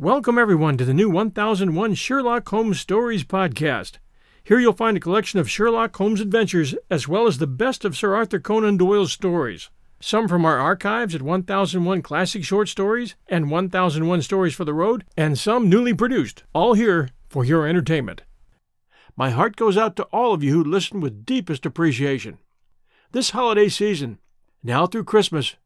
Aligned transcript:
Welcome, 0.00 0.38
everyone, 0.38 0.76
to 0.76 0.84
the 0.84 0.94
new 0.94 1.10
1001 1.10 1.94
Sherlock 1.94 2.48
Holmes 2.48 2.78
Stories 2.78 3.24
podcast. 3.24 3.94
Here 4.44 4.60
you'll 4.60 4.72
find 4.72 4.96
a 4.96 5.00
collection 5.00 5.40
of 5.40 5.50
Sherlock 5.50 5.96
Holmes 5.96 6.20
adventures, 6.20 6.76
as 6.88 7.08
well 7.08 7.26
as 7.26 7.38
the 7.38 7.48
best 7.48 7.84
of 7.84 7.96
Sir 7.96 8.14
Arthur 8.14 8.38
Conan 8.38 8.76
Doyle's 8.76 9.10
stories. 9.10 9.70
Some 9.98 10.28
from 10.28 10.44
our 10.44 10.56
archives 10.56 11.16
at 11.16 11.22
1001 11.22 12.02
Classic 12.02 12.44
Short 12.44 12.68
Stories 12.68 13.16
and 13.26 13.50
1001 13.50 14.22
Stories 14.22 14.54
for 14.54 14.64
the 14.64 14.72
Road, 14.72 15.04
and 15.16 15.36
some 15.36 15.68
newly 15.68 15.92
produced, 15.92 16.44
all 16.52 16.74
here 16.74 17.08
for 17.28 17.44
your 17.44 17.66
entertainment. 17.66 18.22
My 19.16 19.30
heart 19.30 19.56
goes 19.56 19.76
out 19.76 19.96
to 19.96 20.04
all 20.12 20.32
of 20.32 20.44
you 20.44 20.52
who 20.52 20.62
listen 20.62 21.00
with 21.00 21.26
deepest 21.26 21.66
appreciation. 21.66 22.38
This 23.10 23.30
holiday 23.30 23.68
season, 23.68 24.20
now 24.62 24.86
through 24.86 25.04
Christmas, 25.10 25.56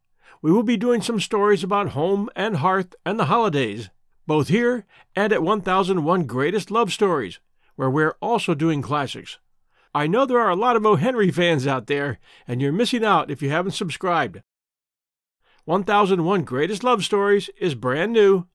we 0.40 0.50
will 0.50 0.62
be 0.62 0.78
doing 0.78 1.02
some 1.02 1.20
stories 1.20 1.62
about 1.62 1.90
home 1.90 2.30
and 2.34 2.56
hearth 2.56 2.94
and 3.04 3.20
the 3.20 3.26
holidays 3.26 3.90
both 4.32 4.48
here 4.48 4.86
and 5.14 5.30
at 5.30 5.42
1001 5.42 6.24
Greatest 6.24 6.70
Love 6.70 6.90
Stories, 6.90 7.38
where 7.76 7.90
we're 7.90 8.16
also 8.22 8.54
doing 8.54 8.80
classics. 8.80 9.38
I 9.94 10.06
know 10.06 10.24
there 10.24 10.40
are 10.40 10.48
a 10.48 10.56
lot 10.56 10.74
of 10.74 10.86
O. 10.86 10.96
Henry 10.96 11.30
fans 11.30 11.66
out 11.66 11.86
there, 11.86 12.18
and 12.48 12.62
you're 12.62 12.72
missing 12.72 13.04
out 13.04 13.30
if 13.30 13.42
you 13.42 13.50
haven't 13.50 13.72
subscribed. 13.72 14.40
1001 15.66 16.44
Greatest 16.44 16.82
Love 16.82 17.04
Stories 17.04 17.50
is 17.60 17.74
brand 17.74 18.14
new, 18.14 18.46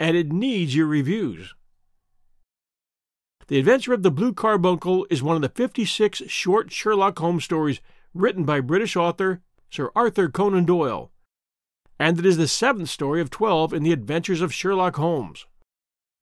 and 0.00 0.16
it 0.16 0.32
needs 0.32 0.74
your 0.74 0.88
reviews. 0.88 1.54
The 3.46 3.60
Adventure 3.60 3.94
of 3.94 4.02
the 4.02 4.10
Blue 4.10 4.32
Carbuncle 4.32 5.06
is 5.08 5.22
one 5.22 5.36
of 5.36 5.42
the 5.42 5.48
56 5.48 6.22
short 6.26 6.72
Sherlock 6.72 7.16
Holmes 7.20 7.44
stories 7.44 7.80
written 8.12 8.42
by 8.42 8.58
British 8.60 8.96
author 8.96 9.40
Sir 9.70 9.92
Arthur 9.94 10.28
Conan 10.28 10.64
Doyle 10.64 11.11
and 12.02 12.18
it 12.18 12.26
is 12.26 12.36
the 12.36 12.48
seventh 12.48 12.88
story 12.88 13.20
of 13.20 13.30
twelve 13.30 13.72
in 13.72 13.84
the 13.84 13.92
adventures 13.92 14.40
of 14.40 14.52
Sherlock 14.52 14.96
Holmes. 14.96 15.46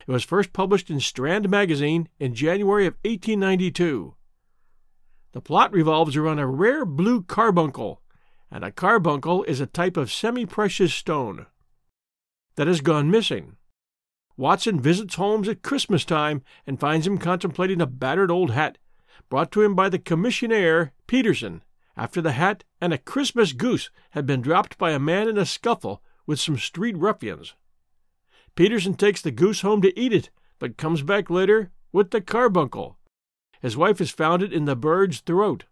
It 0.06 0.12
was 0.12 0.22
first 0.22 0.52
published 0.52 0.90
in 0.90 1.00
Strand 1.00 1.48
Magazine 1.48 2.06
in 2.18 2.34
January 2.34 2.84
of 2.86 2.98
1892. 3.02 4.14
The 5.32 5.40
plot 5.40 5.72
revolves 5.72 6.18
around 6.18 6.38
a 6.38 6.46
rare 6.46 6.84
blue 6.84 7.22
carbuncle, 7.22 8.02
and 8.50 8.62
a 8.62 8.70
carbuncle 8.70 9.42
is 9.44 9.58
a 9.58 9.66
type 9.66 9.96
of 9.96 10.12
semi 10.12 10.44
precious 10.44 10.92
stone 10.92 11.46
that 12.56 12.66
has 12.66 12.82
gone 12.82 13.10
missing. 13.10 13.56
Watson 14.36 14.80
visits 14.80 15.14
Holmes 15.14 15.48
at 15.48 15.62
Christmas 15.62 16.04
time 16.04 16.42
and 16.66 16.78
finds 16.78 17.06
him 17.06 17.16
contemplating 17.16 17.80
a 17.80 17.86
battered 17.86 18.30
old 18.30 18.50
hat 18.50 18.76
brought 19.30 19.50
to 19.52 19.62
him 19.62 19.74
by 19.74 19.88
the 19.88 19.98
commissionaire 19.98 20.90
Peterson 21.06 21.62
after 21.96 22.20
the 22.20 22.32
hat 22.32 22.64
and 22.80 22.92
a 22.92 22.98
Christmas 22.98 23.52
goose 23.52 23.90
had 24.10 24.26
been 24.26 24.40
dropped 24.40 24.78
by 24.78 24.92
a 24.92 24.98
man 24.98 25.28
in 25.28 25.38
a 25.38 25.46
scuffle 25.46 26.02
with 26.26 26.40
some 26.40 26.56
street 26.56 26.96
ruffians. 26.96 27.54
Peterson 28.54 28.94
takes 28.94 29.22
the 29.22 29.30
goose 29.30 29.60
home 29.60 29.82
to 29.82 29.98
eat 29.98 30.12
it, 30.12 30.30
but 30.58 30.76
comes 30.76 31.02
back 31.02 31.30
later 31.30 31.70
with 31.92 32.10
the 32.10 32.20
carbuncle. 32.20 32.96
His 33.60 33.76
wife 33.76 33.98
has 33.98 34.10
found 34.10 34.42
it 34.42 34.52
in 34.52 34.64
the 34.64 34.76
bird's 34.76 35.20
throat. 35.20 35.64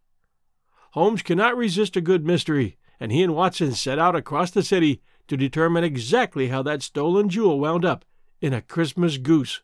Holmes 0.92 1.22
cannot 1.22 1.56
resist 1.56 1.96
a 1.96 2.00
good 2.00 2.24
mystery, 2.24 2.76
and 3.00 3.12
he 3.12 3.22
and 3.22 3.34
Watson 3.34 3.72
set 3.72 3.98
out 3.98 4.16
across 4.16 4.50
the 4.50 4.62
city 4.62 5.00
to 5.28 5.36
determine 5.36 5.84
exactly 5.84 6.48
how 6.48 6.62
that 6.62 6.82
stolen 6.82 7.28
jewel 7.28 7.60
wound 7.60 7.84
up 7.84 8.04
in 8.40 8.52
a 8.52 8.62
Christmas 8.62 9.18
goose. 9.18 9.62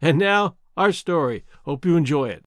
And 0.00 0.18
now, 0.18 0.56
our 0.76 0.92
story. 0.92 1.44
Hope 1.64 1.84
you 1.84 1.96
enjoy 1.96 2.28
it. 2.28 2.44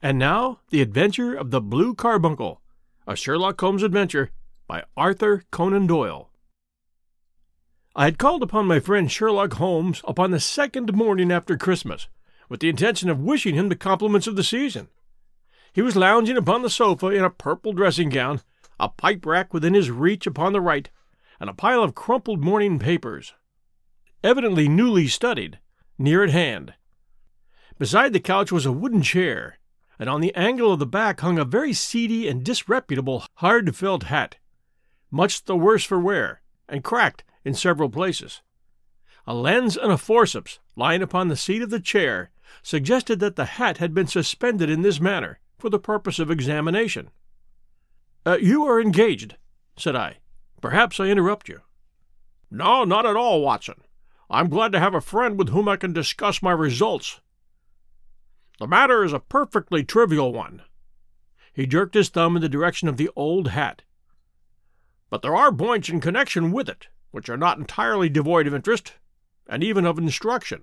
And 0.00 0.18
now, 0.18 0.60
The 0.70 0.80
Adventure 0.80 1.34
of 1.34 1.50
the 1.50 1.60
Blue 1.60 1.94
Carbuncle 1.94 2.60
a 3.08 3.16
Sherlock 3.16 3.58
Holmes 3.58 3.82
Adventure 3.82 4.30
by 4.66 4.84
Arthur 4.94 5.44
Conan 5.50 5.86
Doyle. 5.86 6.30
I 7.96 8.04
had 8.04 8.18
called 8.18 8.42
upon 8.42 8.66
my 8.66 8.80
friend 8.80 9.10
Sherlock 9.10 9.54
Holmes 9.54 10.02
upon 10.04 10.30
the 10.30 10.38
second 10.38 10.94
morning 10.94 11.32
after 11.32 11.56
Christmas, 11.56 12.08
with 12.50 12.60
the 12.60 12.68
intention 12.68 13.08
of 13.08 13.18
wishing 13.18 13.54
him 13.54 13.70
the 13.70 13.76
compliments 13.76 14.26
of 14.26 14.36
the 14.36 14.44
season. 14.44 14.88
He 15.72 15.80
was 15.80 15.96
lounging 15.96 16.36
upon 16.36 16.60
the 16.60 16.68
sofa 16.68 17.06
in 17.06 17.24
a 17.24 17.30
purple 17.30 17.72
dressing 17.72 18.10
gown, 18.10 18.42
a 18.78 18.90
pipe 18.90 19.24
rack 19.24 19.54
within 19.54 19.72
his 19.72 19.90
reach 19.90 20.26
upon 20.26 20.52
the 20.52 20.60
right, 20.60 20.90
and 21.40 21.48
a 21.48 21.54
pile 21.54 21.82
of 21.82 21.94
crumpled 21.94 22.44
morning 22.44 22.78
papers, 22.78 23.32
evidently 24.22 24.68
newly 24.68 25.08
studied, 25.08 25.58
near 25.96 26.22
at 26.22 26.30
hand. 26.30 26.74
Beside 27.78 28.12
the 28.12 28.20
couch 28.20 28.52
was 28.52 28.66
a 28.66 28.72
wooden 28.72 29.00
chair, 29.00 29.58
and 29.98 30.08
on 30.08 30.20
the 30.20 30.34
angle 30.34 30.72
of 30.72 30.78
the 30.78 30.86
back 30.86 31.20
hung 31.20 31.38
a 31.38 31.44
very 31.44 31.72
seedy 31.72 32.28
and 32.28 32.44
disreputable 32.44 33.24
hard 33.34 33.74
felt 33.74 34.04
hat, 34.04 34.36
much 35.10 35.44
the 35.44 35.56
worse 35.56 35.84
for 35.84 35.98
wear, 35.98 36.42
and 36.68 36.84
cracked 36.84 37.24
in 37.44 37.54
several 37.54 37.88
places. 37.88 38.42
A 39.26 39.34
lens 39.34 39.76
and 39.76 39.92
a 39.92 39.98
forceps 39.98 40.58
lying 40.76 41.02
upon 41.02 41.28
the 41.28 41.36
seat 41.36 41.62
of 41.62 41.70
the 41.70 41.80
chair 41.80 42.30
suggested 42.62 43.20
that 43.20 43.36
the 43.36 43.44
hat 43.44 43.78
had 43.78 43.92
been 43.92 44.06
suspended 44.06 44.70
in 44.70 44.82
this 44.82 45.00
manner 45.00 45.38
for 45.58 45.68
the 45.68 45.78
purpose 45.78 46.18
of 46.18 46.30
examination. 46.30 47.10
Uh, 48.24 48.38
you 48.40 48.64
are 48.64 48.80
engaged, 48.80 49.36
said 49.76 49.96
I. 49.96 50.18
Perhaps 50.60 51.00
I 51.00 51.06
interrupt 51.06 51.48
you. 51.48 51.60
No, 52.50 52.84
not 52.84 53.06
at 53.06 53.16
all, 53.16 53.42
Watson. 53.42 53.82
I'm 54.30 54.48
glad 54.48 54.72
to 54.72 54.80
have 54.80 54.94
a 54.94 55.00
friend 55.00 55.38
with 55.38 55.50
whom 55.50 55.68
I 55.68 55.76
can 55.76 55.92
discuss 55.92 56.42
my 56.42 56.52
results. 56.52 57.20
The 58.58 58.66
matter 58.66 59.04
is 59.04 59.12
a 59.12 59.20
perfectly 59.20 59.84
trivial 59.84 60.32
one. 60.32 60.62
He 61.52 61.66
jerked 61.66 61.94
his 61.94 62.08
thumb 62.08 62.36
in 62.36 62.42
the 62.42 62.48
direction 62.48 62.88
of 62.88 62.96
the 62.96 63.10
old 63.16 63.48
hat. 63.48 63.82
But 65.10 65.22
there 65.22 65.36
are 65.36 65.52
points 65.52 65.88
in 65.88 66.00
connection 66.00 66.52
with 66.52 66.68
it 66.68 66.88
which 67.10 67.28
are 67.28 67.36
not 67.36 67.58
entirely 67.58 68.08
devoid 68.08 68.46
of 68.46 68.54
interest, 68.54 68.94
and 69.48 69.64
even 69.64 69.86
of 69.86 69.98
instruction. 69.98 70.62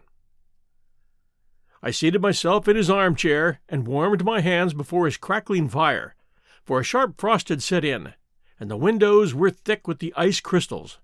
I 1.81 1.91
seated 1.91 2.21
myself 2.21 2.67
in 2.67 2.75
his 2.75 2.89
armchair 2.89 3.59
and 3.69 3.87
warmed 3.87 4.23
my 4.23 4.41
hands 4.41 4.73
before 4.73 5.05
his 5.05 5.17
crackling 5.17 5.69
fire, 5.69 6.15
for 6.63 6.79
a 6.79 6.83
sharp 6.83 7.19
frost 7.19 7.49
had 7.49 7.61
set 7.61 7.83
in, 7.83 8.13
and 8.59 8.69
the 8.69 8.77
windows 8.77 9.33
were 9.33 9.49
thick 9.49 9.87
with 9.87 9.99
the 9.99 10.13
ice 10.15 10.39
crystals. 10.39 10.99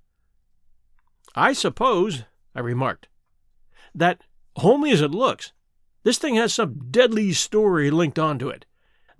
I 1.36 1.54
suppose, 1.54 2.24
I 2.56 2.60
remarked, 2.60 3.08
that, 3.94 4.24
homely 4.58 4.92
as 4.92 5.02
it 5.02 5.12
looks, 5.12 5.54
this 6.04 6.18
thing 6.18 6.36
has 6.36 6.54
some 6.54 6.90
deadly 6.90 7.32
story 7.34 7.92
linked 7.92 8.20
onto 8.20 8.50
it. 8.50 8.66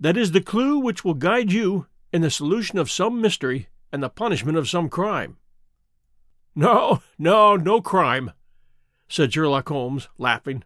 That 0.00 0.16
is 0.16 0.32
the 0.32 0.40
clue 0.40 0.78
which 0.78 1.04
will 1.04 1.14
guide 1.14 1.52
you 1.52 1.86
in 2.12 2.22
the 2.22 2.30
solution 2.30 2.78
of 2.78 2.90
some 2.90 3.20
mystery 3.20 3.68
and 3.92 4.02
the 4.02 4.08
punishment 4.08 4.58
of 4.58 4.68
some 4.68 4.88
crime. 4.88 5.36
No, 6.54 7.02
no, 7.18 7.56
no 7.56 7.80
crime, 7.80 8.32
said 9.08 9.32
Sherlock 9.32 9.68
Holmes, 9.68 10.08
laughing. 10.18 10.64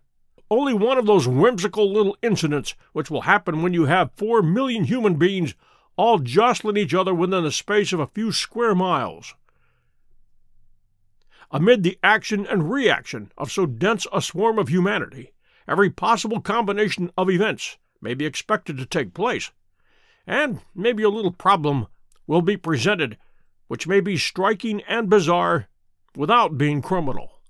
Only 0.51 0.75
one 0.75 0.97
of 0.97 1.07
those 1.07 1.29
whimsical 1.29 1.93
little 1.93 2.17
incidents 2.23 2.75
which 2.93 3.11
will 3.11 3.23
happen 3.23 3.63
when 3.63 3.75
you 3.75 3.87
have 3.87 4.13
four 4.17 4.43
million 4.43 4.85
human 4.85 5.17
beings 5.17 5.55
all 5.97 6.19
jostling 6.19 6.77
each 6.77 6.95
other 6.95 7.15
within 7.15 7.45
the 7.45 7.51
space 7.51 7.93
of 7.93 8.01
a 8.01 8.07
few 8.07 8.33
square 8.33 8.75
miles. 8.75 9.35
Amid 11.51 11.83
the 11.83 11.99
action 12.03 12.47
and 12.47 12.71
reaction 12.71 13.33
of 13.39 13.51
so 13.51 13.67
dense 13.67 14.07
a 14.13 14.21
swarm 14.21 14.59
of 14.59 14.69
humanity, 14.69 15.33
every 15.69 15.91
possible 15.91 16.41
combination 16.41 17.11
of 17.17 17.31
events 17.31 17.77
may 18.01 18.15
be 18.15 18.27
expected 18.27 18.77
to 18.79 18.87
take 18.87 19.15
place, 19.15 19.51
and 20.27 20.61
maybe 20.75 21.03
a 21.03 21.09
little 21.09 21.33
problem 21.33 21.87
will 22.27 22.43
be 22.43 22.57
presented 22.57 23.17
which 23.69 23.87
may 23.87 24.01
be 24.01 24.17
striking 24.17 24.81
and 24.83 25.11
bizarre 25.11 25.69
without 26.15 26.57
being 26.57 26.81
criminal. 26.81 27.41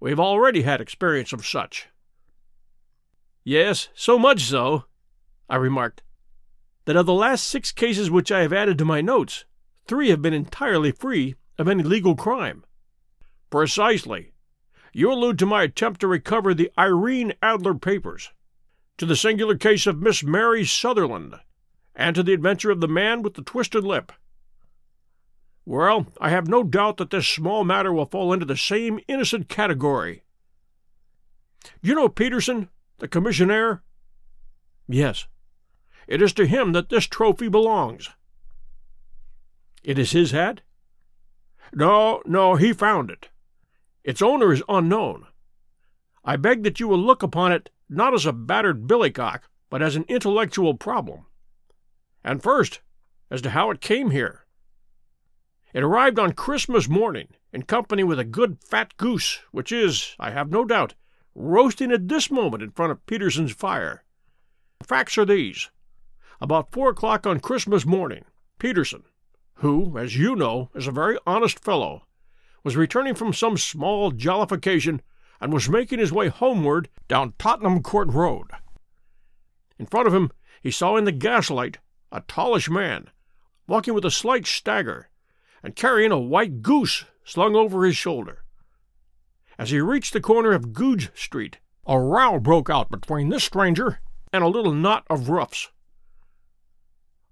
We've 0.00 0.20
already 0.20 0.62
had 0.62 0.80
experience 0.80 1.32
of 1.32 1.44
such. 1.44 1.88
Yes, 3.44 3.88
so 3.94 4.18
much 4.18 4.42
so, 4.42 4.84
I 5.48 5.56
remarked, 5.56 6.02
that 6.84 6.96
of 6.96 7.06
the 7.06 7.14
last 7.14 7.46
six 7.46 7.72
cases 7.72 8.10
which 8.10 8.30
I 8.30 8.40
have 8.42 8.52
added 8.52 8.78
to 8.78 8.84
my 8.84 9.00
notes, 9.00 9.44
three 9.86 10.10
have 10.10 10.22
been 10.22 10.34
entirely 10.34 10.92
free 10.92 11.34
of 11.58 11.66
any 11.66 11.82
legal 11.82 12.14
crime. 12.14 12.64
Precisely. 13.50 14.32
You 14.98 15.12
allude 15.12 15.38
to 15.38 15.46
my 15.46 15.62
attempt 15.62 16.00
to 16.00 16.08
recover 16.08 16.52
the 16.52 16.72
Irene 16.76 17.34
Adler 17.40 17.74
papers, 17.74 18.32
to 18.96 19.06
the 19.06 19.14
singular 19.14 19.56
case 19.56 19.86
of 19.86 20.02
Miss 20.02 20.24
Mary 20.24 20.64
Sutherland, 20.64 21.36
and 21.94 22.16
to 22.16 22.24
the 22.24 22.32
adventure 22.32 22.72
of 22.72 22.80
the 22.80 22.88
man 22.88 23.22
with 23.22 23.34
the 23.34 23.42
twisted 23.42 23.84
lip. 23.84 24.10
Well, 25.64 26.08
I 26.20 26.30
have 26.30 26.48
no 26.48 26.64
doubt 26.64 26.96
that 26.96 27.10
this 27.10 27.28
small 27.28 27.62
matter 27.62 27.92
will 27.92 28.06
fall 28.06 28.32
into 28.32 28.44
the 28.44 28.56
same 28.56 28.98
innocent 29.06 29.48
category. 29.48 30.24
You 31.80 31.94
know 31.94 32.08
Peterson, 32.08 32.68
the 32.98 33.06
commissionaire? 33.06 33.82
Yes. 34.88 35.28
It 36.08 36.20
is 36.20 36.32
to 36.32 36.44
him 36.44 36.72
that 36.72 36.88
this 36.88 37.06
trophy 37.06 37.46
belongs. 37.46 38.08
It 39.84 39.96
is 39.96 40.10
his 40.10 40.32
hat? 40.32 40.62
No, 41.72 42.20
no, 42.26 42.56
he 42.56 42.72
found 42.72 43.12
it. 43.12 43.28
Its 44.04 44.22
owner 44.22 44.52
is 44.52 44.62
unknown. 44.68 45.26
I 46.24 46.36
beg 46.36 46.62
that 46.64 46.80
you 46.80 46.88
will 46.88 46.98
look 46.98 47.22
upon 47.22 47.52
it 47.52 47.70
not 47.88 48.14
as 48.14 48.26
a 48.26 48.32
battered 48.32 48.86
billycock, 48.86 49.40
but 49.70 49.82
as 49.82 49.96
an 49.96 50.04
intellectual 50.08 50.74
problem. 50.74 51.26
And 52.22 52.42
first, 52.42 52.80
as 53.30 53.42
to 53.42 53.50
how 53.50 53.70
it 53.70 53.80
came 53.80 54.10
here. 54.10 54.46
It 55.72 55.82
arrived 55.82 56.18
on 56.18 56.32
Christmas 56.32 56.88
morning, 56.88 57.28
in 57.52 57.62
company 57.62 58.02
with 58.02 58.18
a 58.18 58.24
good 58.24 58.58
fat 58.62 58.96
goose, 58.96 59.40
which 59.52 59.72
is, 59.72 60.16
I 60.18 60.30
have 60.30 60.50
no 60.50 60.64
doubt, 60.64 60.94
roasting 61.34 61.92
at 61.92 62.08
this 62.08 62.30
moment 62.30 62.62
in 62.62 62.70
front 62.70 62.92
of 62.92 63.06
Peterson's 63.06 63.52
fire. 63.52 64.04
Facts 64.82 65.18
are 65.18 65.24
these. 65.24 65.70
About 66.40 66.72
four 66.72 66.90
o'clock 66.90 67.26
on 67.26 67.40
Christmas 67.40 67.84
morning, 67.84 68.24
Peterson, 68.58 69.04
who, 69.54 69.98
as 69.98 70.16
you 70.16 70.34
know, 70.34 70.70
is 70.74 70.86
a 70.86 70.92
very 70.92 71.18
honest 71.26 71.62
fellow, 71.62 72.06
was 72.64 72.76
returning 72.76 73.14
from 73.14 73.32
some 73.32 73.56
small 73.56 74.10
jollification 74.10 75.00
and 75.40 75.52
was 75.52 75.68
making 75.68 75.98
his 75.98 76.12
way 76.12 76.28
homeward 76.28 76.88
down 77.06 77.34
Tottenham 77.38 77.82
Court 77.82 78.08
Road. 78.08 78.50
In 79.78 79.86
front 79.86 80.06
of 80.06 80.14
him 80.14 80.30
he 80.60 80.70
saw 80.70 80.96
in 80.96 81.04
the 81.04 81.12
gaslight 81.12 81.78
a 82.10 82.20
tallish 82.22 82.68
man, 82.68 83.10
walking 83.66 83.94
with 83.94 84.04
a 84.04 84.10
slight 84.10 84.46
stagger, 84.46 85.08
and 85.62 85.76
carrying 85.76 86.12
a 86.12 86.18
white 86.18 86.62
goose 86.62 87.04
slung 87.24 87.54
over 87.54 87.84
his 87.84 87.96
shoulder. 87.96 88.44
As 89.58 89.70
he 89.70 89.80
reached 89.80 90.12
the 90.12 90.20
corner 90.20 90.52
of 90.52 90.72
Goodge 90.72 91.10
Street, 91.14 91.58
a 91.86 91.98
row 91.98 92.38
broke 92.38 92.70
out 92.70 92.90
between 92.90 93.28
this 93.28 93.44
stranger 93.44 94.00
and 94.32 94.44
a 94.44 94.48
little 94.48 94.72
knot 94.72 95.04
of 95.10 95.28
roughs. 95.28 95.70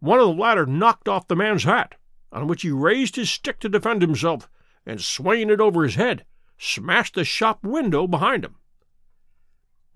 One 0.01 0.19
of 0.19 0.27
the 0.27 0.35
latter 0.35 0.67
knocked 0.67 1.09
off 1.09 1.29
the 1.29 1.37
man's 1.37 1.65
hat, 1.65 1.95
on 2.33 2.47
which 2.47 2.63
he 2.63 2.71
raised 2.71 3.17
his 3.17 3.31
stick 3.31 3.61
to 3.61 3.69
defend 3.69 4.03
himself, 4.03 4.49
and 4.87 5.01
swinging 5.03 5.51
it 5.51 5.61
over 5.61 5.83
his 5.83 5.97
head, 5.97 6.25
smashed 6.57 7.15
the 7.15 7.25
shop 7.25 7.65
window 7.65 8.07
behind 8.07 8.45
him. 8.45 8.57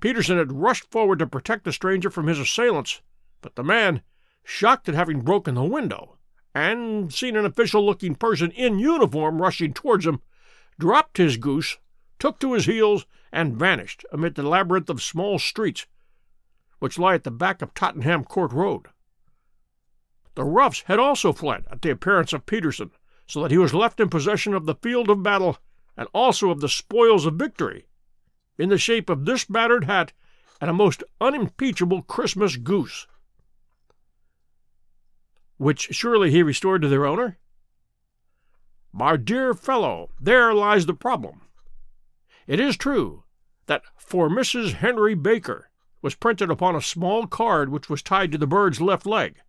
Peterson 0.01 0.39
had 0.39 0.53
rushed 0.53 0.91
forward 0.91 1.19
to 1.19 1.27
protect 1.27 1.65
the 1.65 1.73
stranger 1.73 2.11
from 2.11 2.27
his 2.27 2.39
assailants, 2.39 3.03
but 3.41 3.55
the 3.55 3.63
man, 3.65 4.03
shocked 4.43 4.89
at 4.89 4.95
having 4.95 5.21
broken 5.21 5.55
the 5.55 5.63
window, 5.63 6.19
and 6.55 7.13
seeing 7.13 7.37
an 7.37 7.45
official 7.47 7.85
looking 7.85 8.15
person 8.15 8.51
in 8.51 8.79
uniform 8.79 9.41
rushing 9.41 9.73
towards 9.73 10.07
him, 10.07 10.21
dropped 10.79 11.19
his 11.19 11.37
goose, 11.37 11.79
took 12.19 12.41
to 12.41 12.55
his 12.55 12.67
heels, 12.67 13.07
and 13.33 13.57
vanished 13.57 14.05
amid 14.11 14.35
the 14.35 14.43
labyrinth 14.43 14.91
of 14.91 15.03
small 15.03 15.39
streets 15.39 15.87
which 16.81 16.99
lie 16.99 17.15
at 17.15 17.25
the 17.25 17.31
back 17.31 17.63
of 17.63 17.73
Tottenham 17.75 18.25
Court 18.25 18.53
Road. 18.53 18.87
The 20.35 20.45
roughs 20.45 20.83
had 20.87 20.99
also 20.99 21.33
fled 21.33 21.67
at 21.71 21.83
the 21.83 21.91
appearance 21.91 22.33
of 22.33 22.47
Peterson, 22.47 22.91
so 23.31 23.41
that 23.43 23.53
he 23.53 23.59
was 23.59 23.73
left 23.73 24.01
in 24.01 24.09
possession 24.09 24.55
of 24.55 24.67
the 24.67 24.75
field 24.75 25.09
of 25.09 25.23
battle 25.23 25.57
and 25.97 26.09
also 26.13 26.51
of 26.51 26.61
the 26.61 26.69
spoils 26.69 27.27
of 27.27 27.35
victory, 27.35 27.87
in 28.59 28.71
the 28.71 28.77
shape 28.77 29.09
of 29.09 29.25
this 29.25 29.45
battered 29.45 29.85
hat 29.85 30.13
and 30.61 30.69
a 30.69 30.75
most 30.75 31.05
unimpeachable 31.21 32.03
Christmas 32.03 32.57
goose. 32.57 33.07
Which 35.59 35.91
surely 35.93 36.33
he 36.33 36.43
restored 36.43 36.83
to 36.83 36.89
their 36.89 37.07
owner? 37.07 37.39
My 38.93 39.17
dear 39.17 39.55
fellow, 39.55 40.11
there 40.21 40.53
lies 40.53 40.87
the 40.87 40.95
problem. 40.95 41.43
It 42.49 42.59
is 42.59 42.77
true 42.77 43.23
that 43.67 43.83
for 43.97 44.29
Mrs. 44.29 44.73
Henry 44.73 45.15
Baker 45.15 45.71
was 46.03 46.17
printed 46.17 46.51
upon 46.51 46.75
a 46.75 46.83
small 46.83 47.29
card 47.29 47.69
which 47.69 47.89
was 47.89 48.03
tied 48.03 48.33
to 48.33 48.39
the 48.39 48.49
bird's 48.49 48.81
left 48.81 49.07
leg, 49.07 49.41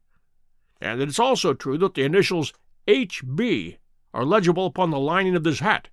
and 0.79 1.01
it 1.01 1.09
is 1.09 1.17
also 1.17 1.55
true 1.55 1.79
that 1.79 1.95
the 1.95 2.03
initials 2.03 2.53
H.B. 2.91 3.77
are 4.13 4.25
legible 4.25 4.65
upon 4.65 4.89
the 4.89 4.99
lining 4.99 5.33
of 5.37 5.45
this 5.45 5.61
hat. 5.61 5.87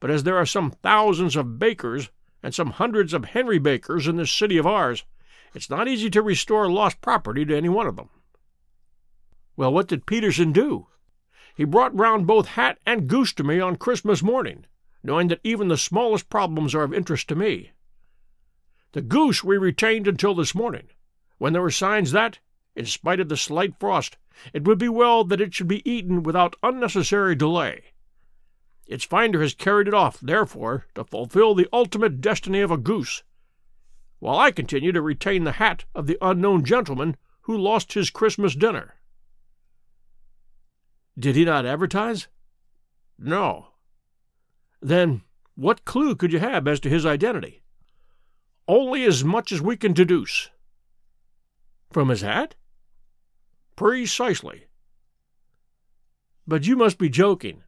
But 0.00 0.10
as 0.10 0.22
there 0.22 0.38
are 0.38 0.46
some 0.46 0.70
thousands 0.70 1.36
of 1.36 1.58
Bakers 1.58 2.08
and 2.42 2.54
some 2.54 2.70
hundreds 2.70 3.12
of 3.12 3.26
Henry 3.26 3.58
Bakers 3.58 4.08
in 4.08 4.16
this 4.16 4.32
city 4.32 4.56
of 4.56 4.66
ours, 4.66 5.04
it's 5.54 5.68
not 5.68 5.86
easy 5.86 6.08
to 6.08 6.22
restore 6.22 6.70
lost 6.70 7.02
property 7.02 7.44
to 7.44 7.54
any 7.54 7.68
one 7.68 7.86
of 7.86 7.96
them. 7.96 8.08
Well, 9.54 9.70
what 9.70 9.86
did 9.86 10.06
Peterson 10.06 10.50
do? 10.50 10.86
He 11.54 11.64
brought 11.64 11.94
round 11.94 12.26
both 12.26 12.48
hat 12.48 12.78
and 12.86 13.06
goose 13.06 13.34
to 13.34 13.44
me 13.44 13.60
on 13.60 13.76
Christmas 13.76 14.22
morning, 14.22 14.64
knowing 15.02 15.28
that 15.28 15.40
even 15.44 15.68
the 15.68 15.76
smallest 15.76 16.30
problems 16.30 16.74
are 16.74 16.84
of 16.84 16.94
interest 16.94 17.28
to 17.28 17.34
me. 17.34 17.72
The 18.92 19.02
goose 19.02 19.44
we 19.44 19.58
retained 19.58 20.08
until 20.08 20.34
this 20.34 20.54
morning, 20.54 20.88
when 21.36 21.52
there 21.52 21.60
were 21.60 21.70
signs 21.70 22.12
that, 22.12 22.38
in 22.74 22.86
spite 22.86 23.20
of 23.20 23.28
the 23.28 23.36
slight 23.36 23.78
frost, 23.78 24.16
it 24.52 24.64
would 24.64 24.78
be 24.78 24.88
well 24.88 25.24
that 25.24 25.40
it 25.40 25.54
should 25.54 25.68
be 25.68 25.88
eaten 25.88 26.22
without 26.22 26.56
unnecessary 26.62 27.34
delay. 27.34 27.92
Its 28.86 29.04
finder 29.04 29.40
has 29.40 29.54
carried 29.54 29.88
it 29.88 29.94
off, 29.94 30.20
therefore, 30.20 30.86
to 30.94 31.04
fulfill 31.04 31.54
the 31.54 31.68
ultimate 31.72 32.20
destiny 32.20 32.60
of 32.60 32.70
a 32.70 32.76
goose, 32.76 33.22
while 34.18 34.38
I 34.38 34.50
continue 34.50 34.92
to 34.92 35.00
retain 35.00 35.44
the 35.44 35.52
hat 35.52 35.84
of 35.94 36.06
the 36.06 36.18
unknown 36.20 36.64
gentleman 36.64 37.16
who 37.42 37.56
lost 37.56 37.92
his 37.94 38.10
Christmas 38.10 38.54
dinner. 38.54 38.94
Did 41.18 41.36
he 41.36 41.44
not 41.44 41.66
advertise? 41.66 42.28
No. 43.18 43.68
Then 44.80 45.22
what 45.54 45.84
clue 45.84 46.16
could 46.16 46.32
you 46.32 46.40
have 46.40 46.66
as 46.66 46.80
to 46.80 46.90
his 46.90 47.06
identity? 47.06 47.62
Only 48.66 49.04
as 49.04 49.22
much 49.24 49.52
as 49.52 49.62
we 49.62 49.76
can 49.76 49.92
deduce. 49.92 50.50
From 51.92 52.08
his 52.08 52.22
hat? 52.22 52.56
Precisely. 53.76 54.66
But 56.46 56.66
you 56.66 56.76
must 56.76 56.98
be 56.98 57.08
joking. 57.08 57.62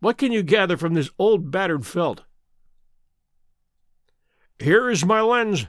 What 0.00 0.18
can 0.18 0.32
you 0.32 0.42
gather 0.42 0.76
from 0.76 0.94
this 0.94 1.10
old 1.18 1.50
battered 1.50 1.86
felt? 1.86 2.24
Here 4.58 4.90
is 4.90 5.04
my 5.04 5.20
lens. 5.20 5.66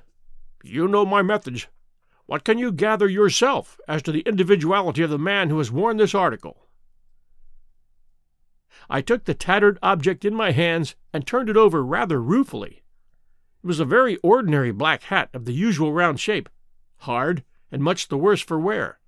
You 0.63 0.87
know 0.87 1.05
my 1.05 1.21
methods. 1.21 1.67
What 2.25 2.43
can 2.43 2.57
you 2.57 2.71
gather 2.71 3.07
yourself 3.07 3.79
as 3.87 4.01
to 4.03 4.11
the 4.11 4.21
individuality 4.21 5.01
of 5.01 5.09
the 5.09 5.17
man 5.17 5.49
who 5.49 5.57
has 5.59 5.71
worn 5.71 5.97
this 5.97 6.13
article? 6.13 6.67
I 8.89 9.01
took 9.01 9.25
the 9.25 9.33
tattered 9.33 9.79
object 9.81 10.25
in 10.25 10.35
my 10.35 10.51
hands 10.51 10.95
and 11.13 11.25
turned 11.25 11.49
it 11.49 11.57
over 11.57 11.83
rather 11.83 12.21
ruefully. 12.21 12.83
It 13.63 13.67
was 13.67 13.79
a 13.79 13.85
very 13.85 14.17
ordinary 14.17 14.71
black 14.71 15.03
hat 15.03 15.29
of 15.33 15.45
the 15.45 15.53
usual 15.53 15.93
round 15.93 16.19
shape, 16.19 16.49
hard 16.97 17.43
and 17.71 17.83
much 17.83 18.07
the 18.07 18.17
worse 18.17 18.41
for 18.41 18.59
wear. 18.59 18.98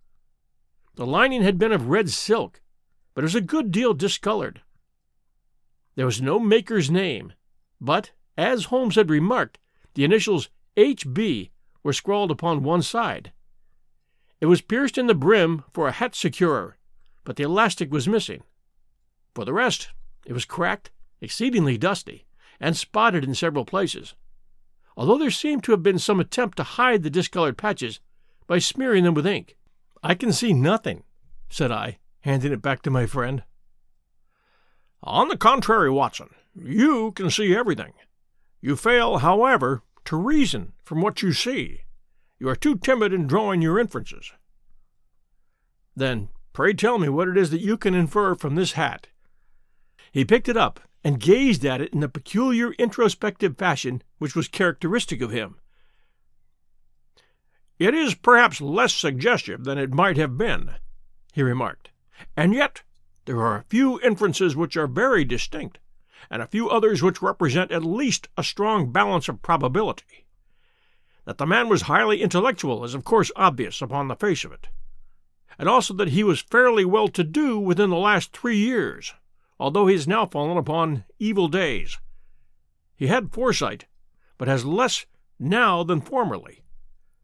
The 0.96 1.06
lining 1.06 1.42
had 1.42 1.58
been 1.58 1.72
of 1.72 1.88
red 1.88 2.10
silk, 2.10 2.62
but 3.14 3.24
it 3.24 3.26
was 3.26 3.36
a 3.36 3.42
good 3.42 3.72
deal 3.72 3.94
discolored. 3.94 4.62
There 5.96 6.06
was 6.06 6.22
no 6.22 6.40
maker's 6.40 6.92
name, 6.92 7.34
but, 7.80 8.12
as 8.38 8.66
Holmes 8.66 8.96
had 8.96 9.10
remarked, 9.10 9.58
the 9.94 10.04
initials 10.04 10.50
H.B. 10.78 11.52
were 11.84 11.94
scrawled 11.94 12.32
upon 12.32 12.64
one 12.64 12.82
side. 12.82 13.32
It 14.40 14.46
was 14.48 14.62
pierced 14.62 14.98
in 14.98 15.08
the 15.08 15.16
brim 15.16 15.64
for 15.74 15.88
a 15.88 15.92
hat 15.92 16.16
securer, 16.16 16.78
but 17.24 17.36
the 17.36 17.44
elastic 17.44 17.92
was 17.92 18.08
missing. 18.08 18.44
For 19.34 19.46
the 19.46 19.54
rest, 19.54 19.90
it 20.26 20.34
was 20.34 20.46
cracked, 20.46 20.92
exceedingly 21.22 21.78
dusty, 21.78 22.26
and 22.60 22.76
spotted 22.76 23.24
in 23.24 23.36
several 23.36 23.66
places, 23.66 24.16
although 24.98 25.18
there 25.18 25.32
seemed 25.32 25.64
to 25.64 25.72
have 25.72 25.84
been 25.84 26.00
some 26.00 26.20
attempt 26.20 26.58
to 26.58 26.64
hide 26.64 27.04
the 27.04 27.10
discolored 27.10 27.58
patches 27.58 28.00
by 28.48 28.60
smearing 28.60 29.04
them 29.04 29.14
with 29.14 29.28
ink. 29.28 29.58
I 30.04 30.16
can 30.16 30.34
see 30.34 30.54
nothing, 30.54 31.04
said 31.50 31.72
I, 31.72 32.00
handing 32.22 32.52
it 32.52 32.62
back 32.62 32.82
to 32.84 32.92
my 32.92 33.06
friend. 33.06 33.44
On 35.04 35.28
the 35.28 35.38
contrary, 35.38 35.90
Watson, 35.90 36.30
you 36.56 37.12
can 37.12 37.30
see 37.30 37.56
everything. 37.56 37.94
You 38.62 38.76
fail, 38.76 39.20
however, 39.20 39.84
to 40.06 40.16
reason 40.16 40.74
from 40.84 41.02
what 41.02 41.22
you 41.22 41.34
see. 41.34 41.82
You 42.40 42.50
are 42.50 42.56
too 42.56 42.78
timid 42.78 43.14
in 43.14 43.28
drawing 43.28 43.62
your 43.62 43.80
inferences. 43.80 44.32
Then 45.96 46.30
pray 46.54 46.74
tell 46.74 46.98
me 46.98 47.10
what 47.10 47.28
it 47.28 47.38
is 47.38 47.52
that 47.52 47.62
you 47.62 47.78
can 47.78 47.94
infer 47.94 48.36
from 48.36 48.56
this 48.56 48.74
hat. 48.74 49.08
He 50.12 50.26
picked 50.26 50.50
it 50.50 50.58
up 50.58 50.80
and 51.04 51.20
gazed 51.20 51.66
at 51.66 51.82
it 51.82 51.94
in 51.94 52.00
the 52.00 52.10
peculiar 52.10 52.74
introspective 52.74 53.58
fashion 53.58 54.02
which 54.18 54.36
was 54.36 54.48
characteristic 54.48 55.22
of 55.22 55.32
him. 55.32 55.56
It 57.82 57.96
is 57.96 58.14
perhaps 58.14 58.62
less 58.62 58.94
suggestive 58.94 59.64
than 59.64 59.80
it 59.80 59.92
might 59.92 60.16
have 60.16 60.38
been, 60.38 60.76
he 61.34 61.42
remarked, 61.42 61.90
and 62.38 62.54
yet 62.54 62.84
there 63.26 63.42
are 63.42 63.58
a 63.58 63.66
few 63.70 64.00
inferences 64.02 64.56
which 64.56 64.78
are 64.78 64.86
very 64.86 65.26
distinct, 65.26 65.80
and 66.30 66.44
a 66.44 66.48
few 66.48 66.70
others 66.70 67.02
which 67.02 67.24
represent 67.24 67.72
at 67.72 67.84
least 67.84 68.30
a 68.38 68.44
strong 68.44 68.92
balance 68.92 69.28
of 69.28 69.42
probability. 69.42 70.28
That 71.26 71.40
the 71.40 71.48
man 71.48 71.70
was 71.70 71.82
highly 71.82 72.22
intellectual 72.22 72.84
is 72.84 72.94
of 72.94 73.04
course 73.04 73.32
obvious 73.36 73.82
upon 73.82 74.10
the 74.10 74.16
face 74.16 74.46
of 74.46 74.52
it, 74.52 74.68
and 75.58 75.68
also 75.68 75.96
that 75.96 76.10
he 76.10 76.24
was 76.24 76.40
fairly 76.40 76.86
well 76.86 77.08
to 77.08 77.24
do 77.24 77.58
within 77.58 77.90
the 77.90 77.96
last 77.96 78.32
three 78.32 78.58
years, 78.58 79.16
although 79.60 79.88
he 79.88 79.96
has 79.96 80.08
now 80.08 80.28
fallen 80.28 80.56
upon 80.56 81.04
evil 81.18 81.48
days. 81.48 81.98
He 82.96 83.08
had 83.08 83.34
foresight, 83.34 83.88
but 84.38 84.48
has 84.48 84.66
less 84.66 85.08
now 85.40 85.82
than 85.82 86.00
formerly, 86.00 86.62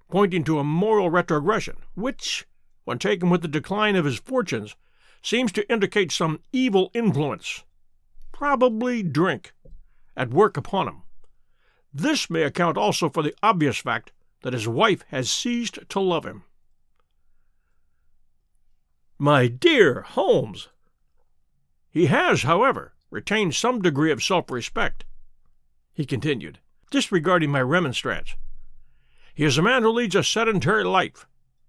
pointing 0.09 0.43
to 0.45 0.59
a 0.59 0.63
moral 0.63 1.09
retrogression, 1.09 1.77
which, 1.95 2.45
when 2.85 2.99
taken 2.99 3.29
with 3.29 3.41
the 3.41 3.47
decline 3.47 3.95
of 3.95 4.05
his 4.05 4.19
fortunes, 4.19 4.75
seems 5.21 5.51
to 5.51 5.69
indicate 5.71 6.11
some 6.11 6.39
evil 6.53 6.89
influence, 6.93 7.63
probably 8.31 9.03
drink, 9.03 9.53
at 10.15 10.29
work 10.29 10.57
upon 10.57 10.87
him. 10.87 11.01
This 11.93 12.29
may 12.29 12.43
account 12.43 12.77
also 12.77 13.09
for 13.09 13.23
the 13.23 13.35
obvious 13.41 13.77
fact 13.77 14.11
that 14.43 14.53
his 14.53 14.67
wife 14.67 15.03
has 15.09 15.29
ceased 15.29 15.79
to 15.89 15.99
love 15.99 16.25
him. 16.25 16.43
My 19.17 19.47
dear 19.47 20.01
Holmes! 20.01 20.69
He 21.89 22.05
has, 22.05 22.43
however, 22.43 22.93
retained 23.09 23.55
some 23.55 23.81
degree 23.81 24.11
of 24.11 24.23
self 24.23 24.51
respect, 24.51 25.05
he 25.93 26.05
continued, 26.05 26.59
disregarding 26.91 27.49
my 27.49 27.61
remonstrance. 27.61 28.35
He 29.38 29.46
is 29.46 29.60
a 29.60 29.62
man 29.62 29.84
who 29.84 29.91
leads 29.91 30.15
a 30.15 30.24
sedentary 30.24 30.84
life, 30.84 31.27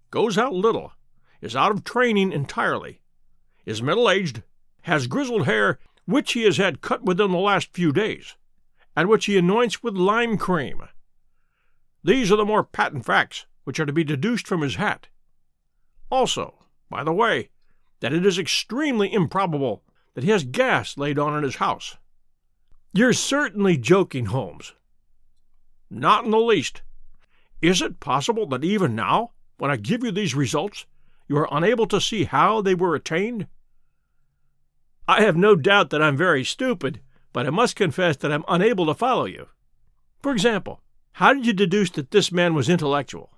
goes 0.09 0.39
out 0.39 0.53
little, 0.53 0.93
is 1.39 1.55
out 1.55 1.69
of 1.69 1.83
training 1.83 2.31
entirely, 2.31 2.99
is 3.63 3.79
middle 3.79 4.09
aged, 4.09 4.41
has 4.81 5.05
grizzled 5.05 5.45
hair 5.45 5.77
which 6.05 6.33
he 6.33 6.45
has 6.45 6.57
had 6.57 6.81
cut 6.81 7.03
within 7.03 7.29
the 7.29 7.37
last 7.37 7.71
few 7.71 7.91
days, 7.91 8.35
and 8.95 9.07
which 9.07 9.25
he 9.27 9.37
anoints 9.37 9.83
with 9.83 9.93
lime 9.93 10.35
cream. 10.35 10.81
These 12.03 12.31
are 12.31 12.37
the 12.37 12.43
more 12.43 12.63
patent 12.63 13.05
facts 13.05 13.45
which 13.65 13.79
are 13.79 13.85
to 13.85 13.93
be 13.93 14.03
deduced 14.03 14.47
from 14.47 14.61
his 14.61 14.77
hat. 14.77 15.09
Also, 16.09 16.55
by 16.89 17.03
the 17.03 17.13
way, 17.13 17.51
that 17.99 18.13
it 18.13 18.25
is 18.25 18.39
extremely 18.39 19.13
improbable 19.13 19.83
that 20.15 20.23
he 20.23 20.31
has 20.31 20.43
gas 20.43 20.97
laid 20.97 21.19
on 21.19 21.37
in 21.37 21.43
his 21.43 21.57
house. 21.57 21.97
You're 22.93 23.13
certainly 23.13 23.77
joking, 23.77 24.25
Holmes. 24.25 24.73
Not 25.91 26.25
in 26.25 26.31
the 26.31 26.39
least. 26.39 26.81
Is 27.61 27.81
it 27.81 27.99
possible 27.99 28.45
that 28.47 28.63
even 28.63 28.95
now, 28.95 29.31
when 29.57 29.69
I 29.69 29.75
give 29.75 30.03
you 30.03 30.11
these 30.11 30.35
results, 30.35 30.85
you 31.27 31.37
are 31.37 31.47
unable 31.51 31.87
to 31.87 31.99
see 31.99 32.23
how 32.23 32.61
they 32.61 32.73
were 32.73 32.95
attained? 32.95 33.47
I 35.07 35.21
have 35.21 35.35
no 35.35 35.55
doubt 35.55 35.89
that 35.89 36.01
I'm 36.01 36.15
very 36.15 36.43
stupid, 36.43 37.01
but 37.33 37.45
I 37.45 37.49
must 37.49 37.75
confess 37.75 38.15
that 38.17 38.31
I'm 38.31 38.45
unable 38.47 38.85
to 38.85 38.93
follow 38.93 39.25
you. 39.25 39.47
For 40.21 40.31
example, 40.31 40.81
how 41.13 41.33
did 41.33 41.45
you 41.45 41.53
deduce 41.53 41.89
that 41.91 42.11
this 42.11 42.31
man 42.31 42.53
was 42.53 42.69
intellectual? 42.69 43.37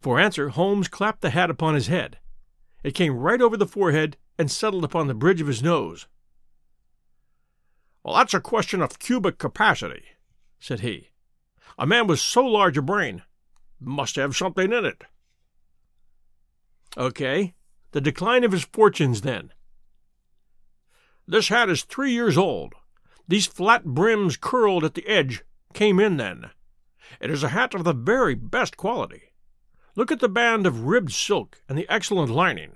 For 0.00 0.20
answer, 0.20 0.50
Holmes 0.50 0.88
clapped 0.88 1.22
the 1.22 1.30
hat 1.30 1.50
upon 1.50 1.74
his 1.74 1.86
head. 1.86 2.18
It 2.82 2.94
came 2.94 3.16
right 3.16 3.40
over 3.40 3.56
the 3.56 3.66
forehead 3.66 4.18
and 4.38 4.50
settled 4.50 4.84
upon 4.84 5.06
the 5.06 5.14
bridge 5.14 5.40
of 5.40 5.46
his 5.46 5.62
nose. 5.62 6.06
Well, 8.02 8.16
that's 8.16 8.34
a 8.34 8.40
question 8.40 8.82
of 8.82 8.98
cubic 8.98 9.38
capacity, 9.38 10.02
said 10.60 10.80
he. 10.80 11.08
A 11.78 11.86
man 11.86 12.06
with 12.06 12.20
so 12.20 12.44
large 12.44 12.78
a 12.78 12.82
brain 12.82 13.22
must 13.80 14.16
have 14.16 14.36
something 14.36 14.72
in 14.72 14.84
it. 14.84 15.04
Okay. 16.96 17.54
The 17.92 18.00
decline 18.00 18.44
of 18.44 18.52
his 18.52 18.64
fortunes, 18.64 19.20
then. 19.20 19.52
This 21.26 21.48
hat 21.48 21.70
is 21.70 21.82
three 21.82 22.12
years 22.12 22.36
old. 22.36 22.74
These 23.26 23.46
flat 23.46 23.84
brims 23.84 24.36
curled 24.36 24.84
at 24.84 24.94
the 24.94 25.06
edge 25.06 25.42
came 25.72 25.98
in 25.98 26.16
then. 26.16 26.50
It 27.20 27.30
is 27.30 27.42
a 27.42 27.48
hat 27.48 27.74
of 27.74 27.84
the 27.84 27.92
very 27.92 28.34
best 28.34 28.76
quality. 28.76 29.32
Look 29.96 30.10
at 30.12 30.20
the 30.20 30.28
band 30.28 30.66
of 30.66 30.86
ribbed 30.86 31.12
silk 31.12 31.62
and 31.68 31.78
the 31.78 31.88
excellent 31.88 32.30
lining. 32.30 32.72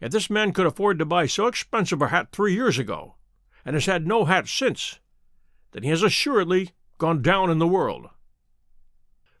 If 0.00 0.10
this 0.10 0.30
man 0.30 0.52
could 0.52 0.66
afford 0.66 0.98
to 0.98 1.04
buy 1.04 1.26
so 1.26 1.46
expensive 1.46 2.02
a 2.02 2.08
hat 2.08 2.28
three 2.32 2.54
years 2.54 2.78
ago, 2.78 3.14
and 3.64 3.74
has 3.74 3.86
had 3.86 4.06
no 4.06 4.24
hat 4.24 4.48
since, 4.48 5.00
then 5.72 5.82
he 5.82 5.90
has 5.90 6.02
assuredly 6.02 6.70
gone 6.98 7.22
down 7.22 7.50
in 7.50 7.58
the 7.58 7.66
world. 7.66 8.08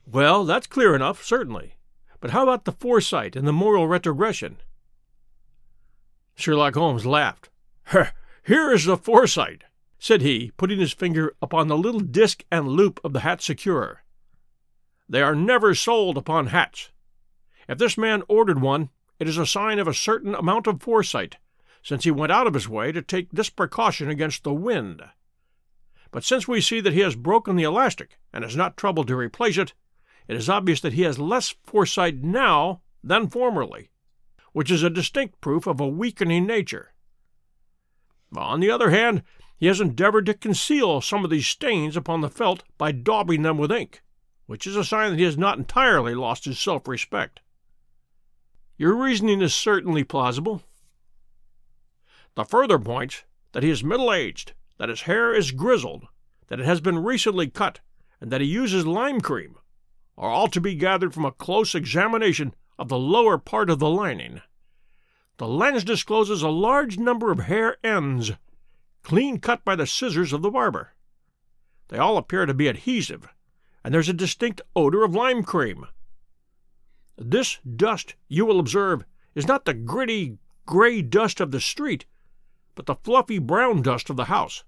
Well, 0.06 0.44
that's 0.44 0.66
clear 0.66 0.94
enough, 0.94 1.24
certainly. 1.24 1.74
But 2.20 2.30
how 2.30 2.44
about 2.44 2.64
the 2.64 2.72
foresight 2.72 3.36
and 3.36 3.46
the 3.46 3.52
moral 3.52 3.88
retrogression? 3.88 4.58
Sherlock 6.36 6.74
Holmes 6.74 7.04
laughed. 7.04 7.50
Here 8.44 8.70
is 8.72 8.84
the 8.84 8.96
foresight, 8.96 9.64
said 9.98 10.22
he, 10.22 10.52
putting 10.56 10.78
his 10.78 10.92
finger 10.92 11.34
upon 11.42 11.68
the 11.68 11.76
little 11.76 12.00
disc 12.00 12.44
and 12.50 12.68
loop 12.68 13.00
of 13.02 13.12
the 13.12 13.20
hat 13.20 13.42
securer. 13.42 14.04
They 15.08 15.22
are 15.22 15.34
never 15.34 15.74
sold 15.74 16.16
upon 16.16 16.48
hats. 16.48 16.90
If 17.68 17.78
this 17.78 17.98
man 17.98 18.22
ordered 18.28 18.60
one, 18.60 18.90
it 19.18 19.28
is 19.28 19.38
a 19.38 19.46
sign 19.46 19.78
of 19.78 19.88
a 19.88 19.94
certain 19.94 20.34
amount 20.34 20.66
of 20.66 20.82
foresight, 20.82 21.36
since 21.82 22.04
he 22.04 22.10
went 22.10 22.32
out 22.32 22.46
of 22.46 22.54
his 22.54 22.68
way 22.68 22.92
to 22.92 23.02
take 23.02 23.30
this 23.32 23.50
precaution 23.50 24.08
against 24.08 24.44
the 24.44 24.52
wind. 24.52 25.02
But 26.10 26.24
since 26.24 26.46
we 26.46 26.60
see 26.60 26.80
that 26.80 26.92
he 26.92 27.00
has 27.00 27.16
broken 27.16 27.56
the 27.56 27.64
elastic 27.64 28.18
and 28.32 28.44
has 28.44 28.56
not 28.56 28.76
troubled 28.76 29.08
to 29.08 29.16
replace 29.16 29.58
it, 29.58 29.74
it 30.28 30.36
is 30.36 30.48
obvious 30.48 30.80
that 30.80 30.94
he 30.94 31.02
has 31.02 31.18
less 31.18 31.54
foresight 31.64 32.22
now 32.22 32.80
than 33.02 33.28
formerly, 33.28 33.90
which 34.52 34.70
is 34.70 34.82
a 34.82 34.90
distinct 34.90 35.40
proof 35.40 35.66
of 35.66 35.80
a 35.80 35.88
weakening 35.88 36.46
nature. 36.46 36.92
On 38.36 38.60
the 38.60 38.70
other 38.70 38.90
hand, 38.90 39.22
he 39.56 39.66
has 39.66 39.80
endeavored 39.80 40.26
to 40.26 40.34
conceal 40.34 41.00
some 41.00 41.24
of 41.24 41.30
these 41.30 41.46
stains 41.46 41.96
upon 41.96 42.20
the 42.20 42.28
felt 42.28 42.64
by 42.76 42.92
daubing 42.92 43.42
them 43.42 43.56
with 43.56 43.72
ink, 43.72 44.02
which 44.46 44.66
is 44.66 44.76
a 44.76 44.84
sign 44.84 45.10
that 45.10 45.18
he 45.18 45.24
has 45.24 45.38
not 45.38 45.58
entirely 45.58 46.14
lost 46.14 46.44
his 46.44 46.58
self 46.58 46.86
respect. 46.86 47.40
Your 48.76 48.94
reasoning 48.94 49.40
is 49.40 49.54
certainly 49.54 50.04
plausible. 50.04 50.62
The 52.34 52.44
further 52.44 52.78
points 52.78 53.22
that 53.52 53.62
he 53.62 53.70
is 53.70 53.82
middle 53.82 54.12
aged, 54.12 54.52
that 54.76 54.90
his 54.90 55.02
hair 55.02 55.34
is 55.34 55.52
grizzled, 55.52 56.06
that 56.48 56.60
it 56.60 56.66
has 56.66 56.82
been 56.82 57.02
recently 57.02 57.48
cut, 57.48 57.80
and 58.20 58.30
that 58.30 58.42
he 58.42 58.46
uses 58.46 58.86
lime 58.86 59.22
cream, 59.22 59.56
are 60.18 60.30
all 60.30 60.48
to 60.48 60.60
be 60.60 60.74
gathered 60.74 61.12
from 61.12 61.24
a 61.24 61.32
close 61.32 61.74
examination 61.74 62.54
of 62.78 62.88
the 62.88 62.98
lower 62.98 63.38
part 63.38 63.70
of 63.70 63.78
the 63.78 63.90
lining. 63.90 64.40
The 65.38 65.46
lens 65.46 65.84
discloses 65.84 66.42
a 66.42 66.48
large 66.48 66.98
number 66.98 67.30
of 67.30 67.40
hair 67.40 67.76
ends, 67.84 68.32
clean 69.02 69.38
cut 69.38 69.64
by 69.64 69.76
the 69.76 69.86
scissors 69.86 70.32
of 70.32 70.42
the 70.42 70.50
barber. 70.50 70.94
They 71.88 71.98
all 71.98 72.16
appear 72.16 72.46
to 72.46 72.54
be 72.54 72.68
adhesive, 72.68 73.28
and 73.84 73.92
there's 73.92 74.08
a 74.08 74.14
distinct 74.14 74.62
odor 74.74 75.04
of 75.04 75.14
lime 75.14 75.42
cream. 75.42 75.86
This 77.16 77.58
dust, 77.58 78.14
you 78.28 78.44
will 78.44 78.58
observe, 78.58 79.04
is 79.34 79.46
not 79.46 79.64
the 79.64 79.74
gritty, 79.74 80.38
gray 80.64 81.02
dust 81.02 81.40
of 81.40 81.50
the 81.50 81.60
street, 81.60 82.06
but 82.74 82.86
the 82.86 82.96
fluffy 82.96 83.38
brown 83.38 83.82
dust 83.82 84.10
of 84.10 84.16
the 84.16 84.24
house, 84.24 84.64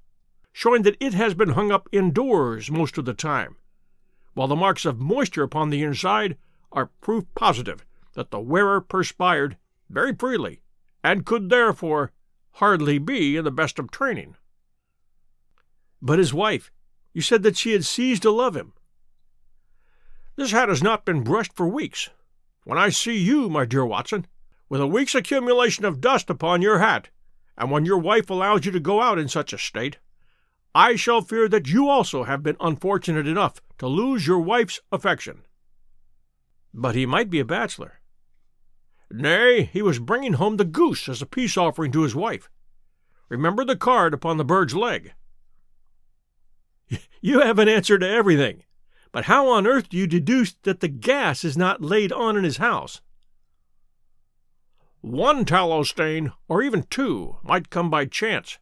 showing 0.52 0.82
that 0.82 0.96
it 1.00 1.14
has 1.14 1.34
been 1.34 1.50
hung 1.50 1.72
up 1.72 1.88
indoors 1.92 2.70
most 2.70 2.98
of 2.98 3.04
the 3.04 3.14
time, 3.14 3.56
while 4.34 4.48
the 4.48 4.56
marks 4.56 4.84
of 4.84 5.00
moisture 5.00 5.42
upon 5.42 5.70
the 5.70 5.82
inside 5.82 6.36
are 6.72 6.90
proof 7.00 7.24
positive 7.34 7.84
that 8.14 8.30
the 8.30 8.40
wearer 8.40 8.80
perspired 8.80 9.56
very 9.88 10.14
freely 10.14 10.60
and 11.02 11.26
could 11.26 11.48
therefore 11.48 12.12
hardly 12.52 12.98
be 12.98 13.36
in 13.36 13.44
the 13.44 13.50
best 13.50 13.78
of 13.78 13.90
training. 13.90 14.36
But 16.02 16.18
his 16.18 16.34
wife, 16.34 16.70
you 17.12 17.22
said 17.22 17.42
that 17.42 17.56
she 17.56 17.72
had 17.72 17.84
ceased 17.84 18.22
to 18.22 18.30
love 18.30 18.56
him. 18.56 18.72
This 20.36 20.52
hat 20.52 20.68
has 20.68 20.82
not 20.82 21.04
been 21.04 21.24
brushed 21.24 21.52
for 21.54 21.66
weeks, 21.66 22.10
when 22.64 22.78
I 22.78 22.90
see 22.90 23.16
you, 23.16 23.48
my 23.48 23.64
dear 23.64 23.84
Watson, 23.84 24.26
with 24.68 24.80
a 24.80 24.86
week's 24.86 25.14
accumulation 25.14 25.84
of 25.84 26.00
dust 26.00 26.28
upon 26.28 26.62
your 26.62 26.78
hat, 26.78 27.08
and 27.56 27.70
when 27.70 27.84
your 27.84 27.98
wife 27.98 28.30
allows 28.30 28.66
you 28.66 28.72
to 28.72 28.80
go 28.80 29.00
out 29.00 29.18
in 29.18 29.28
such 29.28 29.52
a 29.52 29.58
state, 29.58 29.98
I 30.74 30.96
shall 30.96 31.22
fear 31.22 31.48
that 31.48 31.68
you 31.68 31.88
also 31.88 32.24
have 32.24 32.42
been 32.42 32.56
unfortunate 32.60 33.26
enough 33.26 33.60
to 33.78 33.86
lose 33.86 34.26
your 34.26 34.40
wife's 34.40 34.80
affection. 34.92 35.42
But 36.74 36.94
he 36.94 37.06
might 37.06 37.30
be 37.30 37.40
a 37.40 37.44
bachelor. 37.44 38.00
Nay, 39.10 39.64
he 39.64 39.80
was 39.80 39.98
bringing 39.98 40.34
home 40.34 40.56
the 40.56 40.64
goose 40.64 41.08
as 41.08 41.22
a 41.22 41.26
peace 41.26 41.56
offering 41.56 41.92
to 41.92 42.02
his 42.02 42.14
wife. 42.14 42.50
Remember 43.28 43.64
the 43.64 43.76
card 43.76 44.12
upon 44.12 44.36
the 44.36 44.44
bird's 44.44 44.74
leg. 44.74 45.14
You 47.20 47.40
have 47.40 47.58
an 47.58 47.68
answer 47.68 47.98
to 47.98 48.08
everything. 48.08 48.62
But 49.10 49.24
how 49.24 49.48
on 49.48 49.66
earth 49.66 49.88
do 49.88 49.96
you 49.96 50.06
deduce 50.06 50.54
that 50.62 50.80
the 50.80 50.88
gas 50.88 51.44
is 51.44 51.56
not 51.56 51.82
laid 51.82 52.12
on 52.12 52.36
in 52.36 52.44
his 52.44 52.58
house? 52.58 53.00
One 55.00 55.44
tallow 55.44 55.82
stain, 55.82 56.32
or 56.48 56.62
even 56.62 56.84
two, 56.84 57.38
might 57.42 57.70
come 57.70 57.88
by 57.90 58.04
chance, 58.04 58.58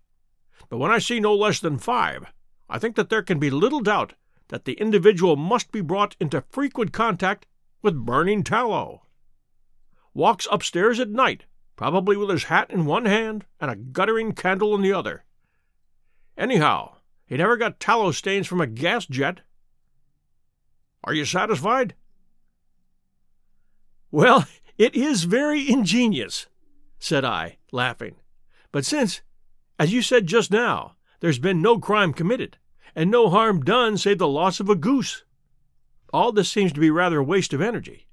but 0.68 0.78
when 0.78 0.90
I 0.90 0.98
see 0.98 1.20
no 1.20 1.34
less 1.34 1.60
than 1.60 1.78
five, 1.78 2.26
I 2.68 2.78
think 2.78 2.96
that 2.96 3.10
there 3.10 3.22
can 3.22 3.38
be 3.38 3.50
little 3.50 3.80
doubt 3.80 4.14
that 4.48 4.64
the 4.64 4.74
individual 4.74 5.36
must 5.36 5.72
be 5.72 5.80
brought 5.80 6.16
into 6.20 6.44
frequent 6.50 6.92
contact 6.92 7.46
with 7.82 8.04
burning 8.04 8.42
tallow. 8.42 9.02
Walks 10.14 10.46
upstairs 10.50 10.98
at 10.98 11.08
night, 11.08 11.44
probably 11.76 12.16
with 12.16 12.30
his 12.30 12.44
hat 12.44 12.70
in 12.70 12.86
one 12.86 13.04
hand 13.04 13.44
and 13.60 13.70
a 13.70 13.76
guttering 13.76 14.32
candle 14.32 14.74
in 14.74 14.82
the 14.82 14.92
other. 14.92 15.24
Anyhow, 16.36 16.96
he 17.26 17.36
never 17.36 17.56
got 17.56 17.80
tallow 17.80 18.12
stains 18.12 18.46
from 18.46 18.60
a 18.60 18.66
gas 18.66 19.06
jet. 19.06 19.40
Are 21.04 21.14
you 21.14 21.24
satisfied? 21.24 21.94
Well, 24.10 24.46
it 24.78 24.94
is 24.94 25.24
very 25.24 25.68
ingenious, 25.68 26.46
said 26.98 27.24
I, 27.24 27.58
laughing. 27.72 28.16
But 28.72 28.84
since, 28.84 29.22
as 29.78 29.92
you 29.92 30.02
said 30.02 30.26
just 30.26 30.50
now, 30.50 30.96
there's 31.20 31.38
been 31.38 31.62
no 31.62 31.78
crime 31.78 32.12
committed, 32.12 32.58
and 32.94 33.10
no 33.10 33.28
harm 33.28 33.60
done 33.60 33.96
save 33.96 34.18
the 34.18 34.28
loss 34.28 34.60
of 34.60 34.68
a 34.68 34.74
goose, 34.74 35.24
all 36.12 36.32
this 36.32 36.50
seems 36.50 36.72
to 36.72 36.80
be 36.80 36.90
rather 36.90 37.18
a 37.18 37.24
waste 37.24 37.52
of 37.52 37.60
energy. 37.60 38.06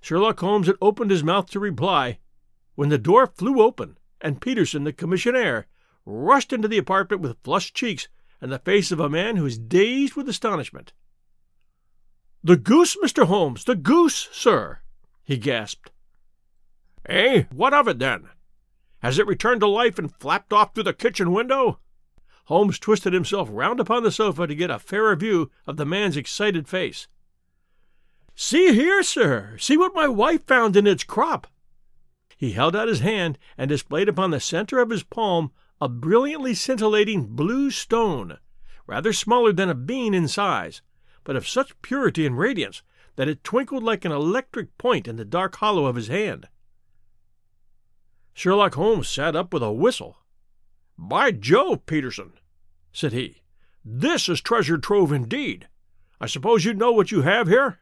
Sherlock 0.00 0.38
Holmes 0.40 0.66
had 0.66 0.76
opened 0.80 1.10
his 1.10 1.24
mouth 1.24 1.50
to 1.50 1.60
reply 1.60 2.18
when 2.74 2.90
the 2.90 2.98
door 2.98 3.26
flew 3.26 3.62
open 3.62 3.98
and 4.20 4.40
Peterson, 4.40 4.84
the 4.84 4.92
commissionaire, 4.92 5.64
rushed 6.04 6.52
into 6.52 6.68
the 6.68 6.78
apartment 6.78 7.22
with 7.22 7.42
flushed 7.42 7.74
cheeks 7.74 8.08
and 8.40 8.52
the 8.52 8.58
face 8.58 8.92
of 8.92 9.00
a 9.00 9.08
man 9.08 9.36
who 9.36 9.46
is 9.46 9.58
dazed 9.58 10.14
with 10.14 10.28
astonishment. 10.28 10.92
The 12.44 12.56
goose, 12.56 12.96
Mr. 13.02 13.26
Holmes, 13.26 13.64
the 13.64 13.74
goose, 13.74 14.28
sir, 14.32 14.80
he 15.24 15.36
gasped. 15.36 15.90
Eh? 17.08 17.44
What 17.52 17.74
of 17.74 17.88
it, 17.88 17.98
then? 17.98 18.28
Has 19.00 19.18
it 19.18 19.26
returned 19.26 19.60
to 19.60 19.68
life 19.68 19.98
and 19.98 20.14
flapped 20.14 20.52
off 20.52 20.74
through 20.74 20.84
the 20.84 20.92
kitchen 20.92 21.32
window? 21.32 21.80
Holmes 22.46 22.78
twisted 22.78 23.12
himself 23.12 23.48
round 23.50 23.80
upon 23.80 24.02
the 24.02 24.10
sofa 24.10 24.46
to 24.46 24.54
get 24.54 24.70
a 24.70 24.78
fairer 24.78 25.16
view 25.16 25.50
of 25.66 25.76
the 25.76 25.84
man's 25.84 26.16
excited 26.16 26.68
face. 26.68 27.08
See 28.34 28.74
here, 28.74 29.02
sir, 29.02 29.56
see 29.58 29.76
what 29.76 29.94
my 29.94 30.06
wife 30.06 30.46
found 30.46 30.76
in 30.76 30.86
its 30.86 31.04
crop. 31.04 31.46
He 32.36 32.52
held 32.52 32.76
out 32.76 32.88
his 32.88 33.00
hand 33.00 33.38
and 33.56 33.68
displayed 33.68 34.08
upon 34.08 34.30
the 34.30 34.40
center 34.40 34.78
of 34.78 34.90
his 34.90 35.02
palm 35.02 35.50
a 35.80 35.88
brilliantly 35.88 36.54
scintillating 36.54 37.26
blue 37.26 37.70
stone, 37.70 38.38
rather 38.86 39.12
smaller 39.12 39.52
than 39.52 39.68
a 39.68 39.74
bean 39.74 40.14
in 40.14 40.28
size, 40.28 40.82
but 41.24 41.36
of 41.36 41.48
such 41.48 41.80
purity 41.82 42.26
and 42.26 42.38
radiance 42.38 42.82
that 43.16 43.28
it 43.28 43.42
twinkled 43.42 43.82
like 43.82 44.04
an 44.04 44.12
electric 44.12 44.76
point 44.78 45.08
in 45.08 45.16
the 45.16 45.24
dark 45.24 45.56
hollow 45.56 45.86
of 45.86 45.96
his 45.96 46.08
hand. 46.08 46.48
Sherlock 48.36 48.74
Holmes 48.74 49.08
sat 49.08 49.34
up 49.34 49.54
with 49.54 49.62
a 49.62 49.72
whistle. 49.72 50.18
By 50.98 51.30
Jove, 51.30 51.86
Peterson, 51.86 52.34
said 52.92 53.14
he, 53.14 53.40
this 53.82 54.28
is 54.28 54.42
treasure 54.42 54.76
trove 54.76 55.10
indeed. 55.10 55.68
I 56.20 56.26
suppose 56.26 56.62
you 56.62 56.74
know 56.74 56.92
what 56.92 57.10
you 57.10 57.22
have 57.22 57.48
here? 57.48 57.78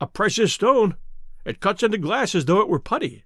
A 0.00 0.08
precious 0.08 0.52
stone. 0.52 0.96
It 1.44 1.60
cuts 1.60 1.84
into 1.84 1.96
glass 1.96 2.34
as 2.34 2.46
though 2.46 2.60
it 2.60 2.68
were 2.68 2.80
putty. 2.80 3.22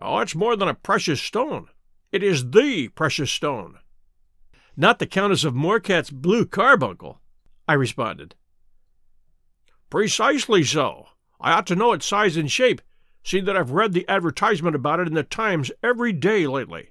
Oh, 0.00 0.18
it's 0.18 0.34
more 0.34 0.56
than 0.56 0.66
a 0.66 0.74
precious 0.74 1.22
stone. 1.22 1.68
It 2.10 2.24
is 2.24 2.50
the 2.50 2.88
precious 2.88 3.30
stone. 3.30 3.78
Not 4.76 4.98
the 4.98 5.06
Countess 5.06 5.44
of 5.44 5.54
Morcar's 5.54 6.10
blue 6.10 6.44
carbuncle, 6.44 7.20
I 7.68 7.74
responded. 7.74 8.34
Precisely 9.90 10.64
so. 10.64 11.06
I 11.40 11.52
ought 11.52 11.68
to 11.68 11.76
know 11.76 11.92
its 11.92 12.06
size 12.06 12.36
and 12.36 12.50
shape, 12.50 12.82
seeing 13.22 13.44
that 13.44 13.56
I've 13.56 13.70
read 13.70 13.92
the 13.92 14.08
advertisement 14.08 14.76
about 14.76 15.00
it 15.00 15.08
in 15.08 15.14
the 15.14 15.22
Times 15.22 15.70
every 15.82 16.12
day 16.12 16.46
lately. 16.46 16.90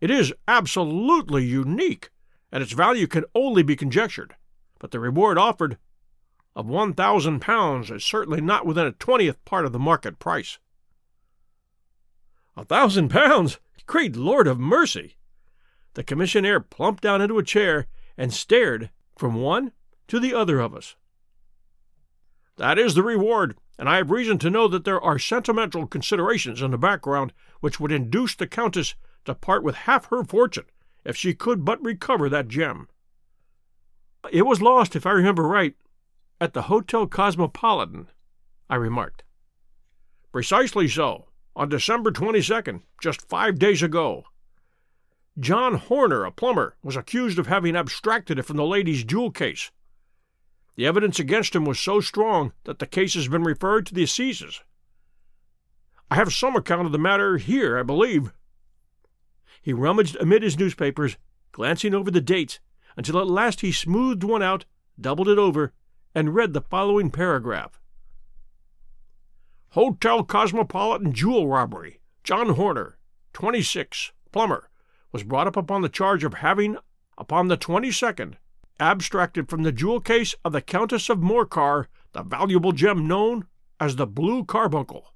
It 0.00 0.10
is 0.10 0.34
absolutely 0.48 1.44
unique, 1.44 2.10
and 2.50 2.62
its 2.62 2.72
value 2.72 3.06
can 3.06 3.24
only 3.34 3.62
be 3.62 3.76
conjectured, 3.76 4.36
but 4.78 4.90
the 4.90 5.00
reward 5.00 5.38
offered 5.38 5.78
of 6.56 6.66
one 6.66 6.94
thousand 6.94 7.40
pounds 7.40 7.90
is 7.90 8.04
certainly 8.04 8.40
not 8.40 8.66
within 8.66 8.86
a 8.86 8.92
twentieth 8.92 9.44
part 9.44 9.64
of 9.64 9.72
the 9.72 9.78
market 9.78 10.18
price. 10.18 10.58
A 12.56 12.64
thousand 12.64 13.08
pounds? 13.08 13.58
Great 13.86 14.14
Lord 14.16 14.46
of 14.46 14.58
mercy! 14.58 15.16
The 15.94 16.04
commissionaire 16.04 16.60
plumped 16.60 17.02
down 17.02 17.20
into 17.20 17.38
a 17.38 17.44
chair 17.44 17.86
and 18.16 18.32
stared 18.32 18.90
from 19.16 19.34
one 19.34 19.72
to 20.08 20.20
the 20.20 20.34
other 20.34 20.60
of 20.60 20.74
us. 20.74 20.96
That 22.56 22.78
is 22.78 22.94
the 22.94 23.02
reward, 23.02 23.56
and 23.78 23.88
I 23.88 23.96
have 23.96 24.10
reason 24.10 24.38
to 24.38 24.50
know 24.50 24.68
that 24.68 24.84
there 24.84 25.00
are 25.00 25.18
sentimental 25.18 25.86
considerations 25.86 26.62
in 26.62 26.70
the 26.70 26.78
background 26.78 27.32
which 27.60 27.80
would 27.80 27.92
induce 27.92 28.34
the 28.34 28.46
Countess 28.46 28.94
to 29.24 29.34
part 29.34 29.62
with 29.62 29.74
half 29.74 30.06
her 30.06 30.22
fortune 30.24 30.66
if 31.04 31.16
she 31.16 31.34
could 31.34 31.64
but 31.64 31.82
recover 31.82 32.28
that 32.28 32.48
gem. 32.48 32.88
It 34.30 34.42
was 34.42 34.62
lost, 34.62 34.96
if 34.96 35.06
I 35.06 35.10
remember 35.10 35.42
right, 35.42 35.74
at 36.40 36.54
the 36.54 36.62
Hotel 36.62 37.06
Cosmopolitan, 37.06 38.08
I 38.70 38.76
remarked. 38.76 39.22
Precisely 40.32 40.88
so 40.88 41.26
on 41.54 41.68
December 41.68 42.10
22nd, 42.10 42.82
just 43.00 43.28
five 43.28 43.58
days 43.58 43.82
ago. 43.82 44.24
John 45.38 45.74
Horner, 45.74 46.24
a 46.24 46.32
plumber, 46.32 46.76
was 46.82 46.96
accused 46.96 47.38
of 47.38 47.48
having 47.48 47.76
abstracted 47.76 48.38
it 48.38 48.44
from 48.44 48.56
the 48.56 48.64
lady's 48.64 49.04
jewel 49.04 49.30
case. 49.30 49.70
The 50.76 50.86
evidence 50.86 51.18
against 51.20 51.54
him 51.54 51.64
was 51.64 51.78
so 51.78 52.00
strong 52.00 52.52
that 52.64 52.78
the 52.78 52.86
case 52.86 53.14
has 53.14 53.28
been 53.28 53.44
referred 53.44 53.86
to 53.86 53.94
the 53.94 54.02
Assizes. 54.02 54.62
I 56.10 56.16
have 56.16 56.32
some 56.32 56.56
account 56.56 56.86
of 56.86 56.92
the 56.92 56.98
matter 56.98 57.38
here, 57.38 57.78
I 57.78 57.82
believe. 57.82 58.32
He 59.62 59.72
rummaged 59.72 60.16
amid 60.16 60.42
his 60.42 60.58
newspapers, 60.58 61.16
glancing 61.52 61.94
over 61.94 62.10
the 62.10 62.20
dates, 62.20 62.60
until 62.96 63.18
at 63.18 63.26
last 63.26 63.60
he 63.60 63.72
smoothed 63.72 64.24
one 64.24 64.42
out, 64.42 64.64
doubled 65.00 65.28
it 65.28 65.38
over, 65.38 65.72
and 66.14 66.34
read 66.34 66.52
the 66.52 66.60
following 66.60 67.10
paragraph. 67.10 67.80
Hotel 69.70 70.22
Cosmopolitan 70.22 71.12
jewel 71.12 71.48
robbery. 71.48 72.00
John 72.22 72.50
Horner, 72.50 72.96
26, 73.32 74.12
plumber, 74.32 74.70
was 75.12 75.24
brought 75.24 75.46
up 75.46 75.56
upon 75.56 75.82
the 75.82 75.88
charge 75.88 76.24
of 76.24 76.34
having, 76.34 76.76
upon 77.18 77.48
the 77.48 77.56
22nd, 77.56 78.34
abstracted 78.80 79.48
from 79.48 79.62
the 79.62 79.72
jewel 79.72 80.00
case 80.00 80.34
of 80.44 80.52
the 80.52 80.60
Countess 80.60 81.08
of 81.08 81.18
Morcar 81.18 81.86
the 82.12 82.22
valuable 82.22 82.72
gem 82.72 83.06
known 83.06 83.46
as 83.78 83.96
the 83.96 84.06
Blue 84.06 84.44
Carbuncle. 84.44 85.12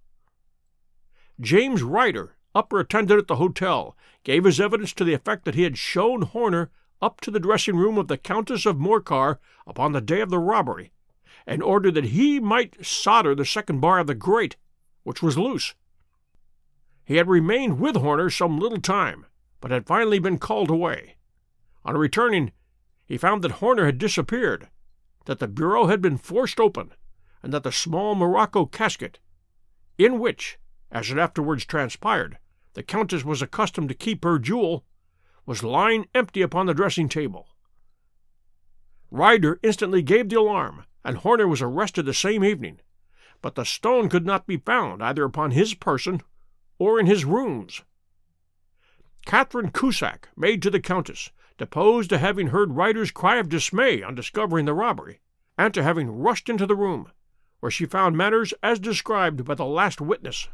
James 1.40 1.82
Ryder, 1.82 2.36
upper 2.54 2.80
attendant 2.80 3.20
at 3.20 3.28
the 3.28 3.36
hotel, 3.36 3.96
gave 4.24 4.44
his 4.44 4.60
evidence 4.60 4.92
to 4.94 5.04
the 5.04 5.14
effect 5.14 5.44
that 5.44 5.54
he 5.54 5.62
had 5.62 5.78
shown 5.78 6.22
Horner 6.22 6.70
up 7.00 7.20
to 7.20 7.30
the 7.30 7.40
dressing 7.40 7.76
room 7.76 7.96
of 7.96 8.08
the 8.08 8.18
Countess 8.18 8.66
of 8.66 8.76
Morcar 8.76 9.38
upon 9.66 9.92
the 9.92 10.00
day 10.00 10.20
of 10.20 10.30
the 10.30 10.40
robbery 10.40 10.92
in 11.46 11.62
order 11.62 11.90
that 11.90 12.06
he 12.06 12.40
might 12.40 12.84
solder 12.84 13.34
the 13.34 13.44
second 13.44 13.80
bar 13.80 14.00
of 14.00 14.08
the 14.08 14.14
grate, 14.14 14.56
which 15.04 15.22
was 15.22 15.38
loose. 15.38 15.74
He 17.04 17.16
had 17.16 17.28
remained 17.28 17.80
with 17.80 17.96
Horner 17.96 18.28
some 18.28 18.58
little 18.58 18.80
time, 18.80 19.24
but 19.60 19.70
had 19.70 19.86
finally 19.86 20.18
been 20.18 20.38
called 20.38 20.68
away. 20.68 21.16
On 21.84 21.96
returning, 21.96 22.52
he 23.08 23.16
found 23.16 23.42
that 23.42 23.52
Horner 23.52 23.86
had 23.86 23.96
disappeared, 23.96 24.68
that 25.24 25.38
the 25.38 25.48
bureau 25.48 25.86
had 25.86 26.02
been 26.02 26.18
forced 26.18 26.60
open, 26.60 26.92
and 27.42 27.52
that 27.54 27.62
the 27.62 27.72
small 27.72 28.14
morocco 28.14 28.66
casket, 28.66 29.18
in 29.96 30.18
which, 30.18 30.58
as 30.92 31.10
it 31.10 31.16
afterwards 31.16 31.64
transpired, 31.64 32.38
the 32.74 32.82
Countess 32.82 33.24
was 33.24 33.40
accustomed 33.40 33.88
to 33.88 33.94
keep 33.94 34.24
her 34.24 34.38
jewel, 34.38 34.84
was 35.46 35.62
lying 35.64 36.06
empty 36.14 36.42
upon 36.42 36.66
the 36.66 36.74
dressing 36.74 37.08
table. 37.08 37.48
Ryder 39.10 39.58
instantly 39.62 40.02
gave 40.02 40.28
the 40.28 40.38
alarm, 40.38 40.84
and 41.02 41.16
Horner 41.16 41.48
was 41.48 41.62
arrested 41.62 42.04
the 42.04 42.12
same 42.12 42.44
evening, 42.44 42.80
but 43.40 43.54
the 43.54 43.64
stone 43.64 44.10
could 44.10 44.26
not 44.26 44.46
be 44.46 44.58
found 44.58 45.02
either 45.02 45.24
upon 45.24 45.52
his 45.52 45.72
person 45.72 46.20
or 46.78 47.00
in 47.00 47.06
his 47.06 47.24
rooms. 47.24 47.82
Catherine 49.24 49.70
Cusack, 49.70 50.28
maid 50.36 50.60
to 50.62 50.70
the 50.70 50.80
Countess, 50.80 51.30
deposed 51.58 52.08
to 52.10 52.18
having 52.18 52.48
heard 52.48 52.76
Ryder's 52.76 53.10
cry 53.10 53.36
of 53.36 53.48
dismay 53.48 54.02
on 54.02 54.14
discovering 54.14 54.64
the 54.64 54.72
robbery, 54.72 55.20
and 55.58 55.74
to 55.74 55.82
having 55.82 56.10
rushed 56.10 56.48
into 56.48 56.64
the 56.64 56.76
room, 56.76 57.12
where 57.60 57.70
she 57.70 57.84
found 57.84 58.16
matters 58.16 58.54
as 58.62 58.78
described 58.78 59.44
by 59.44 59.54
the 59.54 59.66
last 59.66 60.00
witness. 60.00 60.48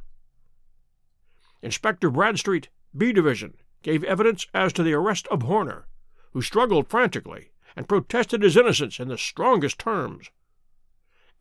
Inspector 1.62 2.08
Bradstreet, 2.10 2.68
B 2.96 3.12
Division, 3.12 3.54
gave 3.82 4.02
evidence 4.02 4.46
as 4.52 4.72
to 4.72 4.82
the 4.82 4.94
arrest 4.94 5.28
of 5.28 5.42
Horner, 5.42 5.86
who 6.32 6.42
struggled 6.42 6.88
frantically 6.88 7.52
and 7.76 7.88
protested 7.88 8.42
his 8.42 8.56
innocence 8.56 8.98
in 8.98 9.08
the 9.08 9.18
strongest 9.18 9.78
terms 9.78 10.30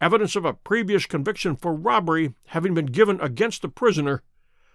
evidence 0.03 0.35
of 0.35 0.43
a 0.43 0.53
previous 0.53 1.05
conviction 1.05 1.55
for 1.55 1.73
robbery 1.73 2.33
having 2.47 2.73
been 2.73 2.87
given 2.87 3.21
against 3.21 3.61
the 3.61 3.69
prisoner, 3.69 4.21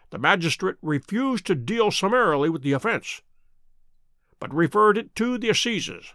the 0.09 0.18
magistrate 0.18 0.77
refused 0.81 1.44
to 1.44 1.55
deal 1.55 1.90
summarily 1.90 2.48
with 2.48 2.62
the 2.62 2.72
offense, 2.72 3.20
but 4.38 4.55
referred 4.55 4.98
it 4.98 5.14
to 5.16 5.38
the 5.38 5.51
assizes. 5.51 6.14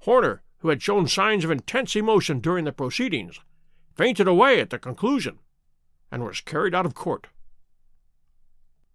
Horner, 0.00 0.42
who 0.58 0.68
had 0.68 0.82
shown 0.82 1.06
signs 1.06 1.44
of 1.44 1.50
intense 1.50 1.94
emotion 1.96 2.40
during 2.40 2.64
the 2.64 2.72
proceedings, 2.72 3.40
fainted 3.96 4.28
away 4.28 4.60
at 4.60 4.70
the 4.70 4.78
conclusion 4.78 5.38
and 6.10 6.24
was 6.24 6.40
carried 6.40 6.74
out 6.74 6.86
of 6.86 6.94
court. 6.94 7.26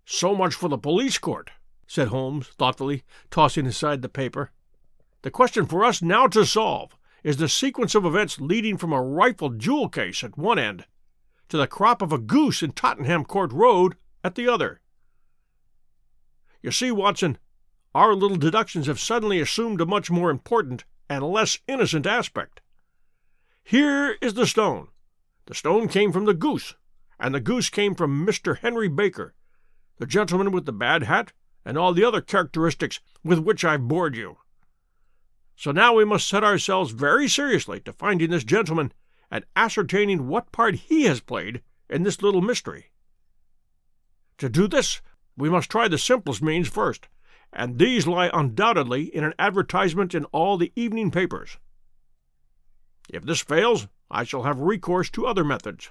So 0.06 0.36
much 0.36 0.54
for 0.54 0.70
the 0.70 0.78
police 0.78 1.18
court, 1.18 1.52
said 1.88 2.10
Holmes 2.10 2.48
thoughtfully, 2.48 3.04
tossing 3.30 3.66
aside 3.66 4.02
the 4.02 4.10
paper. 4.10 4.52
The 5.22 5.32
question 5.32 5.66
for 5.66 5.86
us 5.86 6.02
now 6.02 6.28
to 6.28 6.46
solve 6.46 6.92
is 7.24 7.38
the 7.38 7.48
sequence 7.48 7.96
of 7.96 8.06
events 8.06 8.42
leading 8.42 8.78
from 8.78 8.92
a 8.92 9.02
rifled 9.02 9.60
jewel 9.60 9.88
case 9.88 10.24
at 10.24 10.38
one 10.38 10.60
end 10.60 10.86
to 11.50 11.58
the 11.58 11.68
crop 11.68 12.02
of 12.02 12.12
a 12.12 12.18
goose 12.18 12.62
in 12.62 12.72
Tottenham 12.72 13.24
Court 13.24 13.54
Road 13.54 13.96
at 14.24 14.36
the 14.36 14.48
other. 14.48 14.82
You 16.62 16.72
see, 16.72 16.92
Watson, 16.92 17.38
our 17.94 18.16
little 18.16 18.38
deductions 18.38 18.88
have 18.88 19.00
suddenly 19.00 19.40
assumed 19.40 19.80
a 19.82 19.86
much 19.86 20.10
more 20.10 20.30
important 20.30 20.84
and 21.10 21.24
less 21.24 21.60
innocent 21.68 22.06
aspect. 22.06 22.62
Here 23.64 24.18
is 24.22 24.34
the 24.34 24.48
stone. 24.48 24.88
The 25.46 25.56
stone 25.56 25.88
came 25.88 26.12
from 26.12 26.26
the 26.26 26.34
goose, 26.34 26.76
and 27.20 27.36
the 27.36 27.40
goose 27.40 27.70
came 27.70 27.96
from 27.96 28.26
Mr. 28.26 28.58
Henry 28.60 28.88
Baker, 28.88 29.34
the 29.98 30.06
gentleman 30.06 30.52
with 30.52 30.66
the 30.66 30.74
bad 30.74 31.04
hat, 31.04 31.34
and 31.66 31.78
all 31.78 31.94
the 31.94 32.04
other 32.04 32.22
characteristics 32.22 33.00
with 33.24 33.40
which 33.40 33.64
I've 33.64 33.88
bored 33.88 34.16
you. 34.16 34.38
So 35.56 35.72
now 35.72 35.94
we 35.94 36.06
must 36.06 36.28
set 36.28 36.44
ourselves 36.44 36.92
very 36.92 37.28
seriously 37.28 37.80
to 37.82 37.94
finding 37.94 38.32
this 38.32 38.44
gentleman 38.44 38.92
and 39.30 39.46
ascertaining 39.56 40.28
what 40.28 40.52
part 40.52 40.76
he 40.76 41.04
has 41.04 41.22
played 41.22 41.62
in 41.90 42.04
this 42.04 42.22
little 42.22 42.42
mystery. 42.42 42.92
To 44.40 44.50
do 44.50 44.68
this, 44.68 45.02
we 45.38 45.50
must 45.50 45.70
try 45.70 45.88
the 45.88 45.98
simplest 45.98 46.42
means 46.42 46.68
first, 46.68 47.08
and 47.56 47.78
these 47.78 48.08
lie 48.08 48.30
undoubtedly 48.34 49.04
in 49.04 49.24
an 49.24 49.34
advertisement 49.40 50.14
in 50.14 50.26
all 50.26 50.58
the 50.58 50.72
evening 50.76 51.12
papers. 51.12 51.58
If 53.10 53.24
this 53.24 53.42
fails, 53.42 53.88
I 54.10 54.24
shall 54.24 54.44
have 54.44 54.60
recourse 54.60 55.10
to 55.12 55.26
other 55.26 55.44
methods. 55.44 55.90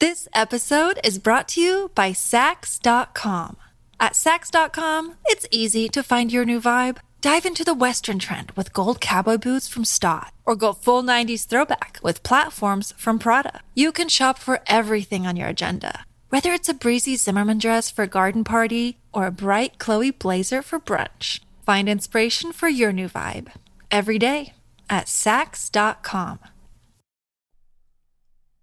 This 0.00 0.28
episode 0.34 0.98
is 1.04 1.18
brought 1.18 1.48
to 1.48 1.60
you 1.60 1.90
by 1.94 2.10
Saks.com. 2.10 3.56
At 4.00 4.12
Saks.com, 4.12 5.14
it's 5.26 5.46
easy 5.50 5.88
to 5.88 6.02
find 6.02 6.32
your 6.32 6.44
new 6.44 6.60
vibe. 6.60 6.98
Dive 7.20 7.46
into 7.46 7.64
the 7.64 7.72
Western 7.72 8.18
trend 8.18 8.50
with 8.50 8.74
gold 8.74 9.00
cowboy 9.00 9.38
boots 9.38 9.66
from 9.66 9.84
Staud, 9.86 10.30
or 10.44 10.56
go 10.56 10.74
full 10.74 11.02
90s 11.02 11.46
throwback 11.46 11.98
with 12.02 12.22
platforms 12.22 12.92
from 12.98 13.18
Prada. 13.18 13.60
You 13.74 13.92
can 13.92 14.10
shop 14.10 14.38
for 14.38 14.60
everything 14.66 15.26
on 15.26 15.36
your 15.36 15.48
agenda, 15.48 16.04
whether 16.34 16.52
it's 16.52 16.68
a 16.68 16.74
breezy 16.74 17.14
Zimmermann 17.14 17.58
dress 17.58 17.92
for 17.92 18.02
a 18.02 18.08
garden 18.08 18.42
party 18.42 18.98
or 19.12 19.28
a 19.28 19.30
bright 19.30 19.78
Chloe 19.78 20.10
blazer 20.10 20.62
for 20.62 20.80
brunch. 20.80 21.38
Find 21.64 21.88
inspiration 21.88 22.50
for 22.50 22.68
your 22.68 22.92
new 22.92 23.08
vibe 23.08 23.52
every 23.88 24.18
day 24.18 24.52
at 24.90 25.06
Saks.com. 25.06 26.40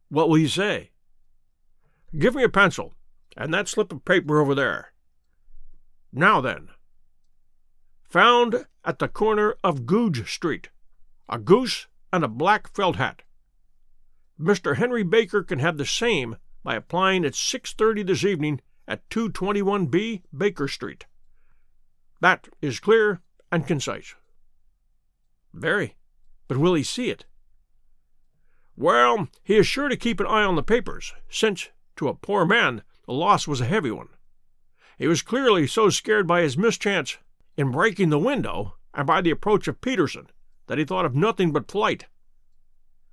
What 0.10 0.28
will 0.28 0.38
you 0.38 0.50
say? 0.50 0.92
Give 2.20 2.36
me 2.36 2.44
a 2.44 2.50
pencil 2.50 2.94
and 3.38 3.54
that 3.54 3.70
slip 3.70 3.94
of 3.94 4.04
paper 4.04 4.42
over 4.42 4.54
there. 4.54 4.92
Now 6.12 6.42
then. 6.42 6.68
Found 8.10 8.66
at 8.84 9.00
the 9.00 9.08
corner 9.08 9.56
of 9.64 9.86
Goodge 9.86 10.30
Street. 10.30 10.68
A 11.30 11.40
goose 11.40 11.88
and 12.12 12.26
a 12.26 12.28
black 12.28 12.76
felt 12.76 12.98
hat. 12.98 13.22
Mr. 14.38 14.76
Henry 14.76 15.04
Baker 15.04 15.42
can 15.42 15.60
have 15.60 15.78
the 15.78 15.86
same 15.86 16.36
by 16.64 16.76
applying 16.76 17.26
at 17.26 17.34
6.30 17.34 18.06
this 18.06 18.24
evening 18.24 18.62
at 18.88 19.08
221B 19.10 20.24
Baker 20.36 20.68
Street. 20.68 21.06
That 22.20 22.50
is 22.62 22.80
clear 22.80 23.22
and 23.52 23.66
concise. 23.66 24.16
Very. 25.54 25.96
But 26.48 26.58
will 26.58 26.74
he 26.74 26.84
see 26.84 27.10
it? 27.10 27.26
Well, 28.76 29.28
he 29.44 29.58
is 29.58 29.68
sure 29.68 29.90
to 29.90 29.98
keep 29.98 30.20
an 30.20 30.28
eye 30.28 30.44
on 30.44 30.56
the 30.56 30.64
papers, 30.64 31.14
since, 31.30 31.70
to 31.98 32.08
a 32.08 32.16
poor 32.16 32.46
man, 32.46 32.84
the 33.06 33.14
loss 33.14 33.48
was 33.48 33.62
a 33.62 33.66
heavy 33.66 33.92
one. 33.92 34.10
He 34.98 35.08
was 35.08 35.22
clearly 35.22 35.68
so 35.68 35.90
scared 35.90 36.28
by 36.28 36.42
his 36.42 36.58
mischance 36.58 37.18
in 37.58 37.72
breaking 37.72 38.10
the 38.10 38.20
window 38.20 38.76
and 38.94 39.08
by 39.08 39.22
the 39.22 39.32
approach 39.32 39.68
of 39.68 39.82
Peterson 39.82 40.28
that 40.68 40.78
he 40.78 40.86
thought 40.86 41.06
of 41.06 41.16
nothing 41.16 41.52
but 41.52 41.70
flight. 41.70 42.06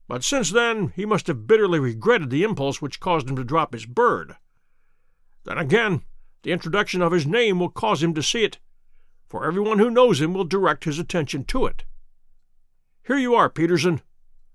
But 0.09 0.25
since 0.25 0.51
then 0.51 0.93
he 0.97 1.05
must 1.05 1.27
have 1.27 1.47
bitterly 1.47 1.79
regretted 1.79 2.31
the 2.31 2.43
impulse 2.43 2.81
which 2.81 2.99
caused 2.99 3.29
him 3.29 3.37
to 3.37 3.45
drop 3.45 3.75
his 3.75 3.85
bird. 3.85 4.37
Then 5.45 5.59
again, 5.59 6.03
the 6.43 6.51
introduction 6.51 7.03
of 7.03 7.13
his 7.13 7.27
name 7.27 7.59
will 7.59 7.69
cause 7.69 8.03
him 8.03 8.15
to 8.15 8.23
see 8.23 8.43
it, 8.43 8.59
for 9.29 9.45
everyone 9.45 9.79
who 9.79 9.91
knows 9.91 10.21
him 10.21 10.33
will 10.33 10.45
direct 10.45 10.85
his 10.85 10.99
attention 10.99 11.45
to 11.45 11.67
it. 11.67 11.85
Here 13.07 13.19
you 13.19 13.35
are, 13.35 13.51
Peterson. 13.51 14.01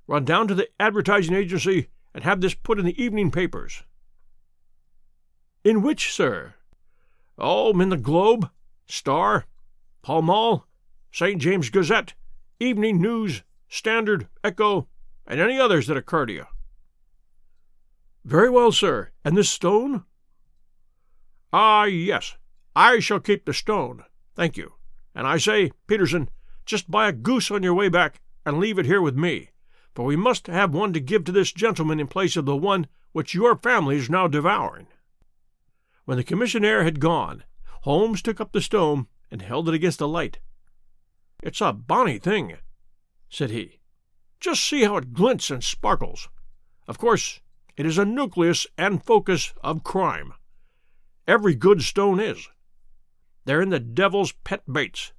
Run 0.08 0.26
down 0.26 0.48
to 0.48 0.56
the 0.56 0.70
advertising 0.80 1.36
agency 1.36 1.88
and 2.14 2.24
have 2.24 2.42
this 2.42 2.56
put 2.56 2.80
in 2.80 2.86
the 2.86 3.02
evening 3.02 3.32
papers. 3.32 3.84
In 5.64 5.82
which, 5.82 6.12
sir? 6.12 6.56
Oh, 7.38 7.80
in 7.80 7.90
the 7.90 7.98
Globe, 7.98 8.50
Star, 8.88 9.46
Pall 10.02 10.22
Mall, 10.24 10.68
St. 11.12 11.40
James 11.40 11.70
Gazette, 11.70 12.16
Evening 12.60 13.02
News, 13.02 13.44
Standard, 13.70 14.28
Echo, 14.44 14.88
and 15.28 15.40
any 15.40 15.60
others 15.60 15.88
that 15.88 15.98
occur 15.98 16.26
to 16.26 16.34
you. 16.34 16.46
Very 18.26 18.50
well, 18.50 18.72
sir. 18.72 19.12
And 19.24 19.36
this 19.36 19.50
stone? 19.50 20.06
Ah, 21.52 21.84
yes. 21.86 22.38
I 22.76 23.00
shall 23.00 23.20
keep 23.20 23.46
the 23.46 23.54
stone. 23.54 24.04
Thank 24.36 24.58
you. 24.58 24.74
And 25.14 25.28
I 25.28 25.38
say, 25.38 25.72
Peterson, 25.88 26.30
just 26.66 26.90
buy 26.90 27.08
a 27.08 27.14
goose 27.14 27.52
on 27.52 27.64
your 27.64 27.74
way 27.74 27.90
back 27.90 28.22
and 28.46 28.60
leave 28.60 28.80
it 28.80 28.86
here 28.86 29.02
with 29.02 29.16
me, 29.16 29.50
for 29.94 30.06
we 30.06 30.16
must 30.16 30.48
have 30.48 30.74
one 30.74 30.94
to 30.94 31.00
give 31.00 31.24
to 31.26 31.32
this 31.32 31.52
gentleman 31.52 32.00
in 32.00 32.08
place 32.08 32.36
of 32.36 32.46
the 32.46 32.56
one 32.56 32.88
which 33.12 33.36
your 33.36 33.56
family 33.58 33.98
is 33.98 34.10
now 34.10 34.28
devouring. 34.28 34.88
When 36.06 36.18
the 36.18 36.24
commissionaire 36.24 36.84
had 36.84 37.00
gone, 37.00 37.44
Holmes 37.82 38.22
took 38.22 38.42
up 38.42 38.52
the 38.52 38.62
stone 38.62 39.08
and 39.30 39.42
held 39.42 39.70
it 39.70 39.76
against 39.76 40.00
the 40.00 40.08
light. 40.08 40.40
It's 41.42 41.62
a 41.62 41.74
bonny 41.74 42.18
thing, 42.18 42.58
said 43.30 43.52
he. 43.52 43.80
Just 44.44 44.66
see 44.66 44.84
how 44.84 44.98
it 44.98 45.14
glints 45.14 45.50
and 45.50 45.64
sparkles. 45.64 46.28
Of 46.86 46.98
course, 46.98 47.40
it 47.78 47.86
is 47.86 47.98
a 47.98 48.04
nucleus 48.04 48.68
and 48.78 49.02
focus 49.02 49.54
of 49.64 49.86
crime. 49.86 50.34
Every 51.26 51.56
good 51.56 51.82
stone 51.82 52.20
is. 52.20 52.50
They're 53.46 53.62
in 53.62 53.70
the 53.70 53.80
devil's 53.80 54.34
pet 54.44 54.62
baits. 54.70 55.14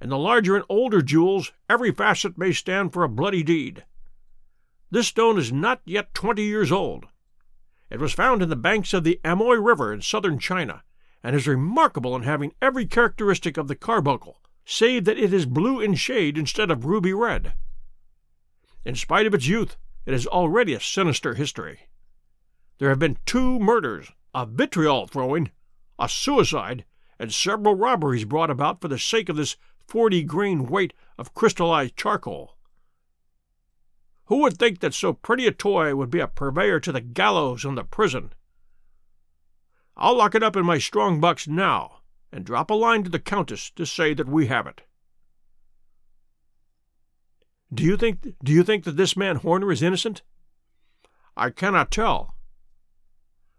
In 0.00 0.08
the 0.08 0.18
larger 0.18 0.56
and 0.56 0.64
older 0.68 1.00
jewels, 1.00 1.52
every 1.70 1.92
facet 1.92 2.36
may 2.36 2.50
stand 2.50 2.92
for 2.92 3.04
a 3.04 3.08
bloody 3.08 3.44
deed. 3.44 3.84
This 4.90 5.06
stone 5.06 5.38
is 5.38 5.52
not 5.52 5.80
yet 5.84 6.12
twenty 6.12 6.42
years 6.42 6.72
old. 6.72 7.04
It 7.88 8.00
was 8.00 8.12
found 8.12 8.42
in 8.42 8.48
the 8.48 8.56
banks 8.56 8.92
of 8.92 9.04
the 9.04 9.20
Amoy 9.24 9.54
River 9.54 9.92
in 9.92 10.02
southern 10.02 10.40
China, 10.40 10.82
and 11.22 11.36
is 11.36 11.46
remarkable 11.46 12.16
in 12.16 12.24
having 12.24 12.52
every 12.60 12.84
characteristic 12.84 13.56
of 13.56 13.68
the 13.68 13.76
carbuncle, 13.76 14.42
save 14.64 15.04
that 15.04 15.18
it 15.18 15.32
is 15.32 15.46
blue 15.46 15.80
in 15.80 15.94
shade 15.94 16.36
instead 16.36 16.68
of 16.68 16.84
ruby 16.84 17.12
red. 17.12 17.54
In 18.84 18.94
spite 18.94 19.26
of 19.26 19.34
its 19.34 19.46
youth, 19.46 19.76
it 20.06 20.12
has 20.12 20.26
already 20.26 20.74
a 20.74 20.80
sinister 20.80 21.34
history. 21.34 21.90
There 22.78 22.88
have 22.88 22.98
been 22.98 23.18
two 23.26 23.58
murders, 23.58 24.12
a 24.34 24.46
vitriol 24.46 25.06
throwing, 25.06 25.50
a 25.98 26.08
suicide, 26.08 26.84
and 27.18 27.32
several 27.32 27.74
robberies 27.74 28.24
brought 28.24 28.50
about 28.50 28.80
for 28.80 28.88
the 28.88 28.98
sake 28.98 29.28
of 29.28 29.36
this 29.36 29.56
forty 29.86 30.22
grain 30.22 30.66
weight 30.66 30.92
of 31.18 31.34
crystallized 31.34 31.96
charcoal. 31.96 32.56
Who 34.26 34.42
would 34.42 34.58
think 34.58 34.80
that 34.80 34.94
so 34.94 35.12
pretty 35.12 35.46
a 35.46 35.52
toy 35.52 35.94
would 35.94 36.10
be 36.10 36.20
a 36.20 36.28
purveyor 36.28 36.80
to 36.80 36.92
the 36.92 37.00
gallows 37.00 37.64
and 37.64 37.76
the 37.76 37.84
prison? 37.84 38.32
I'll 39.96 40.16
lock 40.16 40.34
it 40.34 40.42
up 40.42 40.54
in 40.54 40.64
my 40.64 40.78
strong 40.78 41.18
box 41.20 41.48
now, 41.48 42.02
and 42.30 42.44
drop 42.44 42.70
a 42.70 42.74
line 42.74 43.02
to 43.04 43.10
the 43.10 43.18
Countess 43.18 43.70
to 43.70 43.84
say 43.84 44.14
that 44.14 44.28
we 44.28 44.46
have 44.46 44.66
it. 44.66 44.82
Do 47.72 47.84
you 47.84 47.96
think 47.96 48.34
do 48.42 48.52
you 48.52 48.62
think 48.62 48.84
that 48.84 48.96
this 48.96 49.16
man 49.16 49.36
Horner 49.36 49.70
is 49.70 49.82
innocent? 49.82 50.22
I 51.36 51.50
cannot 51.50 51.90
tell. 51.90 52.34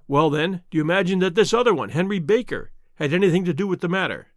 Well 0.08 0.30
then, 0.30 0.64
do 0.72 0.78
you 0.78 0.82
imagine 0.82 1.20
that 1.20 1.36
this 1.36 1.54
other 1.54 1.74
one, 1.74 1.90
Henry 1.90 2.20
Baker, 2.20 2.72
had 2.96 3.14
anything 3.14 3.46
to 3.46 3.54
do 3.54 3.68
with 3.68 3.82
the 3.82 3.88
matter? 3.88 4.28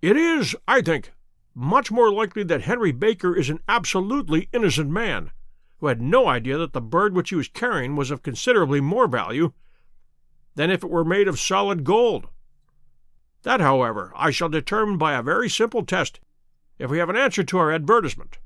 It 0.00 0.16
is, 0.16 0.56
I 0.66 0.80
think, 0.80 1.12
much 1.54 1.90
more 1.90 2.10
likely 2.10 2.42
that 2.44 2.62
Henry 2.62 2.90
Baker 2.90 3.36
is 3.36 3.50
an 3.50 3.60
absolutely 3.68 4.48
innocent 4.52 4.88
man, 4.88 5.30
who 5.78 5.88
had 5.88 6.00
no 6.00 6.26
idea 6.26 6.56
that 6.56 6.72
the 6.72 6.80
bird 6.80 7.14
which 7.14 7.28
he 7.28 7.36
was 7.36 7.48
carrying 7.48 7.96
was 7.96 8.10
of 8.10 8.22
considerably 8.22 8.80
more 8.80 9.06
value 9.06 9.52
than 10.54 10.70
if 10.70 10.82
it 10.82 10.90
were 10.90 11.04
made 11.04 11.28
of 11.28 11.38
solid 11.38 11.84
gold. 11.84 12.28
That, 13.42 13.60
however, 13.60 14.12
I 14.16 14.30
shall 14.30 14.48
determine 14.48 14.96
by 14.96 15.12
a 15.12 15.22
very 15.22 15.50
simple 15.50 15.84
test 15.84 16.18
if 16.80 16.90
we 16.90 16.98
have 16.98 17.10
an 17.10 17.16
answer 17.16 17.44
to 17.44 17.58
our 17.58 17.70
advertisement. 17.70 18.38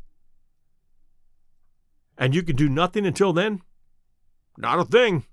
And 2.19 2.35
you 2.35 2.43
can 2.43 2.57
do 2.57 2.69
nothing 2.69 3.07
until 3.07 3.33
then? 3.33 3.63
Not 4.59 4.81
a 4.81 4.85
thing. 4.85 5.25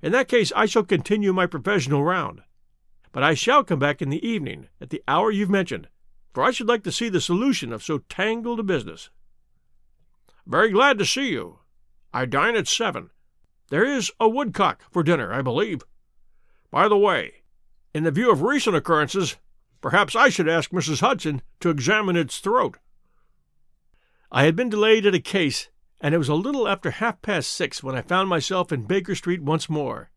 In 0.00 0.12
that 0.12 0.28
case, 0.28 0.52
I 0.54 0.66
shall 0.66 0.84
continue 0.84 1.32
my 1.32 1.46
professional 1.46 2.04
round. 2.04 2.42
But 3.10 3.24
I 3.24 3.34
shall 3.34 3.64
come 3.64 3.80
back 3.80 4.00
in 4.00 4.10
the 4.10 4.24
evening, 4.24 4.68
at 4.80 4.90
the 4.90 5.02
hour 5.08 5.32
you've 5.32 5.50
mentioned, 5.50 5.88
for 6.32 6.44
I 6.44 6.52
should 6.52 6.68
like 6.68 6.84
to 6.84 6.92
see 6.92 7.08
the 7.08 7.20
solution 7.20 7.72
of 7.72 7.82
so 7.82 7.98
tangled 8.08 8.60
a 8.60 8.62
business. 8.62 9.10
Very 10.46 10.70
glad 10.70 10.96
to 10.98 11.04
see 11.04 11.32
you. 11.32 11.58
I 12.14 12.26
dine 12.26 12.54
at 12.54 12.68
seven. 12.68 13.10
There 13.70 13.84
is 13.84 14.12
a 14.20 14.28
woodcock 14.28 14.84
for 14.92 15.02
dinner, 15.02 15.32
I 15.32 15.42
believe. 15.42 15.82
By 16.70 16.86
the 16.86 16.98
way, 16.98 17.42
in 17.92 18.04
the 18.04 18.12
view 18.12 18.30
of 18.30 18.42
recent 18.42 18.76
occurrences, 18.76 19.36
perhaps 19.80 20.16
I 20.16 20.28
should 20.28 20.48
ask 20.48 20.70
Mrs. 20.70 21.00
Hudson 21.00 21.42
to 21.60 21.70
examine 21.70 22.16
its 22.16 22.38
throat. 22.38 22.78
I 24.30 24.44
had 24.44 24.56
been 24.56 24.68
delayed 24.68 25.06
at 25.06 25.14
a 25.14 25.20
case, 25.20 25.68
and 26.00 26.14
it 26.14 26.18
was 26.18 26.28
a 26.28 26.34
little 26.34 26.68
after 26.68 26.90
half 26.90 27.22
past 27.22 27.52
six 27.52 27.82
when 27.82 27.96
I 27.96 28.02
found 28.02 28.28
myself 28.28 28.72
in 28.72 28.86
Baker 28.86 29.14
Street 29.14 29.42
once 29.42 29.68
more. 29.68 30.10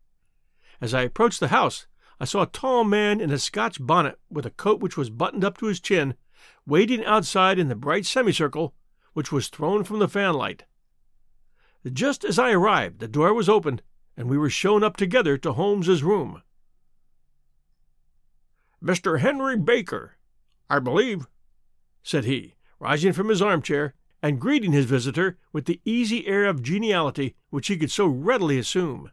As 0.80 0.94
I 0.94 1.02
approached 1.02 1.40
the 1.40 1.48
house, 1.48 1.86
I 2.18 2.24
saw 2.24 2.42
a 2.42 2.46
tall 2.46 2.84
man 2.84 3.20
in 3.20 3.30
a 3.30 3.38
Scotch 3.38 3.78
bonnet 3.80 4.18
with 4.30 4.44
a 4.44 4.50
coat 4.50 4.80
which 4.80 4.96
was 4.96 5.10
buttoned 5.10 5.44
up 5.44 5.56
to 5.58 5.66
his 5.66 5.80
chin, 5.80 6.14
waiting 6.66 7.04
outside 7.04 7.58
in 7.58 7.68
the 7.68 7.74
bright 7.74 8.04
semicircle 8.06 8.74
which 9.12 9.32
was 9.32 9.48
thrown 9.48 9.84
from 9.84 9.98
the 9.98 10.08
fanlight. 10.08 10.62
Just 11.90 12.24
as 12.24 12.38
I 12.38 12.52
arrived, 12.52 13.00
the 13.00 13.08
door 13.08 13.32
was 13.32 13.48
opened, 13.48 13.82
and 14.16 14.28
we 14.28 14.36
were 14.36 14.50
shown 14.50 14.84
up 14.84 14.96
together 14.96 15.38
to 15.38 15.54
Holmes's 15.54 16.02
room. 16.02 16.42
Mr. 18.82 19.20
Henry 19.20 19.58
Baker, 19.58 20.16
I 20.70 20.78
believe, 20.78 21.26
said 22.02 22.24
he, 22.24 22.54
rising 22.78 23.12
from 23.12 23.28
his 23.28 23.42
armchair 23.42 23.94
and 24.22 24.40
greeting 24.40 24.72
his 24.72 24.86
visitor 24.86 25.36
with 25.52 25.66
the 25.66 25.80
easy 25.84 26.26
air 26.26 26.46
of 26.46 26.62
geniality 26.62 27.34
which 27.50 27.68
he 27.68 27.76
could 27.76 27.90
so 27.90 28.06
readily 28.06 28.58
assume. 28.58 29.10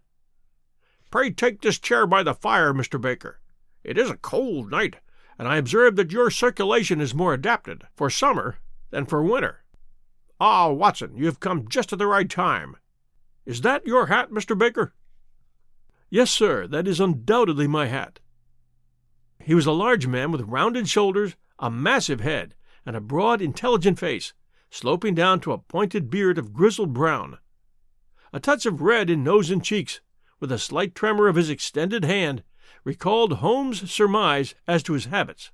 Pray 1.11 1.31
take 1.31 1.61
this 1.61 1.79
chair 1.79 2.07
by 2.07 2.23
the 2.23 2.33
fire, 2.33 2.73
Mr. 2.73 2.99
Baker. 2.99 3.39
It 3.83 3.97
is 3.97 4.09
a 4.09 4.17
cold 4.17 4.71
night, 4.71 4.97
and 5.37 5.47
I 5.47 5.57
observe 5.57 5.95
that 5.97 6.11
your 6.11 6.29
circulation 6.29 6.99
is 7.01 7.13
more 7.13 7.33
adapted 7.33 7.83
for 7.95 8.09
summer 8.09 8.57
than 8.89 9.05
for 9.05 9.21
winter. 9.21 9.63
Ah, 10.39 10.69
Watson, 10.69 11.17
you 11.17 11.25
have 11.25 11.39
come 11.39 11.67
just 11.67 11.91
at 11.91 11.99
the 11.99 12.07
right 12.07 12.29
time. 12.29 12.77
Is 13.45 13.61
that 13.61 13.87
your 13.87 14.07
hat, 14.07 14.29
Mr. 14.29 14.57
Baker? 14.57 14.93
Yes, 16.09 16.31
sir, 16.31 16.67
that 16.67 16.87
is 16.87 16.99
undoubtedly 16.99 17.67
my 17.67 17.87
hat. 17.87 18.19
He 19.47 19.55
was 19.55 19.65
a 19.65 19.71
large 19.71 20.07
man 20.07 20.33
with 20.33 20.41
rounded 20.41 20.89
shoulders, 20.89 21.37
a 21.57 21.71
massive 21.71 22.19
head, 22.19 22.53
and 22.85 22.97
a 22.97 22.99
broad, 22.99 23.41
intelligent 23.41 23.97
face, 23.97 24.33
sloping 24.69 25.15
down 25.15 25.39
to 25.39 25.53
a 25.53 25.57
pointed 25.57 26.09
beard 26.09 26.37
of 26.37 26.51
grizzled 26.51 26.93
brown. 26.93 27.37
A 28.33 28.41
touch 28.41 28.65
of 28.65 28.81
red 28.81 29.09
in 29.09 29.23
nose 29.23 29.49
and 29.49 29.63
cheeks, 29.63 30.01
with 30.41 30.51
a 30.51 30.59
slight 30.59 30.95
tremor 30.95 31.29
of 31.29 31.37
his 31.37 31.49
extended 31.49 32.03
hand, 32.03 32.43
recalled 32.83 33.37
Holmes' 33.37 33.89
surmise 33.89 34.53
as 34.67 34.83
to 34.83 34.91
his 34.91 35.05
habits. 35.05 35.51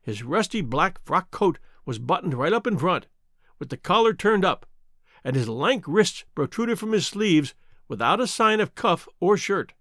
His 0.00 0.22
rusty 0.22 0.62
black 0.62 1.04
frock 1.04 1.30
coat 1.30 1.58
was 1.84 1.98
buttoned 1.98 2.32
right 2.32 2.54
up 2.54 2.66
in 2.66 2.78
front, 2.78 3.06
with 3.58 3.68
the 3.68 3.76
collar 3.76 4.14
turned 4.14 4.46
up, 4.46 4.64
and 5.22 5.36
his 5.36 5.46
lank 5.46 5.84
wrists 5.86 6.24
protruded 6.34 6.78
from 6.78 6.92
his 6.92 7.06
sleeves 7.06 7.52
without 7.86 8.18
a 8.18 8.26
sign 8.26 8.60
of 8.60 8.74
cuff 8.74 9.06
or 9.20 9.36
shirt. 9.36 9.74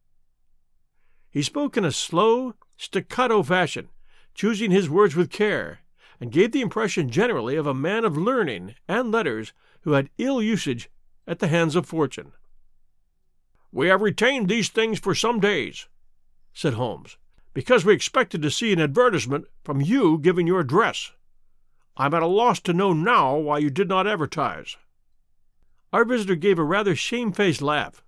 He 1.31 1.43
spoke 1.43 1.77
in 1.77 1.85
a 1.85 1.91
slow, 1.91 2.55
staccato 2.77 3.43
fashion, 3.43 3.89
choosing 4.33 4.71
his 4.71 4.89
words 4.89 5.15
with 5.15 5.29
care, 5.29 5.79
and 6.19 6.31
gave 6.31 6.51
the 6.51 6.61
impression 6.61 7.09
generally 7.09 7.55
of 7.55 7.67
a 7.67 7.73
man 7.73 8.03
of 8.03 8.17
learning 8.17 8.75
and 8.87 9.11
letters 9.11 9.53
who 9.81 9.93
had 9.93 10.09
ill 10.17 10.41
usage 10.41 10.89
at 11.27 11.39
the 11.39 11.47
hands 11.47 11.75
of 11.75 11.85
fortune. 11.85 12.31
We 13.71 13.87
have 13.87 14.01
retained 14.01 14.49
these 14.49 14.69
things 14.69 14.99
for 14.99 15.13
some 15.13 15.39
days, 15.39 15.87
said 16.53 16.73
Holmes, 16.73 17.17
because 17.53 17.85
we 17.85 17.93
expected 17.93 18.41
to 18.41 18.51
see 18.51 18.73
an 18.73 18.81
advertisement 18.81 19.45
from 19.63 19.81
you 19.81 20.17
giving 20.17 20.47
your 20.47 20.59
address. 20.59 21.11
I'm 21.95 22.13
at 22.13 22.23
a 22.23 22.27
loss 22.27 22.59
to 22.61 22.73
know 22.73 22.93
now 22.93 23.35
why 23.35 23.59
you 23.59 23.69
did 23.69 23.87
not 23.87 24.07
advertise. 24.07 24.77
Our 25.93 26.05
visitor 26.05 26.35
gave 26.35 26.57
a 26.57 26.63
rather 26.63 26.95
shamefaced 26.95 27.61
laugh. 27.61 28.03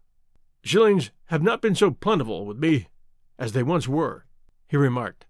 Shillings 0.63 1.11
have 1.25 1.43
not 1.43 1.61
been 1.61 1.75
so 1.75 1.91
plentiful 1.91 2.45
with 2.45 2.57
me 2.57 2.87
as 3.41 3.53
they 3.53 3.63
once 3.63 3.87
were, 3.87 4.23
he 4.67 4.77
remarked. 4.77 5.25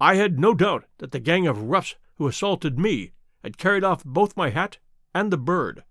I 0.00 0.16
had 0.16 0.36
no 0.36 0.52
doubt 0.52 0.84
that 0.98 1.12
the 1.12 1.20
gang 1.20 1.46
of 1.46 1.62
roughs 1.62 1.94
who 2.16 2.26
assaulted 2.26 2.76
me 2.76 3.12
had 3.44 3.56
carried 3.56 3.84
off 3.84 4.02
both 4.04 4.36
my 4.36 4.50
hat 4.50 4.78
and 5.14 5.30
the 5.30 5.38
bird. 5.38 5.84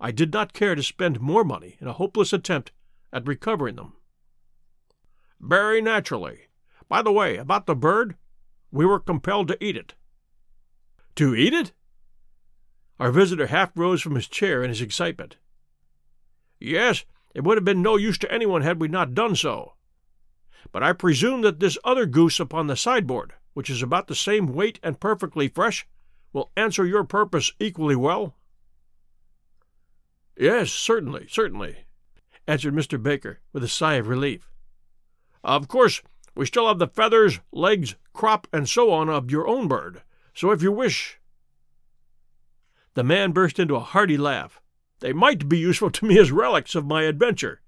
I 0.00 0.12
did 0.12 0.32
not 0.32 0.52
care 0.52 0.76
to 0.76 0.82
spend 0.84 1.20
more 1.20 1.42
money 1.42 1.76
in 1.80 1.88
a 1.88 1.94
hopeless 1.94 2.32
attempt 2.32 2.70
at 3.12 3.26
recovering 3.26 3.74
them. 3.74 3.94
Very 5.40 5.82
naturally. 5.82 6.42
By 6.88 7.02
the 7.02 7.12
way, 7.12 7.38
about 7.38 7.66
the 7.66 7.74
bird, 7.74 8.14
we 8.70 8.86
were 8.86 9.00
compelled 9.00 9.48
to 9.48 9.64
eat 9.64 9.76
it. 9.76 9.94
To 11.16 11.34
eat 11.34 11.52
it? 11.52 11.72
Our 13.00 13.10
visitor 13.10 13.48
half 13.48 13.72
rose 13.74 14.00
from 14.00 14.14
his 14.14 14.28
chair 14.28 14.62
in 14.62 14.68
his 14.68 14.80
excitement. 14.80 15.38
Yes, 16.60 17.04
it 17.34 17.42
would 17.42 17.58
have 17.58 17.64
been 17.64 17.82
no 17.82 17.96
use 17.96 18.16
to 18.18 18.32
anyone 18.32 18.62
had 18.62 18.80
we 18.80 18.86
not 18.86 19.12
done 19.12 19.34
so. 19.34 19.74
But 20.72 20.82
I 20.82 20.92
presume 20.92 21.42
that 21.42 21.60
this 21.60 21.78
other 21.84 22.06
goose 22.06 22.40
upon 22.40 22.66
the 22.66 22.76
sideboard, 22.76 23.34
which 23.52 23.70
is 23.70 23.82
about 23.82 24.08
the 24.08 24.14
same 24.14 24.46
weight 24.46 24.80
and 24.82 25.00
perfectly 25.00 25.48
fresh, 25.48 25.86
will 26.32 26.50
answer 26.56 26.84
your 26.84 27.04
purpose 27.04 27.52
equally 27.58 27.96
well. 27.96 28.34
Yes, 30.36 30.72
certainly, 30.72 31.26
certainly, 31.28 31.84
answered 32.46 32.74
Mr. 32.74 33.00
Baker 33.00 33.40
with 33.52 33.62
a 33.62 33.68
sigh 33.68 33.94
of 33.94 34.08
relief. 34.08 34.50
Of 35.44 35.68
course, 35.68 36.02
we 36.34 36.46
still 36.46 36.66
have 36.66 36.78
the 36.78 36.88
feathers, 36.88 37.38
legs, 37.52 37.94
crop, 38.12 38.48
and 38.52 38.68
so 38.68 38.90
on 38.90 39.08
of 39.08 39.30
your 39.30 39.46
own 39.46 39.68
bird, 39.68 40.02
so 40.34 40.50
if 40.50 40.62
you 40.62 40.72
wish. 40.72 41.20
The 42.94 43.04
man 43.04 43.32
burst 43.32 43.58
into 43.58 43.76
a 43.76 43.80
hearty 43.80 44.16
laugh. 44.16 44.60
They 45.00 45.12
might 45.12 45.48
be 45.48 45.58
useful 45.58 45.90
to 45.90 46.04
me 46.06 46.18
as 46.18 46.32
relics 46.32 46.74
of 46.74 46.86
my 46.86 47.02
adventure, 47.02 47.60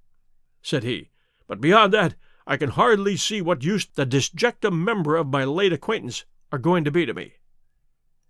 said 0.62 0.82
he, 0.82 1.10
but 1.46 1.60
beyond 1.60 1.92
that, 1.92 2.14
I 2.46 2.56
can 2.56 2.70
hardly 2.70 3.16
see 3.16 3.42
what 3.42 3.64
use 3.64 3.86
the 3.86 4.06
disjecta 4.06 4.70
membra 4.70 5.20
of 5.20 5.28
my 5.28 5.44
late 5.44 5.72
acquaintance 5.72 6.24
are 6.52 6.58
going 6.58 6.84
to 6.84 6.90
be 6.90 7.04
to 7.04 7.12
me. 7.12 7.34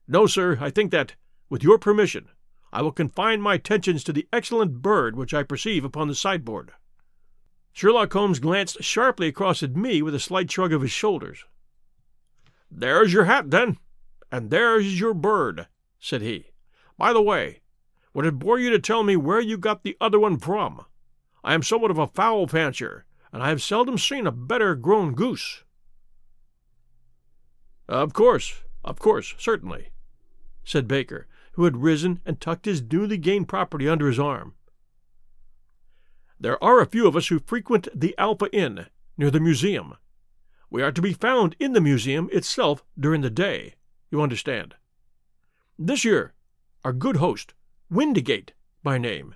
No, 0.09 0.27
sir, 0.27 0.57
I 0.61 0.71
think 0.71 0.91
that, 0.93 1.15
with 1.51 1.63
your 1.63 1.79
permission, 1.79 2.29
I 2.73 2.81
will 2.83 2.93
confine 2.93 3.41
my 3.41 3.55
attentions 3.55 4.03
to 4.05 4.13
the 4.13 4.27
excellent 4.33 4.81
bird 4.81 5.17
which 5.17 5.35
I 5.35 5.43
perceive 5.43 5.85
upon 5.85 6.09
the 6.09 6.15
sideboard. 6.15 6.73
Sherlock 7.73 8.13
Holmes 8.13 8.39
glanced 8.39 8.83
sharply 8.83 9.29
across 9.29 9.63
at 9.63 9.77
me 9.77 10.01
with 10.01 10.15
a 10.15 10.21
slight 10.21 10.51
shrug 10.51 10.73
of 10.73 10.81
his 10.81 10.93
shoulders. 10.93 11.45
There's 12.71 13.13
your 13.13 13.25
hat, 13.25 13.51
then, 13.51 13.77
and 14.33 14.51
there's 14.51 14.99
your 14.99 15.13
bird, 15.13 15.67
said 15.99 16.23
he. 16.23 16.53
By 16.97 17.13
the 17.13 17.21
way, 17.23 17.61
would 18.15 18.25
it 18.25 18.39
bore 18.39 18.59
you 18.59 18.71
to 18.71 18.79
tell 18.79 19.03
me 19.03 19.17
where 19.17 19.41
you 19.41 19.59
got 19.59 19.83
the 19.83 19.97
other 20.01 20.19
one 20.19 20.39
from? 20.39 20.87
I 21.45 21.53
am 21.53 21.63
somewhat 21.63 21.91
of 21.91 21.99
a 21.99 22.07
fowl 22.07 22.47
fancier, 22.47 23.05
and 23.33 23.43
I 23.43 23.49
have 23.49 23.63
seldom 23.63 23.99
seen 23.99 24.27
a 24.27 24.33
better 24.33 24.75
grown 24.75 25.15
goose. 25.15 25.65
Of 27.89 28.13
course, 28.13 28.63
of 28.85 28.99
course, 28.99 29.35
certainly, 29.39 29.91
said 30.65 30.89
Baker, 30.89 31.27
who 31.53 31.65
had 31.65 31.77
risen 31.77 32.21
and 32.27 32.41
tucked 32.41 32.67
his 32.67 32.83
newly 32.83 33.17
gained 33.17 33.49
property 33.49 33.89
under 33.89 34.07
his 34.07 34.19
arm. 34.19 34.55
There 36.39 36.63
are 36.63 36.81
a 36.81 36.87
few 36.87 37.07
of 37.07 37.17
us 37.17 37.29
who 37.29 37.39
frequent 37.39 37.89
the 37.95 38.15
Alpha 38.19 38.51
Inn, 38.53 38.87
near 39.17 39.31
the 39.31 39.41
museum. 39.41 39.97
We 40.69 40.83
are 40.83 40.93
to 40.93 41.01
be 41.01 41.13
found 41.13 41.57
in 41.59 41.73
the 41.73 41.81
museum 41.81 42.29
itself 42.33 42.85
during 42.99 43.23
the 43.23 43.31
day, 43.31 43.75
you 44.11 44.21
understand. 44.21 44.75
This 45.79 46.05
year, 46.05 46.35
our 46.85 46.93
good 46.93 47.17
host, 47.17 47.55
Windigate 47.91 48.51
by 48.83 48.99
name, 48.99 49.35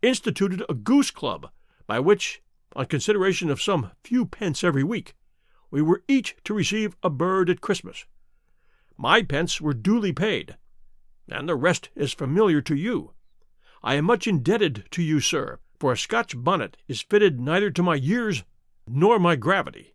instituted 0.00 0.62
a 0.68 0.74
goose 0.74 1.10
club 1.10 1.50
by 1.86 1.98
which, 1.98 2.40
on 2.76 2.86
consideration 2.86 3.50
of 3.50 3.60
some 3.60 3.90
few 4.04 4.26
pence 4.26 4.62
every 4.62 4.84
week, 4.84 5.14
we 5.70 5.82
were 5.82 6.02
each 6.08 6.36
to 6.44 6.54
receive 6.54 6.96
a 7.02 7.10
bird 7.10 7.50
at 7.50 7.60
Christmas. 7.60 8.06
My 8.96 9.22
pence 9.22 9.60
were 9.60 9.74
duly 9.74 10.12
paid, 10.12 10.56
and 11.28 11.48
the 11.48 11.56
rest 11.56 11.90
is 11.94 12.12
familiar 12.12 12.60
to 12.62 12.74
you. 12.74 13.12
I 13.82 13.94
am 13.94 14.04
much 14.04 14.26
indebted 14.26 14.84
to 14.90 15.02
you, 15.02 15.20
sir, 15.20 15.58
for 15.78 15.92
a 15.92 15.96
Scotch 15.96 16.36
bonnet 16.36 16.76
is 16.86 17.00
fitted 17.00 17.40
neither 17.40 17.70
to 17.70 17.82
my 17.82 17.94
years 17.94 18.44
nor 18.86 19.18
my 19.18 19.36
gravity. 19.36 19.94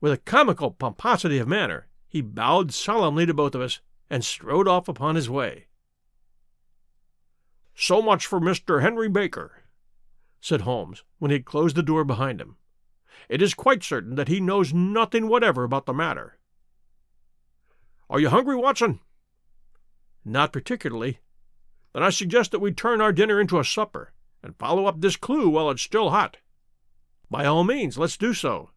With 0.00 0.12
a 0.12 0.18
comical 0.18 0.70
pomposity 0.70 1.38
of 1.38 1.48
manner, 1.48 1.88
he 2.08 2.20
bowed 2.20 2.72
solemnly 2.72 3.26
to 3.26 3.34
both 3.34 3.54
of 3.54 3.60
us 3.60 3.80
and 4.08 4.24
strode 4.24 4.68
off 4.68 4.88
upon 4.88 5.16
his 5.16 5.28
way. 5.28 5.66
So 7.74 8.00
much 8.00 8.26
for 8.26 8.40
Mr. 8.40 8.80
Henry 8.80 9.08
Baker, 9.08 9.64
said 10.40 10.62
Holmes, 10.62 11.02
when 11.18 11.30
he 11.30 11.36
had 11.36 11.44
closed 11.44 11.76
the 11.76 11.82
door 11.82 12.04
behind 12.04 12.40
him. 12.40 12.56
It 13.28 13.42
is 13.42 13.54
quite 13.54 13.82
certain 13.82 14.14
that 14.14 14.28
he 14.28 14.40
knows 14.40 14.72
nothing 14.72 15.28
whatever 15.28 15.64
about 15.64 15.86
the 15.86 15.92
matter. 15.92 16.38
Are 18.08 18.20
you 18.20 18.28
hungry, 18.28 18.56
Watson? 18.56 19.00
Not 20.24 20.52
particularly. 20.52 21.18
Then 21.92 22.02
I 22.02 22.10
suggest 22.10 22.50
that 22.52 22.60
we 22.60 22.72
turn 22.72 23.00
our 23.00 23.12
dinner 23.12 23.40
into 23.40 23.58
a 23.58 23.64
supper, 23.64 24.12
and 24.42 24.56
follow 24.58 24.86
up 24.86 25.00
this 25.00 25.16
clue 25.16 25.48
while 25.48 25.70
it's 25.70 25.82
still 25.82 26.10
hot. 26.10 26.36
By 27.30 27.46
all 27.46 27.64
means, 27.64 27.98
let's 27.98 28.16
do 28.16 28.34
so. 28.34 28.70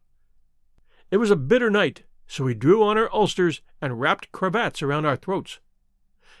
It 1.10 1.18
was 1.18 1.30
a 1.30 1.36
bitter 1.36 1.70
night, 1.70 2.04
so 2.26 2.44
we 2.44 2.54
drew 2.54 2.82
on 2.82 2.96
our 2.96 3.12
ulsters 3.12 3.60
and 3.80 4.00
wrapped 4.00 4.32
cravats 4.32 4.82
around 4.82 5.06
our 5.06 5.16
throats. 5.16 5.58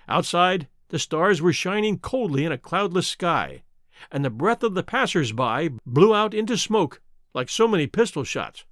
Outside, 0.08 0.68
the 0.88 0.98
stars 0.98 1.40
were 1.40 1.52
shining 1.52 1.98
coldly 1.98 2.44
in 2.44 2.52
a 2.52 2.58
cloudless 2.58 3.06
sky, 3.06 3.62
and 4.10 4.24
the 4.24 4.30
breath 4.30 4.62
of 4.62 4.74
the 4.74 4.82
passers 4.82 5.32
by 5.32 5.70
blew 5.86 6.14
out 6.14 6.34
into 6.34 6.56
smoke 6.56 7.00
like 7.34 7.48
so 7.48 7.68
many 7.68 7.86
pistol 7.86 8.24
shots. 8.24 8.64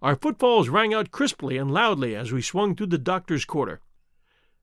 Our 0.00 0.14
footfalls 0.14 0.68
rang 0.68 0.94
out 0.94 1.10
crisply 1.10 1.56
and 1.56 1.70
loudly 1.70 2.14
as 2.14 2.30
we 2.32 2.40
swung 2.40 2.76
through 2.76 2.86
the 2.86 2.98
doctor's 2.98 3.44
quarter, 3.44 3.80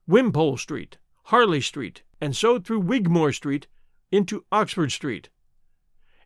Wimpole 0.08 0.58
Street, 0.58 0.98
Harley 1.24 1.62
Street, 1.62 2.04
and 2.22 2.36
so 2.36 2.60
through 2.60 2.80
Wigmore 2.82 3.34
Street 3.34 3.68
into 4.12 4.46
Oxford 4.52 4.92
Street. 4.92 5.30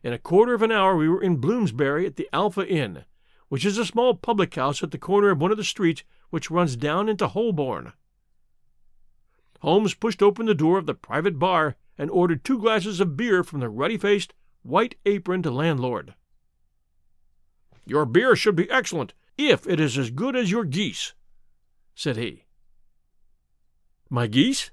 In 0.02 0.12
a 0.12 0.18
quarter 0.18 0.54
of 0.54 0.62
an 0.62 0.70
hour 0.70 0.96
we 0.96 1.08
were 1.08 1.22
in 1.22 1.36
Bloomsbury 1.36 2.06
at 2.06 2.16
the 2.16 2.28
Alpha 2.32 2.66
Inn, 2.66 3.04
which 3.48 3.64
is 3.64 3.78
a 3.78 3.84
small 3.84 4.14
public 4.14 4.54
house 4.54 4.82
at 4.82 4.92
the 4.92 4.98
corner 4.98 5.30
of 5.30 5.40
one 5.40 5.50
of 5.50 5.56
the 5.56 5.64
streets 5.64 6.04
which 6.30 6.50
runs 6.50 6.76
down 6.76 7.08
into 7.08 7.26
Holborn. 7.26 7.92
Holmes 9.60 9.94
pushed 9.94 10.22
open 10.22 10.46
the 10.46 10.54
door 10.54 10.78
of 10.78 10.86
the 10.86 10.94
private 10.94 11.38
bar 11.38 11.76
and 11.98 12.10
ordered 12.10 12.44
two 12.44 12.58
glasses 12.58 13.00
of 13.00 13.16
beer 13.16 13.44
from 13.44 13.60
the 13.60 13.68
ruddy 13.68 13.98
faced, 13.98 14.34
white 14.62 14.94
aproned 15.04 15.46
landlord. 15.46 16.14
Your 17.84 18.06
beer 18.06 18.36
should 18.36 18.56
be 18.56 18.70
excellent, 18.70 19.14
if 19.36 19.66
it 19.66 19.80
is 19.80 19.96
as 19.98 20.10
good 20.10 20.36
as 20.36 20.50
your 20.50 20.64
geese, 20.64 21.14
said 21.94 22.16
he. 22.16 22.44
My 24.08 24.26
geese? 24.26 24.70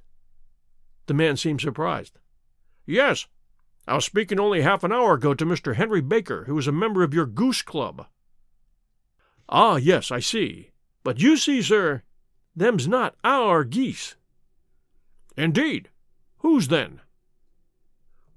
The 1.06 1.14
man 1.14 1.38
seemed 1.38 1.62
surprised. 1.62 2.20
Yes, 2.86 3.28
I 3.88 3.96
was 3.96 4.06
speaking 4.06 4.40
only 4.40 4.62
half 4.62 4.84
an 4.84 4.92
hour 4.92 5.14
ago 5.14 5.34
to 5.34 5.46
Mr. 5.46 5.76
Henry 5.76 6.02
Baker, 6.02 6.44
who 6.46 6.58
is 6.58 6.68
a 6.68 6.74
member 6.74 7.04
of 7.04 7.14
your 7.14 7.26
goose 7.26 7.62
club. 7.62 8.08
Ah, 9.48 9.78
yes, 9.78 10.12
I 10.12 10.20
see. 10.20 10.72
But 11.04 11.22
you 11.22 11.38
see, 11.38 11.62
sir, 11.62 12.04
them's 12.56 12.88
not 12.88 13.16
our 13.24 13.64
geese. 13.64 14.16
Indeed. 15.38 15.90
Whose 16.40 16.68
then? 16.68 17.00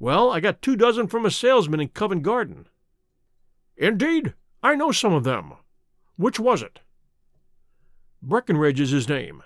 Well, 0.00 0.30
I 0.30 0.40
got 0.40 0.62
two 0.62 0.76
dozen 0.76 1.08
from 1.08 1.26
a 1.26 1.30
salesman 1.30 1.78
in 1.78 1.88
Covent 1.88 2.22
Garden. 2.22 2.66
Indeed, 3.76 4.32
I 4.62 4.74
know 4.74 4.92
some 4.92 5.12
of 5.12 5.24
them. 5.24 5.52
Which 6.16 6.40
was 6.40 6.62
it? 6.62 6.80
Breckenridge 8.22 8.80
is 8.80 8.90
his 8.90 9.08
name. 9.08 9.42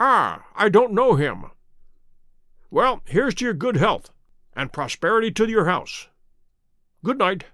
Ah, 0.00 0.44
I 0.56 0.68
don't 0.68 0.92
know 0.92 1.14
him. 1.14 1.46
Well, 2.70 3.02
here's 3.04 3.34
to 3.36 3.44
your 3.44 3.54
good 3.54 3.76
health, 3.76 4.10
and 4.56 4.72
prosperity 4.72 5.30
to 5.30 5.48
your 5.48 5.66
house. 5.66 6.08
Good 7.04 7.18
night. 7.18 7.44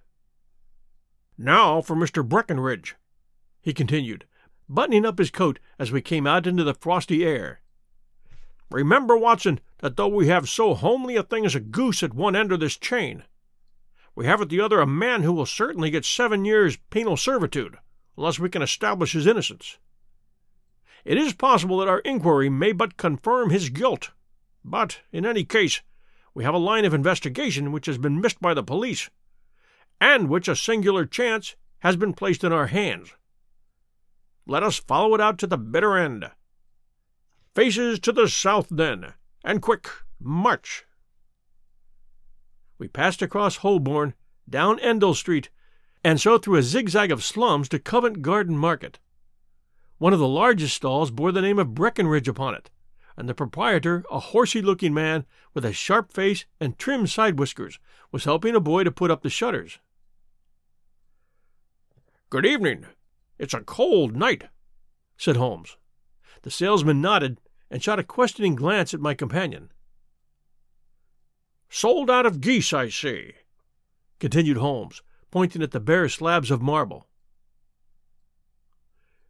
Now 1.36 1.82
for 1.82 1.94
Mr. 1.94 2.26
Breckenridge, 2.26 2.96
he 3.60 3.74
continued, 3.74 4.24
buttoning 4.66 5.04
up 5.04 5.18
his 5.18 5.30
coat 5.30 5.58
as 5.78 5.92
we 5.92 6.00
came 6.00 6.26
out 6.26 6.46
into 6.46 6.64
the 6.64 6.74
frosty 6.74 7.24
air. 7.24 7.60
Remember, 8.70 9.16
Watson, 9.16 9.60
that 9.78 9.96
though 9.96 10.08
we 10.08 10.28
have 10.28 10.48
so 10.48 10.74
homely 10.74 11.16
a 11.16 11.22
thing 11.22 11.46
as 11.46 11.54
a 11.54 11.60
goose 11.60 12.02
at 12.02 12.14
one 12.14 12.36
end 12.36 12.52
of 12.52 12.60
this 12.60 12.76
chain, 12.76 13.24
we 14.14 14.26
have 14.26 14.42
at 14.42 14.48
the 14.48 14.60
other 14.60 14.80
a 14.80 14.86
man 14.86 15.22
who 15.22 15.32
will 15.32 15.46
certainly 15.46 15.90
get 15.90 16.04
seven 16.04 16.44
years' 16.44 16.76
penal 16.90 17.16
servitude, 17.16 17.78
unless 18.16 18.38
we 18.38 18.48
can 18.48 18.62
establish 18.62 19.12
his 19.12 19.26
innocence. 19.26 19.78
It 21.04 21.16
is 21.16 21.32
possible 21.32 21.78
that 21.78 21.88
our 21.88 22.00
inquiry 22.00 22.50
may 22.50 22.72
but 22.72 22.96
confirm 22.96 23.50
his 23.50 23.70
guilt, 23.70 24.10
but, 24.64 25.00
in 25.12 25.24
any 25.24 25.44
case, 25.44 25.80
we 26.34 26.44
have 26.44 26.54
a 26.54 26.58
line 26.58 26.84
of 26.84 26.92
investigation 26.92 27.72
which 27.72 27.86
has 27.86 27.96
been 27.96 28.20
missed 28.20 28.40
by 28.40 28.54
the 28.54 28.62
police, 28.62 29.08
and 30.00 30.28
which 30.28 30.48
a 30.48 30.56
singular 30.56 31.06
chance 31.06 31.56
has 31.78 31.96
been 31.96 32.12
placed 32.12 32.44
in 32.44 32.52
our 32.52 32.66
hands. 32.66 33.14
Let 34.46 34.62
us 34.62 34.78
follow 34.78 35.14
it 35.14 35.20
out 35.20 35.38
to 35.38 35.46
the 35.46 35.58
bitter 35.58 35.96
end. 35.96 36.30
Faces 37.58 37.98
to 37.98 38.12
the 38.12 38.28
south, 38.28 38.68
then, 38.70 39.14
and 39.42 39.60
quick, 39.60 39.88
march! 40.20 40.86
We 42.78 42.86
passed 42.86 43.20
across 43.20 43.56
Holborn, 43.56 44.14
down 44.48 44.78
Endell 44.78 45.16
Street, 45.16 45.50
and 46.04 46.20
so 46.20 46.38
through 46.38 46.58
a 46.58 46.62
zigzag 46.62 47.10
of 47.10 47.24
slums 47.24 47.68
to 47.70 47.80
Covent 47.80 48.22
Garden 48.22 48.56
Market. 48.56 49.00
One 49.96 50.12
of 50.12 50.20
the 50.20 50.28
largest 50.28 50.76
stalls 50.76 51.10
bore 51.10 51.32
the 51.32 51.42
name 51.42 51.58
of 51.58 51.74
Breckenridge 51.74 52.28
upon 52.28 52.54
it, 52.54 52.70
and 53.16 53.28
the 53.28 53.34
proprietor, 53.34 54.04
a 54.08 54.20
horsey 54.20 54.62
looking 54.62 54.94
man 54.94 55.26
with 55.52 55.64
a 55.64 55.72
sharp 55.72 56.12
face 56.12 56.44
and 56.60 56.78
trim 56.78 57.08
side 57.08 57.40
whiskers, 57.40 57.80
was 58.12 58.22
helping 58.22 58.54
a 58.54 58.60
boy 58.60 58.84
to 58.84 58.92
put 58.92 59.10
up 59.10 59.24
the 59.24 59.30
shutters. 59.30 59.80
Good 62.30 62.46
evening. 62.46 62.86
It's 63.36 63.52
a 63.52 63.62
cold 63.62 64.14
night, 64.14 64.44
said 65.16 65.34
Holmes. 65.34 65.76
The 66.42 66.52
salesman 66.52 67.00
nodded 67.00 67.40
and 67.70 67.82
shot 67.82 67.98
a 67.98 68.04
questioning 68.04 68.54
glance 68.54 68.94
at 68.94 69.00
my 69.00 69.14
companion. 69.14 69.70
Sold 71.68 72.10
out 72.10 72.26
of 72.26 72.40
geese, 72.40 72.72
I 72.72 72.88
see, 72.88 73.32
continued 74.18 74.56
Holmes, 74.56 75.02
pointing 75.30 75.62
at 75.62 75.72
the 75.72 75.80
bare 75.80 76.08
slabs 76.08 76.50
of 76.50 76.62
marble. 76.62 77.06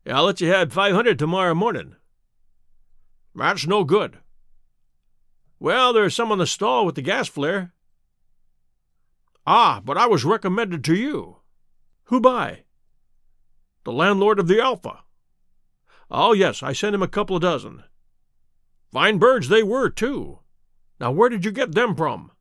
I'll 0.07 0.24
let 0.24 0.40
you 0.40 0.48
have 0.48 0.72
five 0.72 0.94
hundred 0.94 1.18
tomorrow 1.18 1.55
morning. 1.55 1.96
That's 3.35 3.66
no 3.66 3.85
good. 3.85 4.18
Well, 5.61 5.92
there's 5.92 6.14
some 6.14 6.33
on 6.33 6.38
the 6.38 6.46
stall 6.46 6.87
with 6.87 6.94
the 6.94 7.03
gas 7.03 7.29
flare. 7.29 7.72
Ah, 9.46 9.81
but 9.85 9.98
I 9.98 10.07
was 10.07 10.24
recommended 10.24 10.85
to 10.85 10.94
you. 10.94 11.38
Who 12.05 12.20
by? 12.20 12.64
The 13.85 13.92
landlord 13.92 14.38
of 14.38 14.46
the 14.46 14.61
Alpha. 14.61 15.01
Oh, 16.11 16.33
yes, 16.33 16.62
I 16.62 16.72
sent 16.72 16.94
him 16.94 17.03
a 17.03 17.09
couple 17.09 17.37
of 17.37 17.42
dozen. 17.42 17.83
Fine 18.92 19.18
birds 19.18 19.48
they 19.48 19.62
were, 19.62 19.90
too. 19.90 20.38
Now, 20.98 21.12
where 21.12 21.29
did 21.29 21.44
you 21.44 21.53
get 21.53 21.74
them 21.74 21.94
from? 21.94 22.33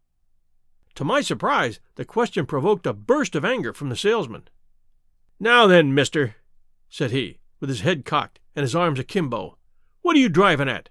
To 0.96 1.04
my 1.04 1.22
surprise, 1.22 1.80
the 1.96 2.06
question 2.06 2.46
provoked 2.46 2.88
a 2.88 2.94
burst 2.94 3.36
of 3.36 3.46
anger 3.46 3.74
from 3.74 3.90
the 3.90 3.96
salesman. 3.96 4.48
Now 5.40 5.68
then, 5.68 5.94
mister, 5.94 6.38
said 6.90 7.12
he, 7.12 7.40
with 7.60 7.70
his 7.70 7.82
head 7.82 8.06
cocked 8.06 8.40
and 8.56 8.64
his 8.64 8.76
arms 8.76 8.98
akimbo, 8.98 9.58
what 10.02 10.16
are 10.16 10.20
you 10.20 10.30
driving 10.30 10.70
at? 10.70 10.90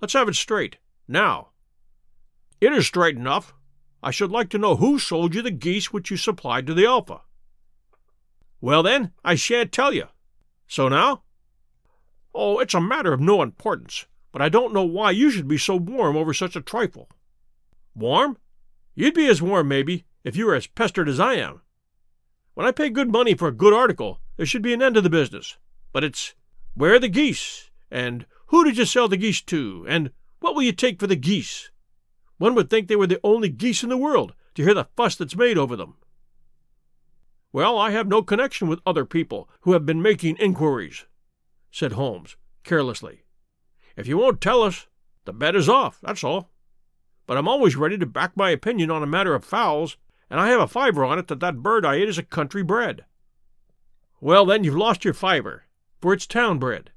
Let's 0.00 0.14
have 0.14 0.28
it 0.28 0.34
straight, 0.34 0.78
now. 1.06 1.50
It 2.60 2.72
is 2.72 2.86
straight 2.86 3.16
enough. 3.16 3.54
I 4.02 4.10
should 4.10 4.32
like 4.32 4.48
to 4.50 4.58
know 4.58 4.76
who 4.76 4.98
sold 4.98 5.34
you 5.34 5.42
the 5.42 5.50
geese 5.50 5.92
which 5.92 6.10
you 6.10 6.16
supplied 6.16 6.66
to 6.66 6.74
the 6.74 6.86
Alpha. 6.86 7.20
Well, 8.60 8.82
then, 8.82 9.12
I 9.24 9.34
shan't 9.36 9.70
tell 9.70 9.92
you. 9.92 10.08
So 10.66 10.88
now? 10.88 11.22
Oh, 12.34 12.58
it's 12.58 12.74
a 12.74 12.80
matter 12.80 13.12
of 13.12 13.20
no 13.20 13.42
importance 13.42 14.06
but 14.34 14.42
I 14.42 14.48
don't 14.48 14.74
know 14.74 14.82
why 14.82 15.12
you 15.12 15.30
should 15.30 15.46
be 15.46 15.56
so 15.56 15.76
warm 15.76 16.16
over 16.16 16.34
such 16.34 16.56
a 16.56 16.60
trifle. 16.60 17.08
Warm? 17.94 18.36
You'd 18.96 19.14
be 19.14 19.28
as 19.28 19.40
warm, 19.40 19.68
maybe, 19.68 20.06
if 20.24 20.34
you 20.34 20.46
were 20.46 20.56
as 20.56 20.66
pestered 20.66 21.08
as 21.08 21.20
I 21.20 21.34
am. 21.34 21.60
When 22.54 22.66
I 22.66 22.72
pay 22.72 22.90
good 22.90 23.12
money 23.12 23.34
for 23.34 23.46
a 23.46 23.52
good 23.52 23.72
article, 23.72 24.18
there 24.36 24.44
should 24.44 24.62
be 24.62 24.72
an 24.72 24.82
end 24.82 24.96
to 24.96 25.00
the 25.00 25.08
business. 25.08 25.56
But 25.92 26.02
it's 26.02 26.34
where 26.74 26.94
are 26.94 26.98
the 26.98 27.08
geese? 27.08 27.70
And 27.92 28.26
who 28.46 28.64
did 28.64 28.76
you 28.76 28.86
sell 28.86 29.06
the 29.06 29.16
geese 29.16 29.40
to? 29.42 29.86
And 29.88 30.10
what 30.40 30.56
will 30.56 30.64
you 30.64 30.72
take 30.72 30.98
for 30.98 31.06
the 31.06 31.14
geese? 31.14 31.70
One 32.38 32.56
would 32.56 32.68
think 32.68 32.88
they 32.88 32.96
were 32.96 33.06
the 33.06 33.20
only 33.22 33.48
geese 33.48 33.84
in 33.84 33.88
the 33.88 33.96
world 33.96 34.34
to 34.56 34.64
hear 34.64 34.74
the 34.74 34.88
fuss 34.96 35.14
that's 35.14 35.36
made 35.36 35.56
over 35.56 35.76
them. 35.76 35.94
Well, 37.52 37.78
I 37.78 37.92
have 37.92 38.08
no 38.08 38.20
connection 38.20 38.66
with 38.66 38.80
other 38.84 39.04
people 39.04 39.48
who 39.60 39.74
have 39.74 39.86
been 39.86 40.02
making 40.02 40.38
inquiries, 40.38 41.06
said 41.70 41.92
Holmes, 41.92 42.36
carelessly. 42.64 43.23
If 43.96 44.06
you 44.06 44.18
won't 44.18 44.40
tell 44.40 44.62
us, 44.62 44.86
the 45.24 45.32
bet 45.32 45.56
is 45.56 45.68
off, 45.68 45.98
that's 46.02 46.24
all. 46.24 46.50
But 47.26 47.36
I'm 47.36 47.48
always 47.48 47.76
ready 47.76 47.96
to 47.98 48.06
back 48.06 48.36
my 48.36 48.50
opinion 48.50 48.90
on 48.90 49.02
a 49.02 49.06
matter 49.06 49.34
of 49.34 49.44
fowls, 49.44 49.96
and 50.28 50.40
I 50.40 50.48
have 50.48 50.60
a 50.60 50.66
fiver 50.66 51.04
on 51.04 51.18
it 51.18 51.28
that 51.28 51.40
that 51.40 51.62
bird 51.62 51.86
I 51.86 51.94
ate 51.96 52.08
is 52.08 52.18
a 52.18 52.22
country 52.22 52.62
bred. 52.62 53.04
Well, 54.20 54.46
then, 54.46 54.64
you've 54.64 54.76
lost 54.76 55.04
your 55.04 55.14
fiver, 55.14 55.64
for 56.00 56.12
it's 56.12 56.26
town 56.26 56.58
bred, 56.58 56.90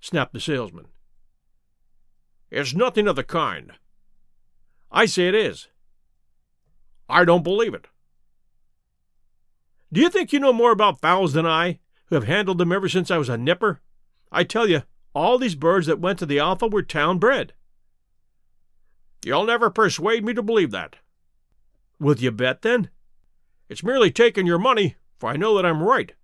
snapped 0.00 0.32
the 0.32 0.40
salesman. 0.40 0.86
It's 2.50 2.74
nothing 2.74 3.06
of 3.06 3.16
the 3.16 3.24
kind. 3.24 3.72
I 4.90 5.06
say 5.06 5.28
it 5.28 5.34
is. 5.34 5.68
I 7.08 7.24
don't 7.24 7.44
believe 7.44 7.74
it. 7.74 7.86
Do 9.92 10.00
you 10.00 10.08
think 10.08 10.32
you 10.32 10.38
know 10.38 10.52
more 10.52 10.72
about 10.72 11.00
fowls 11.00 11.32
than 11.32 11.46
I, 11.46 11.80
who 12.06 12.14
have 12.14 12.24
handled 12.24 12.58
them 12.58 12.72
ever 12.72 12.88
since 12.88 13.10
I 13.10 13.18
was 13.18 13.28
a 13.28 13.36
nipper? 13.36 13.80
I 14.30 14.44
tell 14.44 14.68
you, 14.68 14.82
all 15.14 15.38
these 15.38 15.54
birds 15.54 15.86
that 15.86 16.00
went 16.00 16.18
to 16.20 16.26
the 16.26 16.38
Alpha 16.38 16.66
were 16.66 16.82
town 16.82 17.18
bred. 17.18 17.52
You'll 19.24 19.44
never 19.44 19.70
persuade 19.70 20.24
me 20.24 20.32
to 20.34 20.42
believe 20.42 20.70
that. 20.70 20.96
Will 21.98 22.16
you 22.16 22.30
bet, 22.30 22.62
then? 22.62 22.90
It's 23.68 23.82
merely 23.82 24.10
taking 24.10 24.46
your 24.46 24.58
money, 24.58 24.96
for 25.18 25.28
I 25.28 25.36
know 25.36 25.54
that 25.56 25.66
I'm 25.66 25.82
right. 25.82 26.14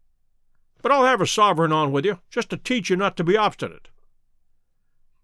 But 0.83 0.93
I'll 0.93 1.05
have 1.05 1.21
a 1.21 1.27
sovereign 1.27 1.73
on 1.73 1.93
with 1.93 2.05
you, 2.05 2.21
just 2.31 2.51
to 2.51 2.57
teach 2.57 2.89
you 2.89 2.97
not 2.97 3.17
to 3.19 3.25
be 3.25 3.37
obstinate. 3.37 3.89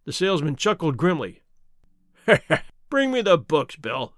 The 0.04 0.12
salesman 0.12 0.56
chuckled 0.56 0.96
grimly. 0.96 1.42
Bring 2.90 3.10
me 3.10 3.22
the 3.22 3.38
books, 3.38 3.76
Bill, 3.76 4.14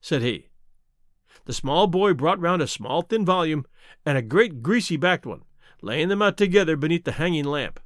said 0.00 0.22
he. 0.22 0.48
The 1.46 1.52
small 1.54 1.86
boy 1.86 2.12
brought 2.12 2.40
round 2.40 2.60
a 2.60 2.66
small 2.66 3.02
thin 3.02 3.24
volume 3.24 3.64
and 4.04 4.18
a 4.18 4.22
great 4.22 4.62
greasy 4.62 4.96
backed 4.96 5.24
one, 5.24 5.42
laying 5.80 6.08
them 6.08 6.20
out 6.20 6.36
together 6.36 6.76
beneath 6.76 7.04
the 7.04 7.12
hanging 7.12 7.46
lamp. 7.46 7.80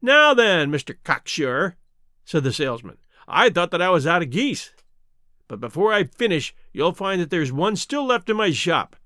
Now 0.00 0.34
then, 0.34 0.70
Mr. 0.70 0.96
Cocksure, 1.04 1.76
said 2.24 2.44
the 2.44 2.52
salesman, 2.52 2.98
I 3.26 3.50
thought 3.50 3.70
that 3.72 3.82
I 3.82 3.90
was 3.90 4.06
out 4.06 4.22
of 4.22 4.30
geese. 4.30 4.72
But 5.48 5.60
before 5.60 5.92
I 5.92 6.04
finish, 6.04 6.54
you'll 6.72 6.92
find 6.92 7.20
that 7.20 7.30
there's 7.30 7.52
one 7.52 7.74
still 7.76 8.04
left 8.04 8.28
in 8.28 8.36
my 8.36 8.50
shop. 8.50 8.96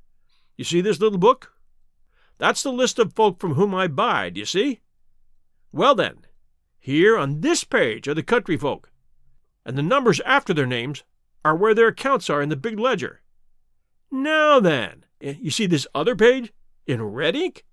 You 0.57 0.65
see 0.65 0.81
this 0.81 1.01
little 1.01 1.19
book? 1.19 1.53
That's 2.39 2.63
the 2.63 2.73
list 2.73 2.99
of 2.99 3.13
folk 3.13 3.41
from 3.41 3.55
whom 3.55 3.75
I 3.75 3.87
buy, 3.87 4.31
do 4.31 4.41
you 4.41 4.47
see? 4.47 4.81
Well 5.73 5.95
then, 5.95 6.27
here 6.79 7.17
on 7.17 7.41
this 7.41 7.65
page 7.65 8.09
are 8.09 8.15
the 8.15 8.23
country 8.23 8.57
folk, 8.57 8.91
and 9.65 9.79
the 9.79 9.83
numbers 9.83 10.21
after 10.27 10.53
their 10.53 10.67
names 10.67 11.05
are 11.45 11.57
where 11.57 11.75
their 11.75 11.89
accounts 11.89 12.29
are 12.29 12.43
in 12.43 12.49
the 12.49 12.57
big 12.57 12.79
ledger. 12.79 13.23
Now 14.11 14.61
then, 14.61 15.05
eh, 15.21 15.37
you 15.41 15.51
see 15.51 15.67
this 15.67 15.87
other 15.95 16.17
page 16.17 16.53
in 16.87 17.03
red 17.03 17.37
ink? 17.37 17.65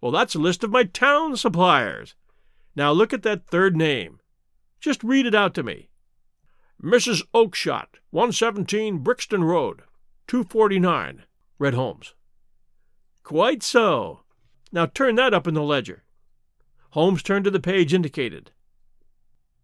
Well, 0.00 0.12
that's 0.12 0.34
a 0.34 0.38
list 0.38 0.62
of 0.62 0.70
my 0.70 0.84
town 0.84 1.36
suppliers. 1.36 2.14
Now 2.76 2.92
look 2.92 3.14
at 3.14 3.22
that 3.22 3.46
third 3.46 3.74
name. 3.74 4.20
Just 4.78 5.02
read 5.02 5.24
it 5.26 5.34
out 5.34 5.54
to 5.54 5.62
me. 5.62 5.88
Mrs. 6.80 7.22
Oakshott, 7.32 7.98
117 8.10 8.98
Brixton 8.98 9.42
Road, 9.42 9.82
249, 10.28 11.24
read 11.58 11.74
Holmes. 11.74 12.14
Quite 13.22 13.62
so. 13.62 14.20
Now 14.70 14.84
turn 14.84 15.14
that 15.14 15.32
up 15.32 15.46
in 15.46 15.54
the 15.54 15.62
ledger. 15.62 16.04
Holmes 16.90 17.22
turned 17.22 17.46
to 17.46 17.50
the 17.50 17.60
page 17.60 17.94
indicated. 17.94 18.52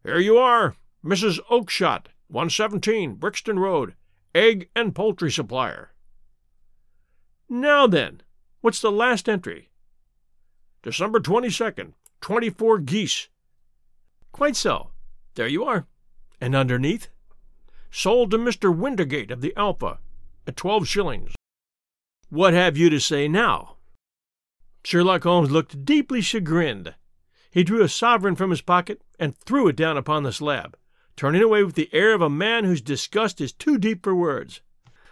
Here 0.02 0.18
you 0.18 0.38
are, 0.38 0.74
Mrs. 1.04 1.38
Oakshott, 1.50 2.06
117 2.28 3.16
Brixton 3.16 3.58
Road, 3.58 3.94
egg 4.34 4.70
and 4.74 4.94
poultry 4.94 5.30
supplier. 5.30 5.92
Now 7.48 7.86
then, 7.86 8.22
what's 8.62 8.80
the 8.80 8.90
last 8.90 9.28
entry? 9.28 9.68
December 10.82 11.20
22nd, 11.20 11.92
24 12.22 12.78
geese. 12.78 13.28
Quite 14.30 14.54
so. 14.56 14.90
There 15.34 15.48
you 15.48 15.64
are. 15.64 15.86
And 16.40 16.54
underneath? 16.54 17.08
Sold 17.90 18.30
to 18.30 18.38
Mr. 18.38 18.74
Windigate 18.74 19.32
of 19.32 19.40
the 19.40 19.52
Alpha 19.56 19.98
at 20.46 20.56
12 20.56 20.86
shillings. 20.86 21.32
What 22.30 22.54
have 22.54 22.76
you 22.76 22.88
to 22.90 23.00
say 23.00 23.26
now? 23.26 23.76
Sherlock 24.84 25.24
Holmes 25.24 25.50
looked 25.50 25.84
deeply 25.84 26.20
chagrined. 26.20 26.94
He 27.50 27.64
drew 27.64 27.82
a 27.82 27.88
sovereign 27.88 28.36
from 28.36 28.50
his 28.50 28.62
pocket 28.62 29.02
and 29.18 29.36
threw 29.36 29.68
it 29.68 29.76
down 29.76 29.96
upon 29.96 30.22
the 30.22 30.32
slab, 30.32 30.76
turning 31.16 31.42
away 31.42 31.64
with 31.64 31.74
the 31.74 31.90
air 31.92 32.14
of 32.14 32.22
a 32.22 32.30
man 32.30 32.64
whose 32.64 32.80
disgust 32.80 33.40
is 33.40 33.52
too 33.52 33.78
deep 33.78 34.04
for 34.04 34.14
words. 34.14 34.60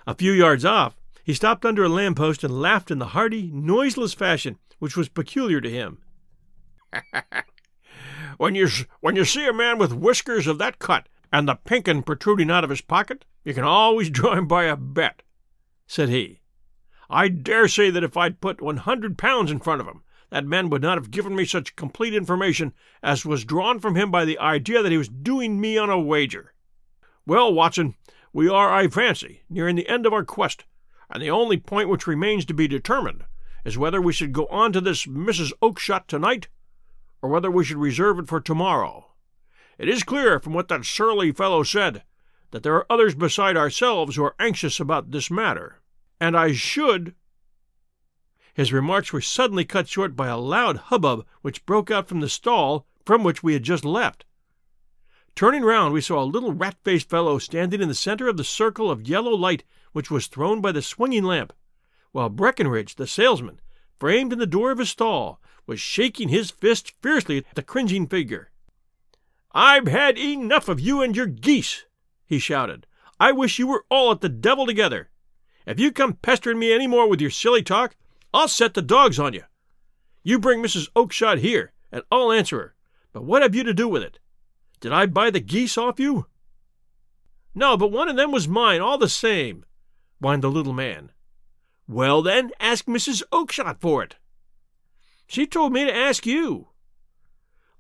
A 0.07 0.15
few 0.15 0.33
yards 0.33 0.65
off, 0.65 0.97
he 1.25 1.35
stopped 1.35 1.67
under 1.67 1.85
a 1.85 1.89
lamp 1.89 2.19
post 2.19 2.45
and 2.45 2.63
laughed 2.63 2.91
in 2.91 3.01
the 3.01 3.07
hearty, 3.07 3.51
noiseless 3.53 4.15
fashion 4.15 4.59
which 4.79 4.97
was 4.97 5.09
peculiar 5.09 5.61
to 5.61 5.71
him. 5.71 5.99
when 8.37 8.55
you 8.55 8.69
when 9.01 9.17
you 9.17 9.25
see 9.25 9.47
a 9.47 9.53
man 9.53 9.79
with 9.79 9.93
whiskers 9.93 10.47
of 10.47 10.59
that 10.59 10.79
cut 10.79 11.09
and 11.33 11.49
the 11.49 11.55
pink 11.55 11.89
un 11.89 12.03
protruding 12.03 12.51
out 12.51 12.65
of 12.65 12.71
his 12.71 12.81
pocket, 12.81 13.25
you 13.45 13.55
can 13.55 13.65
always 13.65 14.11
draw 14.11 14.35
him 14.35 14.47
by 14.47 14.65
a 14.65 14.77
bet, 14.77 15.23
said 15.87 16.09
he. 16.09 16.41
I 17.09 17.29
dare 17.29 17.69
say 17.69 17.91
that 17.91 18.05
if 18.05 18.17
I'd 18.17 18.41
put 18.41 18.61
one 18.61 18.79
hundred 18.79 19.19
pounds 19.19 19.51
in 19.51 19.61
front 19.61 19.81
of 19.81 19.87
him, 19.87 20.03
that 20.31 20.47
man 20.47 20.71
would 20.71 20.83
not 20.83 20.97
have 20.97 21.11
given 21.11 21.35
me 21.35 21.45
such 21.45 21.77
complete 21.77 22.15
information 22.15 22.73
as 23.03 23.27
was 23.27 23.45
drawn 23.45 23.81
from 23.81 23.97
him 23.97 24.11
by 24.11 24.25
the 24.25 24.39
idea 24.39 24.83
that 24.83 24.93
he 24.93 24.99
was 24.99 25.09
doing 25.09 25.61
me 25.61 25.77
on 25.77 25.91
a 25.91 26.01
wager. 26.01 26.55
Well, 27.27 27.53
Watson, 27.53 27.97
we 28.33 28.49
are, 28.49 28.73
I 28.73 28.89
fancy, 28.89 29.43
nearing 29.51 29.77
the 29.77 29.89
end 29.89 30.07
of 30.07 30.13
our 30.13 30.25
quest, 30.25 30.65
and 31.11 31.23
the 31.23 31.31
only 31.31 31.57
point 31.57 31.89
which 31.89 32.07
remains 32.07 32.45
to 32.47 32.55
be 32.55 32.69
determined 32.69 33.25
is 33.65 33.77
whether 33.77 34.01
we 34.01 34.13
should 34.13 34.33
go 34.33 34.47
on 34.47 34.73
to 34.73 34.81
this 34.81 35.05
Mrs. 35.05 35.53
Oakshott 35.61 36.07
tonight, 36.07 36.49
or 37.23 37.31
whether 37.31 37.51
we 37.51 37.65
should 37.65 37.77
reserve 37.77 38.19
it 38.19 38.29
for 38.29 38.41
tomorrow. 38.41 39.13
It 39.79 39.89
is 39.89 40.03
clear 40.03 40.41
from 40.41 40.53
what 40.53 40.69
that 40.69 40.85
surly 40.85 41.33
fellow 41.33 41.63
said 41.63 42.03
that 42.51 42.63
there 42.63 42.75
are 42.75 42.87
others 42.91 43.15
beside 43.15 43.57
ourselves 43.57 44.17
who 44.17 44.25
are 44.25 44.35
anxious 44.39 44.81
about 44.81 45.11
this 45.11 45.31
matter, 45.31 45.81
and 46.21 46.37
I 46.37 46.53
should. 46.53 47.15
His 48.55 48.73
remarks 48.73 49.13
were 49.13 49.21
suddenly 49.21 49.65
cut 49.65 49.89
short 49.89 50.17
by 50.17 50.29
a 50.29 50.37
loud 50.37 50.77
hubbub 50.77 51.25
which 51.43 51.65
broke 51.65 51.91
out 51.91 52.09
from 52.09 52.21
the 52.21 52.29
stall 52.29 52.87
from 53.07 53.25
which 53.25 53.43
we 53.43 53.55
had 53.55 53.63
just 53.63 53.85
left. 53.85 54.25
Turning 55.35 55.63
round, 55.63 55.95
we 55.95 56.01
saw 56.01 56.23
a 56.23 56.25
little 56.25 56.53
rat 56.53 56.77
faced 56.83 57.09
fellow 57.09 57.39
standing 57.39 57.81
in 57.81 57.89
the 57.89 57.95
center 57.95 58.29
of 58.29 58.37
the 58.37 58.45
circle 58.45 58.91
of 58.91 59.09
yellow 59.09 59.31
light 59.31 59.65
which 59.93 60.11
was 60.11 60.27
thrown 60.27 60.61
by 60.61 60.73
the 60.73 60.83
swinging 60.83 61.25
lamp, 61.25 61.53
while 62.13 62.29
Breckenridge, 62.29 62.97
the 62.97 63.07
salesman, 63.07 63.61
framed 64.01 64.33
in 64.33 64.39
the 64.41 64.47
door 64.47 64.73
of 64.73 64.79
his 64.79 64.91
stall, 64.91 65.41
was 65.67 65.79
shaking 65.79 66.31
his 66.31 66.51
fist 66.51 66.95
fiercely 67.01 67.39
at 67.39 67.45
the 67.55 67.63
cringing 67.63 68.09
figure. 68.09 68.51
I've 69.53 69.87
had 69.87 70.19
enough 70.19 70.69
of 70.69 70.81
you 70.81 71.03
and 71.03 71.15
your 71.15 71.27
geese, 71.27 71.85
he 72.27 72.39
shouted. 72.39 72.87
I 73.21 73.33
wish 73.33 73.59
you 73.59 73.67
were 73.67 73.85
all 73.91 74.11
at 74.11 74.23
the 74.23 74.29
devil 74.29 74.67
together. 74.67 75.11
If 75.67 75.79
you 75.79 75.93
come 75.93 76.15
pestering 76.15 76.59
me 76.59 76.73
any 76.73 76.87
more 76.87 77.09
with 77.09 77.21
your 77.21 77.31
silly 77.31 77.63
talk, 77.63 77.95
I'll 78.33 78.49
set 78.49 78.75
the 78.75 78.83
dogs 78.83 79.19
on 79.19 79.35
you. 79.35 79.43
You 80.23 80.39
bring 80.39 80.63
Mrs. 80.63 80.89
Oakshott 80.97 81.39
here, 81.39 81.73
and 81.93 82.03
I'll 82.11 82.33
answer 82.33 82.59
her. 82.59 82.75
But 83.13 83.25
what 83.25 83.43
have 83.43 83.55
you 83.55 83.63
to 83.65 83.75
do 83.75 83.89
with 83.89 84.03
it? 84.03 84.19
Did 84.81 84.93
I 84.93 85.07
buy 85.07 85.31
the 85.31 85.41
geese 85.41 85.77
off 85.77 86.01
you? 86.01 86.27
No, 87.55 87.77
but 87.77 87.93
one 87.93 88.09
of 88.09 88.17
them 88.17 88.33
was 88.33 88.49
mine, 88.49 88.81
all 88.81 88.97
the 88.97 89.09
same, 89.09 89.65
whined 90.21 90.43
the 90.43 90.51
little 90.51 90.73
man. 90.73 91.11
Well, 91.91 92.23
then, 92.23 92.53
ask 92.61 92.85
Mrs. 92.85 93.25
Oakshott 93.33 93.81
for 93.81 94.05
it. 94.05 94.15
She 95.27 95.45
told 95.45 95.73
me 95.73 95.85
to 95.85 95.93
ask 95.93 96.25
you. 96.25 96.69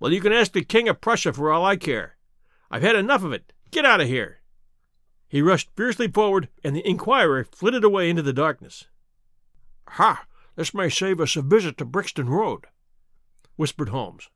Well, 0.00 0.12
you 0.12 0.20
can 0.20 0.32
ask 0.32 0.50
the 0.50 0.64
King 0.64 0.88
of 0.88 1.00
Prussia 1.00 1.32
for 1.32 1.52
all 1.52 1.64
I 1.64 1.76
care. 1.76 2.16
I've 2.72 2.82
had 2.82 2.96
enough 2.96 3.22
of 3.22 3.32
it. 3.32 3.52
Get 3.70 3.84
out 3.84 4.00
of 4.00 4.08
here. 4.08 4.40
He 5.28 5.40
rushed 5.40 5.70
fiercely 5.76 6.08
forward, 6.08 6.48
and 6.64 6.74
the 6.74 6.84
inquirer 6.84 7.44
flitted 7.44 7.84
away 7.84 8.10
into 8.10 8.22
the 8.22 8.32
darkness. 8.32 8.86
Ha! 9.90 10.26
This 10.56 10.74
may 10.74 10.88
save 10.88 11.20
us 11.20 11.36
a 11.36 11.42
visit 11.42 11.78
to 11.78 11.84
Brixton 11.84 12.28
Road, 12.28 12.66
whispered 13.54 13.90
Holmes. 13.90 14.28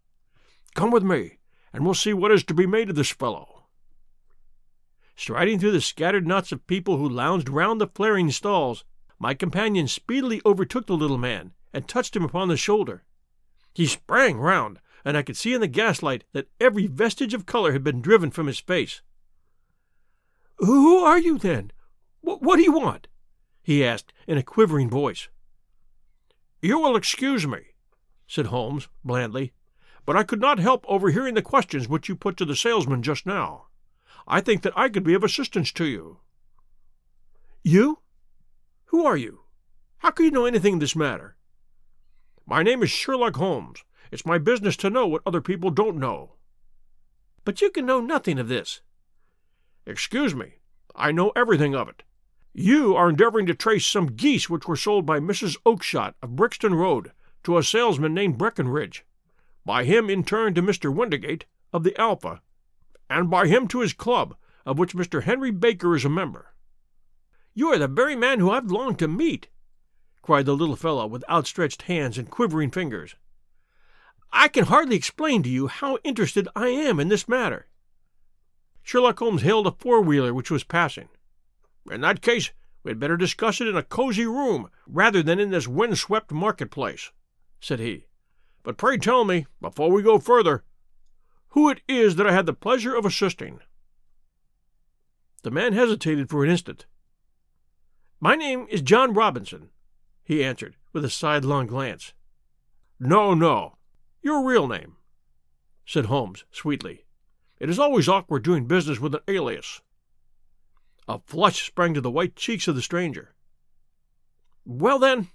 Come 0.77 0.93
with 0.93 1.03
me, 1.03 1.39
and 1.73 1.85
we'll 1.85 1.95
see 1.95 2.13
what 2.13 2.31
is 2.31 2.45
to 2.45 2.55
be 2.55 2.65
made 2.67 2.91
of 2.91 2.95
this 2.95 3.11
fellow. 3.11 3.65
Striding 5.17 5.59
through 5.59 5.73
the 5.73 5.81
scattered 5.81 6.29
knots 6.29 6.53
of 6.53 6.69
people 6.69 6.97
who 6.97 7.09
lounged 7.09 7.49
round 7.49 7.81
the 7.81 7.89
flaring 7.89 8.31
stalls, 8.31 8.85
my 9.25 9.33
companion 9.33 9.89
speedily 9.89 10.43
overtook 10.45 10.87
the 10.87 10.93
little 10.93 11.17
man 11.17 11.53
and 11.73 11.89
touched 11.89 12.15
him 12.15 12.27
upon 12.27 12.49
the 12.49 12.59
shoulder. 12.59 13.05
He 13.73 13.87
sprang 13.87 14.37
round, 14.37 14.81
and 15.03 15.17
I 15.17 15.23
could 15.23 15.39
see 15.39 15.55
in 15.55 15.63
the 15.63 15.67
gaslight 15.67 16.25
that 16.35 16.51
every 16.61 16.87
vestige 16.87 17.33
of 17.33 17.47
color 17.47 17.73
had 17.73 17.83
been 17.83 18.03
driven 18.03 18.31
from 18.31 18.49
his 18.49 18.59
face. 18.61 19.01
Who 20.59 20.99
are 20.99 21.19
you, 21.19 21.39
then? 21.39 21.73
what 22.21 22.57
do 22.57 22.63
you 22.63 22.73
want? 22.73 23.09
he 23.63 23.83
asked 23.83 24.13
in 24.29 24.37
a 24.37 24.43
quivering 24.43 24.91
voice. 24.91 25.29
You 26.61 26.79
will 26.79 26.95
excuse 26.95 27.47
me, 27.47 27.61
said 28.27 28.49
Holmes 28.49 28.89
blandly, 29.07 29.55
but 30.05 30.17
I 30.17 30.25
could 30.25 30.43
not 30.43 30.59
help 30.59 30.85
overhearing 30.87 31.33
the 31.33 31.41
questions 31.41 31.89
which 31.89 32.11
you 32.11 32.15
put 32.15 32.37
to 32.37 32.45
the 32.45 32.55
salesman 32.55 33.03
just 33.03 33.25
now. 33.25 33.69
I 34.29 34.43
think 34.43 34.61
that 34.65 34.77
I 34.77 34.91
could 34.91 35.03
be 35.03 35.15
of 35.15 35.25
assistance 35.25 35.73
to 35.73 35.87
you. 35.87 36.19
You? 37.63 38.01
Who 38.95 39.07
are 39.07 39.17
you? 39.17 39.41
How 39.99 40.13
can 40.13 40.27
you 40.27 40.31
know 40.31 40.47
anything 40.47 40.75
of 40.75 40.81
this 40.81 40.95
matter? 40.95 41.35
My 42.47 42.63
name 42.63 42.81
is 42.81 42.91
Sherlock 42.91 43.35
Holmes. 43.35 43.83
It's 44.13 44.25
my 44.25 44.39
business 44.39 44.77
to 44.77 44.89
know 44.89 45.05
what 45.05 45.23
other 45.27 45.41
people 45.41 45.71
don't 45.71 45.97
know. 45.97 46.35
But 47.45 47.61
you 47.61 47.73
can 47.73 47.87
know 47.87 48.01
nothing 48.01 48.39
of 48.39 48.47
this. 48.47 48.83
Excuse 49.85 50.33
me, 50.33 50.61
I 50.95 51.11
know 51.11 51.33
everything 51.35 51.75
of 51.75 51.89
it. 51.89 52.05
You 52.53 52.95
are 52.95 53.11
endeavoring 53.11 53.47
to 53.47 53.55
trace 53.55 53.85
some 53.85 54.15
geese 54.15 54.49
which 54.49 54.69
were 54.69 54.77
sold 54.77 55.05
by 55.05 55.19
Mrs. 55.19 55.57
Oakshott 55.67 56.15
of 56.23 56.37
Brixton 56.37 56.75
Road 56.75 57.11
to 57.43 57.59
a 57.59 57.65
salesman 57.65 58.15
named 58.15 58.39
Breckenridge, 58.39 59.05
by 59.67 59.83
him 59.83 60.09
in 60.09 60.23
turn 60.23 60.55
to 60.55 60.63
Mr. 60.63 60.95
Windigate 60.95 61.47
of 61.73 61.83
the 61.83 62.01
Alpha, 62.01 62.43
and 63.11 63.29
by 63.29 63.49
him 63.49 63.67
to 63.67 63.81
his 63.81 63.93
club, 63.93 64.37
of 64.65 64.79
which 64.79 64.95
Mr. 64.95 65.25
Henry 65.25 65.51
Baker 65.51 65.97
is 65.97 66.05
a 66.05 66.09
member. 66.09 66.54
You 67.55 67.69
are 67.69 67.79
the 67.79 67.89
very 67.89 68.17
man 68.17 68.41
who 68.41 68.51
I've 68.51 68.71
longed 68.71 68.99
to 68.99 69.09
meet, 69.09 69.49
cried 70.23 70.47
the 70.47 70.57
little 70.57 70.77
fellow 70.77 71.07
with 71.07 71.29
outstretched 71.31 71.83
hands 71.83 72.19
and 72.19 72.31
quivering 72.31 72.71
fingers. 72.71 73.15
I 74.33 74.49
can 74.49 74.65
hardly 74.65 74.97
explain 74.97 75.45
to 75.45 75.49
you 75.49 75.69
how 75.69 75.99
interested 76.03 76.49
I 76.57 76.69
am 76.69 76.99
in 76.99 77.09
this 77.09 77.29
matter. 77.29 77.69
Sherlock 78.83 79.21
Holmes 79.21 79.43
hailed 79.43 79.69
a 79.69 79.73
four 79.73 80.01
wheeler 80.01 80.35
which 80.35 80.51
was 80.51 80.65
passing. 80.65 81.09
In 81.91 82.01
that 82.01 82.21
case, 82.21 82.51
we 82.83 82.91
had 82.91 82.99
better 82.99 83.17
discuss 83.17 83.61
it 83.61 83.69
in 83.69 83.77
a 83.77 83.83
cozy 83.83 84.27
room 84.27 84.69
rather 84.87 85.23
than 85.23 85.39
in 85.39 85.51
this 85.51 85.69
wind-swept 85.69 86.33
marketplace, 86.33 87.13
said 87.61 87.79
he. 87.79 88.07
But 88.65 88.77
pray 88.77 88.99
tell 88.99 89.25
me, 89.25 89.47
before 89.61 89.93
we 89.93 90.03
go 90.03 90.19
further, 90.19 90.65
who 91.51 91.71
it 91.71 91.81
is 91.87 92.17
that 92.17 92.27
I 92.27 92.33
had 92.33 92.47
the 92.47 92.53
pleasure 92.53 92.97
of 92.97 93.07
assisting. 93.07 93.61
The 95.45 95.51
man 95.53 95.73
hesitated 95.73 96.29
for 96.29 96.45
an 96.45 96.51
instant, 96.51 96.87
my 98.21 98.35
name 98.35 98.67
is 98.71 98.81
John 98.83 99.15
Robinson, 99.15 99.71
he 100.23 100.43
answered, 100.43 100.77
with 100.93 101.05
a 101.05 101.11
sidelong 101.11 101.67
glance. 101.67 102.13
No, 102.99 103.35
no, 103.35 103.77
your 104.23 104.45
real 104.45 104.67
name, 104.67 104.97
said 105.85 106.07
Holmes 106.07 106.45
sweetly. 106.51 107.05
It 107.59 107.69
is 107.69 107.79
always 107.79 108.09
awkward 108.09 108.43
doing 108.43 108.67
business 108.67 108.99
with 108.99 109.15
an 109.15 109.21
alias. 109.29 109.81
A 111.07 111.19
flush 111.27 111.67
sprang 111.67 111.95
to 111.95 112.01
the 112.01 112.11
white 112.11 112.37
cheeks 112.37 112.67
of 112.67 112.75
the 112.75 112.83
stranger. 112.83 113.35
Well, 114.65 114.99
then, 114.99 115.29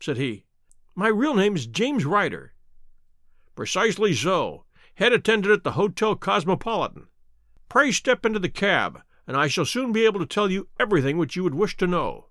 said 0.00 0.16
he, 0.16 0.46
my 0.94 1.08
real 1.08 1.34
name 1.34 1.54
is 1.54 1.66
James 1.66 2.04
Ryder. 2.04 2.54
Precisely 3.54 4.14
so, 4.14 4.64
head 4.94 5.12
attendant 5.12 5.52
at 5.52 5.64
the 5.64 5.72
Hotel 5.72 6.16
Cosmopolitan. 6.16 7.08
Pray 7.68 7.92
step 7.92 8.24
into 8.24 8.38
the 8.38 8.48
cab, 8.48 9.02
and 9.30 9.36
I 9.36 9.46
shall 9.46 9.64
soon 9.64 9.92
be 9.92 10.06
able 10.06 10.18
to 10.18 10.26
tell 10.26 10.50
you 10.50 10.66
everything 10.80 11.16
which 11.16 11.36
you 11.36 11.44
would 11.44 11.54
wish 11.54 11.76
to 11.76 11.86
know. 11.86 12.26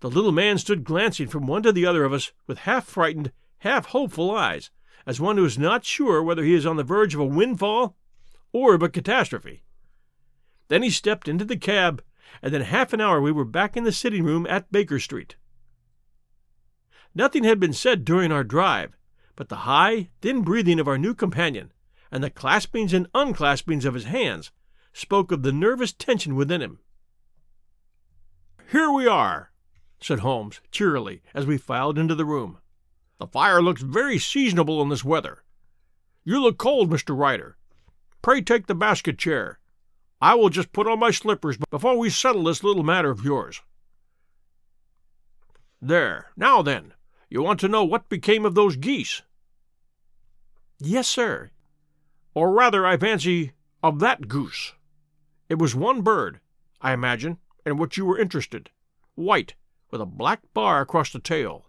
The 0.00 0.08
little 0.08 0.32
man 0.32 0.56
stood 0.56 0.82
glancing 0.82 1.28
from 1.28 1.46
one 1.46 1.62
to 1.62 1.72
the 1.72 1.84
other 1.84 2.04
of 2.04 2.12
us 2.14 2.32
with 2.46 2.60
half 2.60 2.86
frightened, 2.86 3.32
half 3.58 3.84
hopeful 3.84 4.34
eyes, 4.34 4.70
as 5.04 5.20
one 5.20 5.36
who 5.36 5.44
is 5.44 5.58
not 5.58 5.84
sure 5.84 6.22
whether 6.22 6.42
he 6.42 6.54
is 6.54 6.64
on 6.64 6.76
the 6.76 6.84
verge 6.84 7.12
of 7.12 7.20
a 7.20 7.26
windfall 7.26 7.98
or 8.50 8.72
of 8.72 8.82
a 8.82 8.88
catastrophe. 8.88 9.62
Then 10.68 10.82
he 10.82 10.88
stepped 10.88 11.28
into 11.28 11.44
the 11.44 11.58
cab, 11.58 12.02
and 12.40 12.54
in 12.54 12.62
half 12.62 12.94
an 12.94 13.02
hour 13.02 13.20
we 13.20 13.30
were 13.30 13.44
back 13.44 13.76
in 13.76 13.84
the 13.84 13.92
sitting 13.92 14.24
room 14.24 14.46
at 14.48 14.72
Baker 14.72 14.98
Street. 14.98 15.36
Nothing 17.14 17.44
had 17.44 17.60
been 17.60 17.74
said 17.74 18.06
during 18.06 18.32
our 18.32 18.42
drive, 18.42 18.96
but 19.36 19.50
the 19.50 19.66
high, 19.66 20.08
thin 20.22 20.40
breathing 20.40 20.80
of 20.80 20.88
our 20.88 20.96
new 20.96 21.14
companion, 21.14 21.74
and 22.10 22.24
the 22.24 22.30
claspings 22.30 22.94
and 22.94 23.12
unclaspings 23.12 23.84
of 23.84 23.92
his 23.92 24.04
hands, 24.04 24.50
spoke 24.92 25.32
of 25.32 25.42
the 25.42 25.52
nervous 25.52 25.92
tension 25.92 26.34
within 26.34 26.60
him. 26.60 26.78
Here 28.70 28.90
we 28.90 29.06
are, 29.06 29.50
said 30.00 30.20
Holmes 30.20 30.60
cheerily 30.70 31.22
as 31.32 31.46
we 31.46 31.56
filed 31.56 31.98
into 31.98 32.14
the 32.14 32.24
room. 32.24 32.58
The 33.18 33.26
fire 33.26 33.62
looks 33.62 33.82
very 33.82 34.18
seasonable 34.18 34.80
in 34.82 34.88
this 34.88 35.04
weather. 35.04 35.42
You 36.24 36.40
look 36.40 36.58
cold, 36.58 36.90
Mr. 36.90 37.16
Ryder. 37.16 37.56
Pray 38.22 38.42
take 38.42 38.66
the 38.66 38.74
basket 38.74 39.18
chair. 39.18 39.58
I 40.20 40.34
will 40.34 40.50
just 40.50 40.72
put 40.72 40.86
on 40.86 40.98
my 40.98 41.10
slippers 41.10 41.56
before 41.70 41.96
we 41.96 42.10
settle 42.10 42.44
this 42.44 42.62
little 42.62 42.82
matter 42.82 43.10
of 43.10 43.24
yours. 43.24 43.62
There, 45.80 46.32
now 46.36 46.60
then, 46.60 46.94
you 47.30 47.42
want 47.42 47.60
to 47.60 47.68
know 47.68 47.84
what 47.84 48.08
became 48.08 48.44
of 48.44 48.54
those 48.54 48.76
geese? 48.76 49.22
Yes, 50.80 51.08
sir. 51.08 51.50
Or 52.34 52.52
rather, 52.52 52.84
I 52.84 52.96
fancy, 52.96 53.52
of 53.82 54.00
that 54.00 54.28
goose. 54.28 54.74
It 55.48 55.58
was 55.58 55.74
one 55.74 56.02
bird, 56.02 56.40
I 56.80 56.92
imagine, 56.92 57.38
in 57.64 57.76
which 57.76 57.96
you 57.96 58.04
were 58.04 58.18
interested. 58.18 58.70
White, 59.14 59.54
with 59.90 60.00
a 60.00 60.06
black 60.06 60.40
bar 60.54 60.80
across 60.80 61.12
the 61.12 61.18
tail. 61.18 61.66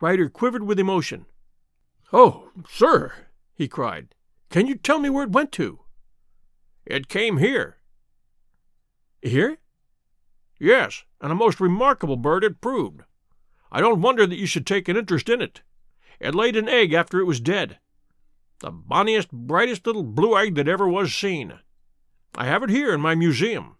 Ryder 0.00 0.28
quivered 0.28 0.64
with 0.64 0.78
emotion. 0.78 1.26
Oh, 2.12 2.50
sir, 2.68 3.12
he 3.54 3.68
cried, 3.68 4.14
can 4.50 4.66
you 4.66 4.76
tell 4.76 4.98
me 4.98 5.10
where 5.10 5.24
it 5.24 5.32
went 5.32 5.52
to? 5.52 5.80
It 6.86 7.08
came 7.08 7.38
here. 7.38 7.76
Here? 9.20 9.58
Yes, 10.58 11.04
and 11.20 11.30
a 11.30 11.34
most 11.34 11.60
remarkable 11.60 12.16
bird 12.16 12.44
it 12.44 12.60
proved. 12.60 13.02
I 13.70 13.80
don't 13.80 14.00
wonder 14.00 14.26
that 14.26 14.38
you 14.38 14.46
should 14.46 14.66
take 14.66 14.88
an 14.88 14.96
interest 14.96 15.28
in 15.28 15.42
it. 15.42 15.62
It 16.18 16.34
laid 16.34 16.56
an 16.56 16.68
egg 16.68 16.92
after 16.92 17.20
it 17.20 17.26
was 17.26 17.40
dead. 17.40 17.78
The 18.60 18.70
bonniest, 18.70 19.30
brightest 19.30 19.86
little 19.86 20.02
blue 20.02 20.36
egg 20.36 20.54
that 20.54 20.66
ever 20.66 20.88
was 20.88 21.14
seen. 21.14 21.60
I 22.34 22.46
have 22.46 22.62
it 22.62 22.70
here 22.70 22.92
in 22.92 23.00
my 23.00 23.14
museum. 23.14 23.76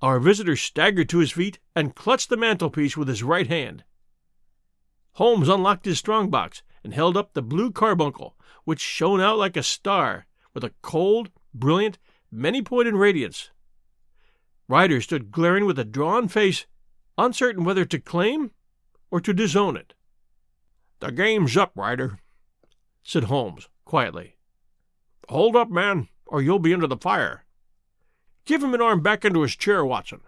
Our 0.00 0.18
visitor 0.18 0.56
staggered 0.56 1.08
to 1.10 1.18
his 1.18 1.30
feet 1.30 1.58
and 1.76 1.94
clutched 1.94 2.28
the 2.28 2.36
mantelpiece 2.36 2.96
with 2.96 3.08
his 3.08 3.22
right 3.22 3.46
hand. 3.46 3.84
Holmes 5.12 5.48
unlocked 5.48 5.84
his 5.84 5.98
strong 5.98 6.30
box 6.30 6.62
and 6.82 6.92
held 6.92 7.16
up 7.16 7.32
the 7.32 7.42
blue 7.42 7.70
carbuncle, 7.70 8.36
which 8.64 8.80
shone 8.80 9.20
out 9.20 9.38
like 9.38 9.56
a 9.56 9.62
star, 9.62 10.26
with 10.54 10.64
a 10.64 10.72
cold, 10.82 11.30
brilliant, 11.54 11.98
many 12.30 12.62
pointed 12.62 12.94
radiance. 12.94 13.50
Ryder 14.68 15.00
stood 15.00 15.30
glaring 15.30 15.66
with 15.66 15.78
a 15.78 15.84
drawn 15.84 16.28
face, 16.28 16.66
uncertain 17.18 17.64
whether 17.64 17.84
to 17.84 17.98
claim 17.98 18.50
or 19.10 19.20
to 19.20 19.32
disown 19.32 19.76
it. 19.76 19.94
The 21.00 21.12
game's 21.12 21.56
up, 21.56 21.72
Ryder, 21.76 22.18
said 23.02 23.24
Holmes 23.24 23.68
quietly. 23.84 24.36
Hold 25.28 25.56
up, 25.56 25.70
man, 25.70 26.08
or 26.26 26.42
you'll 26.42 26.58
be 26.58 26.74
under 26.74 26.86
the 26.86 26.96
fire. 26.96 27.44
Give 28.44 28.62
him 28.62 28.74
an 28.74 28.80
arm 28.80 29.00
back 29.02 29.24
into 29.24 29.42
his 29.42 29.56
chair, 29.56 29.84
Watson. 29.84 30.20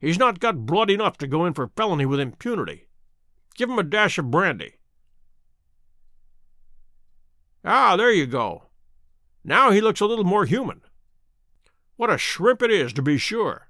He's 0.00 0.18
not 0.18 0.40
got 0.40 0.66
blood 0.66 0.90
enough 0.90 1.16
to 1.18 1.26
go 1.26 1.46
in 1.46 1.54
for 1.54 1.70
felony 1.76 2.06
with 2.06 2.20
impunity. 2.20 2.86
Give 3.54 3.70
him 3.70 3.78
a 3.78 3.82
dash 3.82 4.18
of 4.18 4.30
brandy. 4.30 4.74
Ah, 7.64 7.96
there 7.96 8.12
you 8.12 8.26
go. 8.26 8.64
Now 9.42 9.70
he 9.70 9.80
looks 9.80 10.00
a 10.00 10.06
little 10.06 10.24
more 10.24 10.44
human. 10.44 10.82
What 11.96 12.10
a 12.10 12.18
shrimp 12.18 12.62
it 12.62 12.70
is, 12.70 12.92
to 12.92 13.02
be 13.02 13.18
sure. 13.18 13.68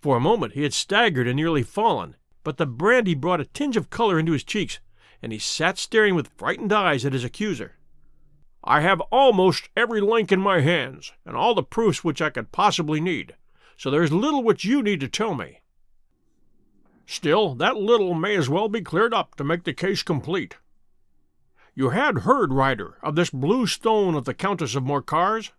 For 0.00 0.16
a 0.16 0.20
moment 0.20 0.52
he 0.52 0.62
had 0.62 0.74
staggered 0.74 1.26
and 1.26 1.36
nearly 1.36 1.62
fallen, 1.62 2.16
but 2.44 2.56
the 2.56 2.66
brandy 2.66 3.14
brought 3.14 3.40
a 3.40 3.46
tinge 3.46 3.76
of 3.76 3.90
color 3.90 4.18
into 4.18 4.32
his 4.32 4.44
cheeks, 4.44 4.78
and 5.22 5.32
he 5.32 5.38
sat 5.38 5.78
staring 5.78 6.14
with 6.14 6.30
frightened 6.36 6.72
eyes 6.72 7.04
at 7.04 7.14
his 7.14 7.24
accuser. 7.24 7.77
I 8.68 8.82
have 8.82 9.00
almost 9.10 9.70
every 9.74 10.02
link 10.02 10.30
in 10.30 10.42
my 10.42 10.60
hands, 10.60 11.12
and 11.24 11.34
all 11.34 11.54
the 11.54 11.62
proofs 11.62 12.04
which 12.04 12.20
I 12.20 12.28
could 12.28 12.52
possibly 12.52 13.00
need, 13.00 13.34
so 13.78 13.90
there 13.90 14.02
is 14.02 14.12
little 14.12 14.44
which 14.44 14.62
you 14.62 14.82
need 14.82 15.00
to 15.00 15.08
tell 15.08 15.34
me. 15.34 15.62
Still, 17.06 17.54
that 17.54 17.78
little 17.78 18.12
may 18.12 18.36
as 18.36 18.50
well 18.50 18.68
be 18.68 18.82
cleared 18.82 19.14
up 19.14 19.36
to 19.36 19.42
make 19.42 19.64
the 19.64 19.72
case 19.72 20.02
complete. 20.02 20.56
You 21.74 21.90
had 21.90 22.18
heard, 22.18 22.52
Ryder, 22.52 22.98
of 23.02 23.14
this 23.14 23.30
blue 23.30 23.66
stone 23.66 24.14
of 24.14 24.26
the 24.26 24.34
Countess 24.34 24.74
of 24.74 24.82
Morcar's? 24.82 25.52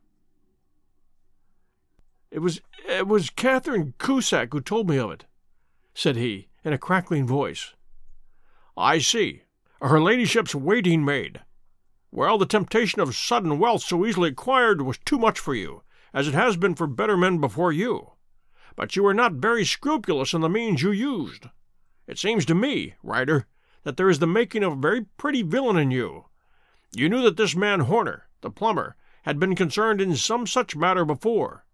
It 2.29 2.39
was 2.39 2.61
it 2.87 3.07
was 3.07 3.31
Catherine 3.31 3.95
Cusack 3.97 4.53
who 4.53 4.61
told 4.61 4.87
me 4.87 4.99
of 4.99 5.09
it, 5.09 5.25
said 5.95 6.15
he, 6.15 6.49
in 6.63 6.73
a 6.73 6.77
crackling 6.77 7.25
voice. 7.25 7.73
I 8.77 8.99
see. 8.99 9.41
Her 9.81 9.99
ladyship's 9.99 10.53
waiting 10.53 11.03
maid. 11.03 11.41
Well, 12.11 12.37
the 12.37 12.45
temptation 12.45 13.01
of 13.01 13.15
sudden 13.15 13.59
wealth 13.59 13.83
so 13.83 14.05
easily 14.05 14.29
acquired 14.29 14.81
was 14.81 14.97
too 14.97 15.19
much 15.19 15.39
for 15.39 15.53
you, 15.53 15.83
as 16.13 16.27
it 16.27 16.33
has 16.33 16.57
been 16.57 16.73
for 16.73 16.87
better 16.87 17.15
men 17.15 17.39
before 17.39 17.71
you. 17.71 18.13
But 18.75 18.95
you 18.95 19.03
were 19.03 19.13
not 19.13 19.33
very 19.33 19.63
scrupulous 19.63 20.33
in 20.33 20.41
the 20.41 20.49
means 20.49 20.81
you 20.81 20.91
used. 20.91 21.47
It 22.07 22.17
seems 22.17 22.45
to 22.45 22.55
me, 22.55 22.95
Ryder, 23.03 23.45
that 23.83 23.97
there 23.97 24.09
is 24.09 24.19
the 24.19 24.27
making 24.27 24.63
of 24.63 24.73
a 24.73 24.77
very 24.77 25.05
pretty 25.17 25.43
villain 25.43 25.77
in 25.77 25.91
you. 25.91 26.25
You 26.91 27.09
knew 27.09 27.21
that 27.21 27.37
this 27.37 27.55
man 27.55 27.81
Horner, 27.81 28.27
the 28.41 28.49
plumber, 28.49 28.95
had 29.23 29.39
been 29.39 29.55
concerned 29.55 30.01
in 30.01 30.15
some 30.15 30.47
such 30.47 30.75
matter 30.75 31.05
before, 31.05 31.65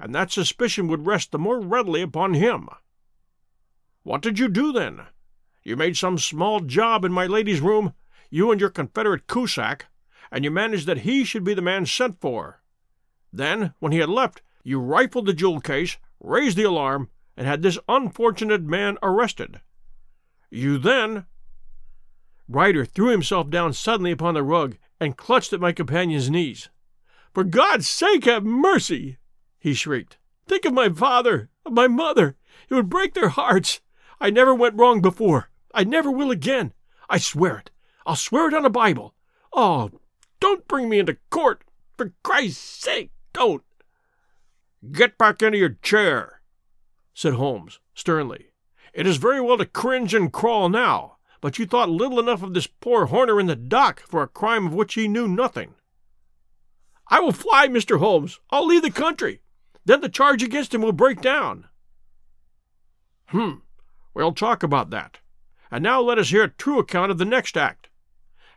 and 0.00 0.12
that 0.14 0.32
suspicion 0.32 0.88
would 0.88 1.06
rest 1.06 1.30
the 1.30 1.38
more 1.38 1.60
readily 1.60 2.02
upon 2.02 2.34
him. 2.34 2.68
What 4.02 4.22
did 4.22 4.40
you 4.40 4.48
do 4.48 4.72
then? 4.72 5.06
You 5.62 5.76
made 5.76 5.96
some 5.96 6.18
small 6.18 6.60
job 6.60 7.04
in 7.04 7.12
my 7.12 7.26
lady's 7.26 7.60
room 7.60 7.94
you 8.34 8.50
and 8.50 8.60
your 8.60 8.68
confederate 8.68 9.28
Cusack, 9.28 9.86
and 10.32 10.42
you 10.42 10.50
managed 10.50 10.88
that 10.88 11.02
he 11.02 11.24
should 11.24 11.44
be 11.44 11.54
the 11.54 11.62
man 11.62 11.86
sent 11.86 12.20
for. 12.20 12.60
Then, 13.32 13.74
when 13.78 13.92
he 13.92 13.98
had 13.98 14.08
left, 14.08 14.42
you 14.64 14.80
rifled 14.80 15.26
the 15.26 15.32
jewel 15.32 15.60
case, 15.60 15.98
raised 16.18 16.56
the 16.56 16.64
alarm, 16.64 17.10
and 17.36 17.46
had 17.46 17.62
this 17.62 17.78
unfortunate 17.88 18.62
man 18.64 18.98
arrested. 19.04 19.60
You 20.50 20.78
then. 20.78 21.26
Ryder 22.48 22.84
threw 22.84 23.10
himself 23.10 23.50
down 23.50 23.72
suddenly 23.72 24.10
upon 24.10 24.34
the 24.34 24.42
rug 24.42 24.78
and 24.98 25.16
clutched 25.16 25.52
at 25.52 25.60
my 25.60 25.70
companion's 25.70 26.28
knees. 26.28 26.70
For 27.32 27.44
God's 27.44 27.86
sake, 27.86 28.24
have 28.24 28.42
mercy! 28.42 29.18
he 29.60 29.74
shrieked. 29.74 30.18
Think 30.48 30.64
of 30.64 30.74
my 30.74 30.88
father, 30.88 31.50
of 31.64 31.72
my 31.72 31.86
mother. 31.86 32.34
It 32.68 32.74
would 32.74 32.90
break 32.90 33.14
their 33.14 33.28
hearts. 33.28 33.80
I 34.20 34.30
never 34.30 34.52
went 34.52 34.74
wrong 34.74 35.00
before. 35.00 35.50
I 35.72 35.84
never 35.84 36.10
will 36.10 36.32
again. 36.32 36.72
I 37.08 37.18
swear 37.18 37.58
it. 37.58 37.70
I'll 38.06 38.16
swear 38.16 38.48
it 38.48 38.54
on 38.54 38.62
the 38.62 38.70
Bible. 38.70 39.14
Oh, 39.52 39.90
don't 40.40 40.68
bring 40.68 40.88
me 40.88 40.98
into 40.98 41.16
court. 41.30 41.64
For 41.96 42.12
Christ's 42.22 42.58
sake, 42.58 43.10
don't. 43.32 43.62
Get 44.92 45.16
back 45.16 45.40
into 45.42 45.58
your 45.58 45.76
chair, 45.82 46.42
said 47.14 47.34
Holmes 47.34 47.78
sternly. 47.94 48.48
It 48.92 49.06
is 49.06 49.16
very 49.16 49.40
well 49.40 49.58
to 49.58 49.64
cringe 49.64 50.12
and 50.12 50.32
crawl 50.32 50.68
now, 50.68 51.16
but 51.40 51.58
you 51.58 51.66
thought 51.66 51.88
little 51.88 52.20
enough 52.20 52.42
of 52.42 52.52
this 52.52 52.66
poor 52.66 53.06
Horner 53.06 53.40
in 53.40 53.46
the 53.46 53.56
dock 53.56 54.00
for 54.00 54.22
a 54.22 54.28
crime 54.28 54.66
of 54.66 54.74
which 54.74 54.94
he 54.94 55.08
knew 55.08 55.26
nothing. 55.26 55.74
I 57.08 57.20
will 57.20 57.32
fly, 57.32 57.68
Mr. 57.68 57.98
Holmes. 57.98 58.40
I'll 58.50 58.66
leave 58.66 58.82
the 58.82 58.90
country. 58.90 59.40
Then 59.84 60.00
the 60.00 60.08
charge 60.08 60.42
against 60.42 60.74
him 60.74 60.82
will 60.82 60.92
break 60.92 61.20
down. 61.20 61.68
Hmm. 63.26 63.56
We'll 64.14 64.32
talk 64.32 64.62
about 64.62 64.90
that. 64.90 65.18
And 65.70 65.82
now 65.82 66.00
let 66.00 66.18
us 66.18 66.30
hear 66.30 66.44
a 66.44 66.48
true 66.48 66.78
account 66.78 67.10
of 67.10 67.18
the 67.18 67.24
next 67.24 67.56
act. 67.56 67.83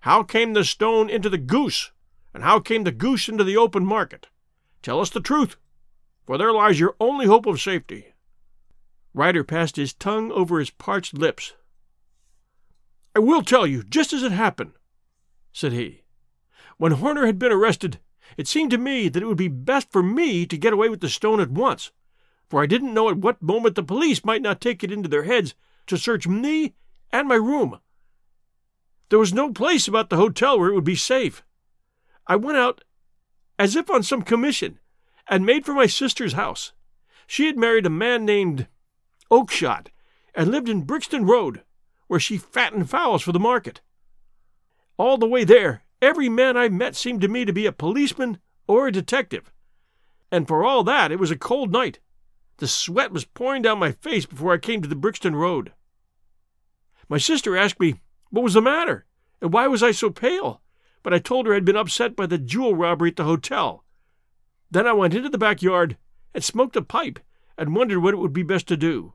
How 0.08 0.24
came 0.24 0.54
the 0.54 0.64
stone 0.64 1.10
into 1.10 1.30
the 1.30 1.38
goose? 1.38 1.92
And 2.34 2.42
how 2.42 2.62
came 2.62 2.86
the 2.86 2.94
goose 2.94 3.28
into 3.28 3.44
the 3.44 3.58
open 3.58 3.86
market? 3.86 4.28
Tell 4.82 5.02
us 5.02 5.10
the 5.10 5.20
truth, 5.20 5.58
for 6.26 6.38
there 6.38 6.54
lies 6.54 6.80
your 6.80 6.96
only 6.98 7.26
hope 7.26 7.46
of 7.46 7.60
safety. 7.60 8.14
Ryder 9.14 9.44
passed 9.44 9.76
his 9.76 9.94
tongue 9.94 10.32
over 10.32 10.60
his 10.60 10.70
parched 10.70 11.14
lips. 11.14 11.56
I 13.18 13.20
will 13.20 13.42
tell 13.42 13.68
you 13.68 13.84
just 13.84 14.14
as 14.14 14.24
it 14.24 14.32
happened, 14.32 14.72
said 15.52 15.74
he. 15.74 16.04
When 16.78 16.94
Horner 16.94 17.26
had 17.26 17.38
been 17.38 17.52
arrested, 17.52 18.00
it 18.38 18.48
seemed 18.48 18.72
to 18.72 18.78
me 18.78 19.10
that 19.10 19.22
it 19.22 19.26
would 19.26 19.36
be 19.36 19.50
best 19.50 19.92
for 19.92 20.02
me 20.02 20.46
to 20.46 20.58
get 20.58 20.72
away 20.72 20.88
with 20.88 21.02
the 21.02 21.10
stone 21.10 21.42
at 21.42 21.52
once, 21.52 21.92
for 22.50 22.64
I 22.64 22.66
didn't 22.66 22.94
know 22.94 23.10
at 23.10 23.18
what 23.18 23.42
moment 23.42 23.76
the 23.76 23.84
police 23.84 24.24
might 24.24 24.42
not 24.42 24.62
take 24.62 24.86
it 24.86 24.92
into 24.94 25.10
their 25.10 25.24
heads 25.24 25.54
to 25.88 25.98
search 25.98 26.30
me 26.30 26.76
and 27.12 27.28
my 27.28 27.36
room. 27.36 27.82
There 29.10 29.20
was 29.20 29.34
no 29.34 29.52
place 29.52 29.88
about 29.88 30.10
the 30.10 30.18
hotel 30.18 30.60
where 30.60 30.70
it 30.70 30.76
would 30.76 30.84
be 30.84 30.96
safe. 30.96 31.44
I 32.28 32.36
went 32.36 32.58
out 32.58 32.84
as 33.60 33.76
if 33.76 33.90
on 33.90 34.04
some 34.04 34.22
commission, 34.22 34.80
and 35.28 35.46
made 35.46 35.66
for 35.66 35.74
my 35.74 35.88
sister's 35.88 36.34
house. 36.34 36.74
She 37.26 37.48
had 37.48 37.58
married 37.58 37.86
a 37.86 37.90
man 37.90 38.26
named 38.26 38.68
Oakshott 39.30 39.88
and 40.36 40.52
lived 40.52 40.70
in 40.70 40.84
Brixton 40.84 41.26
Road, 41.26 41.64
where 42.08 42.20
she 42.20 42.38
fattened 42.38 42.90
fowls 42.90 43.22
for 43.22 43.32
the 43.32 43.40
market. 43.40 43.82
All 44.98 45.18
the 45.18 45.28
way 45.28 45.44
there, 45.44 45.84
every 46.02 46.30
man 46.30 46.56
I 46.56 46.70
met 46.70 46.96
seemed 46.96 47.22
to 47.22 47.28
me 47.28 47.46
to 47.46 47.54
be 47.54 47.66
a 47.66 47.72
policeman 47.72 48.38
or 48.68 48.88
a 48.88 48.92
detective. 48.92 49.52
And 50.32 50.48
for 50.48 50.64
all 50.64 50.84
that, 50.84 51.12
it 51.12 51.20
was 51.20 51.32
a 51.32 51.38
cold 51.38 51.72
night. 51.72 52.00
The 52.58 52.68
sweat 52.68 53.12
was 53.12 53.26
pouring 53.26 53.62
down 53.62 53.80
my 53.80 53.92
face 53.92 54.26
before 54.26 54.54
I 54.54 54.58
came 54.58 54.82
to 54.82 54.88
the 54.88 54.96
Brixton 54.96 55.36
Road. 55.36 55.74
My 57.10 57.18
sister 57.18 57.56
asked 57.56 57.80
me 57.80 57.96
what 58.30 58.44
was 58.44 58.54
the 58.54 58.62
matter, 58.62 59.06
and 59.42 59.54
why 59.54 59.68
was 59.68 59.84
I 59.84 59.92
so 59.92 60.10
pale, 60.10 60.62
but 61.04 61.14
I 61.14 61.20
told 61.20 61.46
her 61.46 61.54
I'd 61.54 61.66
been 61.66 61.78
upset 61.78 62.16
by 62.16 62.26
the 62.26 62.38
jewel 62.38 62.76
robbery 62.76 63.10
at 63.10 63.16
the 63.16 63.24
hotel. 63.24 63.84
Then 64.70 64.88
I 64.88 64.94
went 64.94 65.14
into 65.14 65.30
the 65.30 65.38
backyard 65.38 65.98
and 66.34 66.44
smoked 66.44 66.76
a 66.76 66.82
pipe 66.82 67.20
and 67.58 67.76
wondered 67.76 68.02
what 68.02 68.14
it 68.14 68.18
would 68.18 68.34
be 68.34 68.44
best 68.44 68.68
to 68.68 68.78
do. 68.78 69.14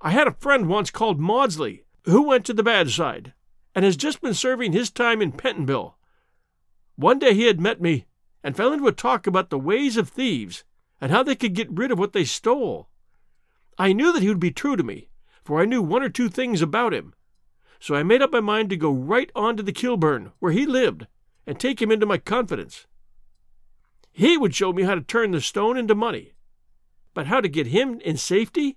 I 0.00 0.10
had 0.10 0.26
a 0.26 0.36
friend 0.40 0.68
once 0.68 0.90
called 0.90 1.20
Maudsley 1.20 1.84
who 2.04 2.22
went 2.22 2.44
to 2.46 2.54
the 2.54 2.62
bad 2.62 2.90
side 2.90 3.32
and 3.74 3.84
has 3.84 3.96
just 3.96 4.20
been 4.20 4.34
serving 4.34 4.72
his 4.72 4.90
time 4.90 5.22
in 5.22 5.32
Pentonville. 5.32 5.96
One 6.96 7.18
day 7.18 7.34
he 7.34 7.44
had 7.44 7.60
met 7.60 7.80
me 7.80 8.06
and 8.42 8.56
fell 8.56 8.72
into 8.72 8.86
a 8.86 8.92
talk 8.92 9.26
about 9.26 9.50
the 9.50 9.58
ways 9.58 9.96
of 9.96 10.08
thieves 10.08 10.64
and 11.00 11.10
how 11.10 11.22
they 11.22 11.34
could 11.34 11.54
get 11.54 11.70
rid 11.70 11.90
of 11.90 11.98
what 11.98 12.12
they 12.12 12.24
stole. 12.24 12.88
I 13.78 13.92
knew 13.92 14.12
that 14.12 14.22
he 14.22 14.28
would 14.28 14.40
be 14.40 14.50
true 14.50 14.76
to 14.76 14.82
me, 14.82 15.08
for 15.44 15.60
I 15.60 15.64
knew 15.64 15.82
one 15.82 16.02
or 16.02 16.08
two 16.08 16.28
things 16.28 16.62
about 16.62 16.92
him. 16.92 17.14
So 17.82 17.96
I 17.96 18.04
made 18.04 18.22
up 18.22 18.30
my 18.30 18.38
mind 18.38 18.70
to 18.70 18.76
go 18.76 18.92
right 18.92 19.28
on 19.34 19.56
to 19.56 19.62
the 19.64 19.72
Kilburn, 19.72 20.30
where 20.38 20.52
he 20.52 20.66
lived, 20.66 21.08
and 21.48 21.58
take 21.58 21.82
him 21.82 21.90
into 21.90 22.06
my 22.06 22.16
confidence. 22.16 22.86
He 24.12 24.38
would 24.38 24.54
show 24.54 24.72
me 24.72 24.84
how 24.84 24.94
to 24.94 25.00
turn 25.00 25.32
the 25.32 25.40
stone 25.40 25.76
into 25.76 25.96
money. 25.96 26.34
But 27.12 27.26
how 27.26 27.40
to 27.40 27.48
get 27.48 27.66
him 27.66 27.98
in 28.02 28.18
safety? 28.18 28.76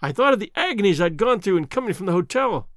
I 0.00 0.12
thought 0.12 0.32
of 0.32 0.40
the 0.40 0.50
agonies 0.56 0.98
I'd 0.98 1.18
gone 1.18 1.40
through 1.40 1.58
in 1.58 1.66
coming 1.66 1.92
from 1.92 2.06
the 2.06 2.12
hotel. 2.12 2.70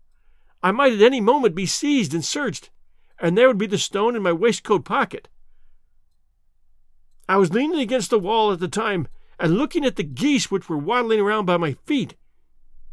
I 0.61 0.73
might 0.73 0.91
at 0.91 1.01
any 1.01 1.21
moment 1.21 1.55
be 1.55 1.65
seized 1.65 2.13
and 2.13 2.25
searched, 2.25 2.69
and 3.17 3.37
there 3.37 3.47
would 3.47 3.57
be 3.57 3.65
the 3.65 3.77
stone 3.77 4.13
in 4.13 4.21
my 4.21 4.33
waistcoat 4.33 4.83
pocket. 4.83 5.29
I 7.29 7.37
was 7.37 7.53
leaning 7.53 7.79
against 7.79 8.09
the 8.09 8.19
wall 8.19 8.51
at 8.51 8.59
the 8.59 8.67
time 8.67 9.07
and 9.39 9.57
looking 9.57 9.85
at 9.85 9.95
the 9.95 10.03
geese 10.03 10.51
which 10.51 10.67
were 10.67 10.77
waddling 10.77 11.21
around 11.21 11.45
by 11.45 11.55
my 11.55 11.77
feet, 11.85 12.15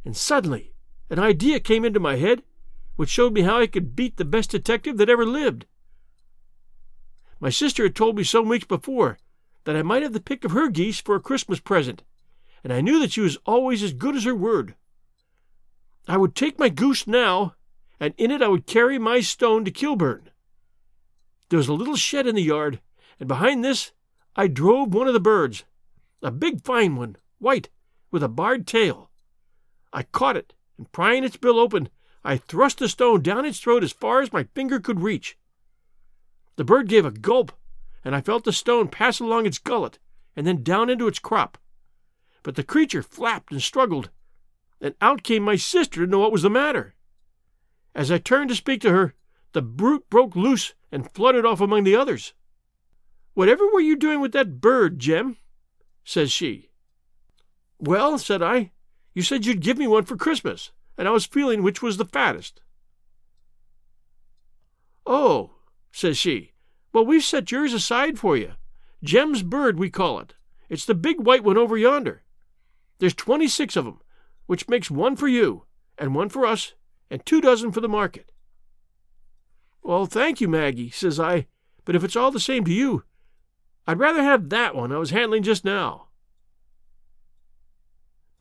and 0.04 0.16
suddenly 0.16 0.73
an 1.14 1.20
idea 1.20 1.60
came 1.60 1.84
into 1.84 2.00
my 2.00 2.16
head 2.16 2.42
which 2.96 3.08
showed 3.08 3.32
me 3.32 3.42
how 3.42 3.60
I 3.60 3.68
could 3.68 3.94
beat 3.94 4.16
the 4.16 4.24
best 4.24 4.50
detective 4.50 4.96
that 4.96 5.08
ever 5.08 5.24
lived. 5.24 5.64
My 7.38 7.50
sister 7.50 7.84
had 7.84 7.94
told 7.94 8.16
me 8.16 8.24
some 8.24 8.48
weeks 8.48 8.64
before 8.66 9.18
that 9.62 9.76
I 9.76 9.82
might 9.82 10.02
have 10.02 10.12
the 10.12 10.18
pick 10.18 10.44
of 10.44 10.50
her 10.50 10.68
geese 10.68 11.00
for 11.00 11.14
a 11.14 11.20
Christmas 11.20 11.60
present, 11.60 12.02
and 12.64 12.72
I 12.72 12.80
knew 12.80 12.98
that 12.98 13.12
she 13.12 13.20
was 13.20 13.38
always 13.46 13.80
as 13.80 13.92
good 13.92 14.16
as 14.16 14.24
her 14.24 14.34
word. 14.34 14.74
I 16.08 16.16
would 16.16 16.34
take 16.34 16.58
my 16.58 16.68
goose 16.68 17.06
now, 17.06 17.54
and 18.00 18.12
in 18.18 18.32
it 18.32 18.42
I 18.42 18.48
would 18.48 18.66
carry 18.66 18.98
my 18.98 19.20
stone 19.20 19.64
to 19.66 19.70
Kilburn. 19.70 20.30
There 21.48 21.58
was 21.58 21.68
a 21.68 21.74
little 21.74 21.94
shed 21.94 22.26
in 22.26 22.34
the 22.34 22.42
yard, 22.42 22.80
and 23.20 23.28
behind 23.28 23.62
this 23.62 23.92
I 24.34 24.48
drove 24.48 24.92
one 24.92 25.06
of 25.06 25.14
the 25.14 25.20
birds, 25.20 25.62
a 26.22 26.32
big 26.32 26.64
fine 26.64 26.96
one, 26.96 27.14
white, 27.38 27.68
with 28.10 28.24
a 28.24 28.28
barred 28.28 28.66
tail. 28.66 29.10
I 29.92 30.02
caught 30.02 30.36
it, 30.36 30.54
and 30.78 30.90
prying 30.92 31.24
its 31.24 31.36
bill 31.36 31.58
open, 31.58 31.88
I 32.24 32.36
thrust 32.36 32.78
the 32.78 32.88
stone 32.88 33.22
down 33.22 33.44
its 33.44 33.60
throat 33.60 33.84
as 33.84 33.92
far 33.92 34.22
as 34.22 34.32
my 34.32 34.44
finger 34.54 34.80
could 34.80 35.00
reach. 35.00 35.36
The 36.56 36.64
bird 36.64 36.88
gave 36.88 37.04
a 37.04 37.10
gulp, 37.10 37.52
and 38.04 38.14
I 38.14 38.20
felt 38.20 38.44
the 38.44 38.52
stone 38.52 38.88
pass 38.88 39.20
along 39.20 39.46
its 39.46 39.58
gullet 39.58 39.98
and 40.36 40.46
then 40.46 40.62
down 40.62 40.90
into 40.90 41.06
its 41.06 41.18
crop. 41.18 41.58
But 42.42 42.56
the 42.56 42.64
creature 42.64 43.02
flapped 43.02 43.52
and 43.52 43.62
struggled, 43.62 44.10
and 44.80 44.94
out 45.00 45.22
came 45.22 45.42
my 45.42 45.56
sister 45.56 46.04
to 46.04 46.10
know 46.10 46.18
what 46.18 46.32
was 46.32 46.42
the 46.42 46.50
matter. 46.50 46.94
As 47.94 48.10
I 48.10 48.18
turned 48.18 48.50
to 48.50 48.56
speak 48.56 48.80
to 48.82 48.90
her, 48.90 49.14
the 49.52 49.62
brute 49.62 50.10
broke 50.10 50.34
loose 50.34 50.74
and 50.90 51.10
fluttered 51.12 51.46
off 51.46 51.60
among 51.60 51.84
the 51.84 51.96
others. 51.96 52.34
Whatever 53.34 53.66
were 53.66 53.80
you 53.80 53.96
doing 53.96 54.20
with 54.20 54.32
that 54.32 54.60
bird, 54.60 54.98
Jem? 54.98 55.36
says 56.04 56.30
she. 56.30 56.70
Well, 57.78 58.18
said 58.18 58.42
I, 58.42 58.72
you 59.14 59.22
said 59.22 59.46
you'd 59.46 59.60
give 59.60 59.78
me 59.78 59.86
one 59.86 60.04
for 60.04 60.16
Christmas, 60.16 60.72
and 60.98 61.08
I 61.08 61.12
was 61.12 61.24
feeling 61.26 61.62
which 61.62 61.80
was 61.80 61.96
the 61.96 62.04
fattest. 62.04 62.60
Oh, 65.06 65.52
says 65.92 66.18
she. 66.18 66.52
Well, 66.92 67.06
we've 67.06 67.24
set 67.24 67.50
yours 67.50 67.72
aside 67.72 68.18
for 68.18 68.36
you. 68.36 68.52
Jem's 69.02 69.42
bird, 69.42 69.78
we 69.78 69.90
call 69.90 70.18
it. 70.18 70.34
It's 70.68 70.84
the 70.84 70.94
big 70.94 71.20
white 71.20 71.44
one 71.44 71.58
over 71.58 71.76
yonder. 71.76 72.22
There's 72.98 73.14
twenty 73.14 73.48
six 73.48 73.76
of 73.76 73.86
'em, 73.86 74.00
which 74.46 74.68
makes 74.68 74.90
one 74.90 75.16
for 75.16 75.28
you, 75.28 75.64
and 75.98 76.14
one 76.14 76.28
for 76.28 76.46
us, 76.46 76.74
and 77.10 77.24
two 77.24 77.40
dozen 77.40 77.70
for 77.70 77.80
the 77.80 77.88
market. 77.88 78.32
Well, 79.82 80.06
thank 80.06 80.40
you, 80.40 80.48
Maggie, 80.48 80.90
says 80.90 81.20
I, 81.20 81.46
but 81.84 81.94
if 81.94 82.02
it's 82.02 82.16
all 82.16 82.30
the 82.30 82.40
same 82.40 82.64
to 82.64 82.72
you, 82.72 83.04
I'd 83.86 83.98
rather 83.98 84.22
have 84.22 84.48
that 84.48 84.74
one 84.74 84.90
I 84.92 84.98
was 84.98 85.10
handling 85.10 85.42
just 85.42 85.64
now. 85.64 86.08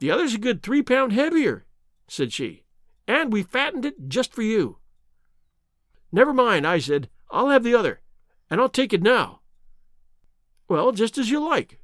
The 0.03 0.11
other's 0.11 0.33
a 0.33 0.37
good 0.37 0.61
three 0.61 0.83
pound 0.83 1.13
heavier, 1.13 1.65
said 2.09 2.33
she, 2.33 2.65
and 3.07 3.31
we 3.31 3.41
fattened 3.41 3.85
it 3.85 4.09
just 4.09 4.33
for 4.33 4.41
you. 4.41 4.79
Never 6.11 6.33
mind, 6.33 6.67
I 6.67 6.79
said. 6.79 7.07
I'll 7.31 7.47
have 7.47 7.63
the 7.63 7.73
other, 7.73 8.01
and 8.49 8.59
I'll 8.59 8.67
take 8.67 8.91
it 8.91 9.01
now. 9.01 9.39
Well, 10.67 10.91
just 10.91 11.17
as 11.17 11.29
you 11.29 11.39
like, 11.39 11.79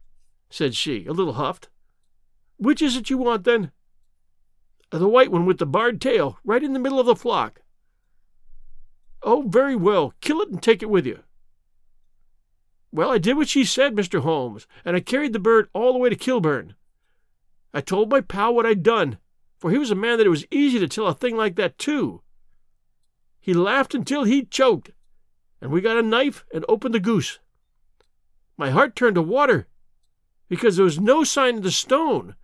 said 0.50 0.76
she, 0.76 1.06
a 1.06 1.14
little 1.14 1.36
huffed. 1.36 1.70
Which 2.58 2.82
is 2.82 2.98
it 2.98 3.10
you 3.10 3.18
want, 3.18 3.46
then? 3.46 3.72
The 4.90 5.08
white 5.08 5.32
one 5.32 5.46
with 5.46 5.58
the 5.58 5.66
barred 5.66 6.02
tail, 6.02 6.40
right 6.44 6.62
in 6.62 6.74
the 6.74 6.80
middle 6.80 7.00
of 7.00 7.06
the 7.06 7.16
flock. 7.16 7.62
Oh, 9.24 9.44
very 9.48 9.78
well. 9.78 10.14
Kill 10.20 10.42
it 10.42 10.50
and 10.50 10.62
take 10.62 10.84
it 10.84 10.90
with 10.90 11.06
you. 11.06 11.24
Well, 12.92 13.12
I 13.12 13.18
did 13.18 13.38
what 13.38 13.48
she 13.48 13.64
said, 13.64 13.96
Mr. 13.96 14.20
Holmes, 14.20 14.68
and 14.84 14.98
I 14.98 15.00
carried 15.00 15.32
the 15.32 15.40
bird 15.40 15.70
all 15.72 15.94
the 15.94 16.00
way 16.00 16.10
to 16.10 16.18
Kilburn. 16.18 16.76
I 17.74 17.82
told 17.82 18.10
my 18.10 18.22
pal 18.22 18.54
what 18.54 18.66
I'd 18.66 18.84
done, 18.84 19.18
for 19.58 19.72
he 19.72 19.78
was 19.78 19.92
a 19.92 19.96
man 19.96 20.18
that 20.18 20.26
it 20.26 20.32
was 20.32 20.46
easy 20.50 20.80
to 20.80 20.88
tell 20.88 21.08
a 21.08 21.14
thing 21.14 21.36
like 21.36 21.56
that 21.56 21.78
to. 21.80 22.22
He 23.40 23.54
laughed 23.54 23.94
until 23.94 24.24
he 24.24 24.46
choked, 24.46 24.92
and 25.62 25.72
we 25.72 25.82
got 25.82 25.98
a 25.98 26.02
knife 26.02 26.46
and 26.54 26.66
opened 26.68 26.94
the 26.94 27.00
goose. 27.00 27.40
My 28.58 28.70
heart 28.72 28.96
turned 28.96 29.16
to 29.16 29.22
water 29.22 29.68
because 30.48 30.76
there 30.76 30.86
was 30.86 31.00
no 31.00 31.24
sign 31.24 31.58
of 31.58 31.64
the 31.64 31.72
stone, 31.72 32.36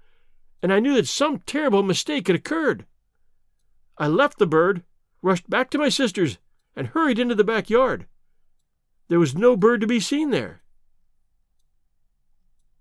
and 0.62 0.72
I 0.72 0.80
knew 0.80 0.94
that 0.96 1.08
some 1.08 1.40
terrible 1.40 1.84
mistake 1.84 2.28
had 2.28 2.36
occurred. 2.36 2.86
I 3.98 4.08
left 4.08 4.38
the 4.38 4.48
bird, 4.48 4.84
rushed 5.22 5.50
back 5.50 5.70
to 5.72 5.78
my 5.78 5.90
sister's, 5.90 6.38
and 6.76 6.88
hurried 6.88 7.20
into 7.20 7.36
the 7.36 7.44
backyard. 7.44 8.06
There 9.08 9.20
was 9.20 9.36
no 9.36 9.56
bird 9.56 9.82
to 9.82 9.88
be 9.88 10.00
seen 10.00 10.32
there. 10.32 10.62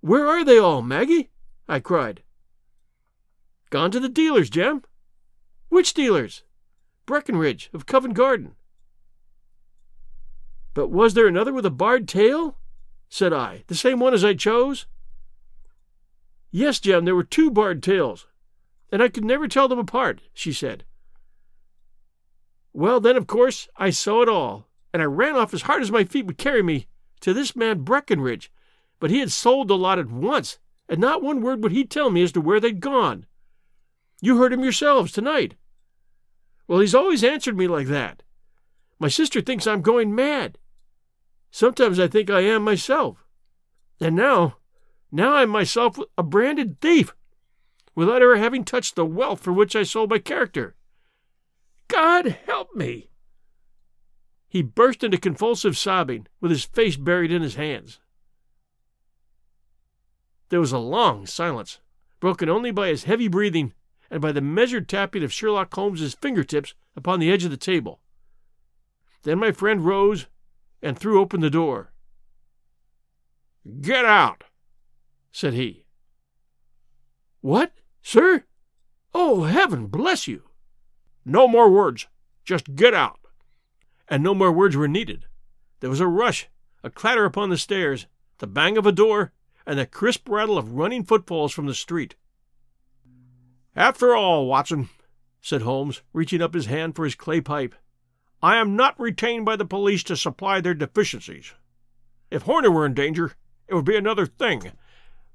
Where 0.01 0.27
are 0.27 0.45
they 0.45 0.59
all, 0.59 0.83
Maggie? 0.83 1.31
I 1.69 1.81
cried. 1.81 2.24
Gone 3.75 3.91
to 3.91 3.99
the 3.99 4.09
dealers, 4.09 4.51
Jem. 4.51 4.85
Which 5.69 5.95
dealers? 5.95 6.45
Breckenridge 7.07 7.71
of 7.73 7.87
Covent 7.87 8.15
Garden. 8.15 8.55
But 10.75 10.91
was 10.91 11.15
there 11.15 11.27
another 11.27 11.53
with 11.53 11.67
a 11.67 11.71
barred 11.71 12.07
tail? 12.07 12.57
said 13.09 13.33
I. 13.33 13.65
The 13.67 13.75
same 13.75 13.99
one 13.99 14.15
as 14.15 14.25
I 14.25 14.35
chose? 14.35 14.87
Yes, 16.53 16.79
Jem, 16.79 17.05
there 17.05 17.17
were 17.17 17.25
two 17.25 17.51
barred 17.51 17.83
tails, 17.83 18.29
and 18.93 19.03
I 19.03 19.09
could 19.09 19.25
never 19.25 19.49
tell 19.49 19.67
them 19.67 19.81
apart, 19.81 20.21
she 20.33 20.53
said. 20.53 20.85
Well, 22.73 23.01
then, 23.01 23.17
of 23.17 23.27
course, 23.27 23.67
I 23.77 23.91
saw 23.91 24.23
it 24.23 24.29
all, 24.29 24.69
and 24.93 25.03
I 25.03 25.07
ran 25.07 25.35
off 25.35 25.53
as 25.53 25.63
hard 25.63 25.83
as 25.83 25.91
my 25.91 26.05
feet 26.05 26.27
would 26.27 26.39
carry 26.39 26.63
me 26.63 26.87
to 27.23 27.35
this 27.35 27.57
man 27.57 27.81
Breckenridge, 27.81 28.53
but 29.01 29.11
he 29.11 29.19
had 29.19 29.33
sold 29.33 29.67
the 29.67 29.77
lot 29.77 29.99
at 29.99 30.13
once, 30.13 30.61
and 30.89 31.01
not 31.01 31.25
one 31.25 31.43
word 31.43 31.65
would 31.65 31.73
he 31.73 31.85
tell 31.85 32.09
me 32.09 32.23
as 32.23 32.31
to 32.31 32.41
where 32.41 32.61
they'd 32.61 32.79
gone. 32.79 33.27
You 34.21 34.39
heard 34.39 34.53
him 34.53 34.63
yourselves 34.63 35.13
tonight. 35.13 35.55
Well, 36.67 36.81
he's 36.81 36.95
always 36.95 37.23
answered 37.23 37.57
me 37.57 37.67
like 37.67 37.89
that. 37.89 38.23
My 38.99 39.09
sister 39.09 39.41
thinks 39.41 39.67
I'm 39.67 39.83
going 39.83 40.15
mad. 40.15 40.59
Sometimes 41.51 42.01
I 42.01 42.09
think 42.09 42.31
I 42.31 42.41
am 42.41 42.63
myself. 42.63 43.25
And 44.01 44.17
now, 44.17 44.57
now 45.13 45.35
I'm 45.35 45.51
myself 45.51 45.99
a 46.17 46.23
branded 46.23 46.81
thief, 46.81 47.15
without 47.95 48.23
ever 48.23 48.37
having 48.37 48.65
touched 48.65 48.97
the 48.97 49.07
wealth 49.07 49.41
for 49.41 49.53
which 49.53 49.77
I 49.77 49.83
sold 49.83 50.11
my 50.11 50.19
character. 50.19 50.75
God 51.89 52.39
help 52.47 52.75
me! 52.75 53.11
He 54.49 54.63
burst 54.63 55.05
into 55.05 55.19
convulsive 55.19 55.77
sobbing, 55.77 56.27
with 56.41 56.51
his 56.51 56.65
face 56.65 56.97
buried 56.97 57.31
in 57.31 57.43
his 57.43 57.57
hands. 57.57 58.01
There 60.49 60.61
was 60.61 60.73
a 60.73 60.79
long 60.79 61.27
silence, 61.27 61.81
broken 62.21 62.49
only 62.49 62.71
by 62.71 62.89
his 62.89 63.05
heavy 63.05 63.29
breathing 63.29 63.75
and 64.11 64.21
by 64.21 64.33
the 64.33 64.41
measured 64.41 64.89
tapping 64.89 65.23
of 65.23 65.33
Sherlock 65.33 65.75
Holmes's 65.75 66.15
fingertips 66.15 66.75
upon 66.97 67.21
the 67.21 67.31
edge 67.31 67.45
of 67.45 67.51
the 67.51 67.57
table. 67.57 68.01
Then 69.23 69.39
my 69.39 69.53
friend 69.53 69.85
rose 69.85 70.27
and 70.83 70.99
threw 70.99 71.21
open 71.21 71.41
the 71.41 71.51
door. 71.51 71.93
Get 73.81 74.05
out, 74.05 74.45
said 75.33 75.55
he. 75.55 75.87
What, 77.41 77.73
sir? 78.03 78.45
Oh, 79.15 79.45
heaven 79.45 79.87
bless 79.87 80.27
you! 80.29 80.43
No 81.25 81.49
more 81.49 81.71
words. 81.71 82.07
Just 82.45 82.75
get 82.75 82.93
out. 82.93 83.19
And 84.09 84.23
no 84.23 84.35
more 84.35 84.53
words 84.53 84.77
were 84.77 84.89
needed. 84.89 85.25
There 85.81 85.91
was 85.91 86.01
a 86.01 86.07
rush, 86.07 86.49
a 86.83 86.91
clatter 86.91 87.25
upon 87.25 87.49
the 87.49 87.57
stairs, 87.57 88.07
the 88.39 88.47
bang 88.47 88.77
of 88.77 88.87
a 88.87 88.93
door, 88.93 89.33
and 89.67 89.79
the 89.79 89.87
crisp 89.87 90.29
rattle 90.29 90.59
of 90.59 90.73
running 90.73 91.05
footfalls 91.05 91.53
from 91.53 91.67
the 91.67 91.75
street. 91.75 92.17
After 93.77 94.15
all, 94.15 94.47
Watson, 94.47 94.89
said 95.41 95.63
Holmes, 95.63 96.03
reaching 96.13 96.41
up 96.41 96.55
his 96.55 96.67
hand 96.67 96.95
for 96.95 97.05
his 97.05 97.17
clay 97.17 97.41
pipe, 97.41 97.75
I 98.41 98.57
am 98.57 98.77
not 98.77 98.99
retained 99.01 99.45
by 99.45 99.57
the 99.57 99.65
police 99.65 100.05
to 100.05 100.17
supply 100.17 100.61
their 100.61 100.75
deficiencies. 100.75 101.55
If 102.31 102.43
Horner 102.43 102.71
were 102.71 102.87
in 102.87 102.95
danger, 102.95 103.33
it 103.67 103.75
would 103.75 103.85
be 103.85 103.97
another 103.97 104.27
thing, 104.27 104.73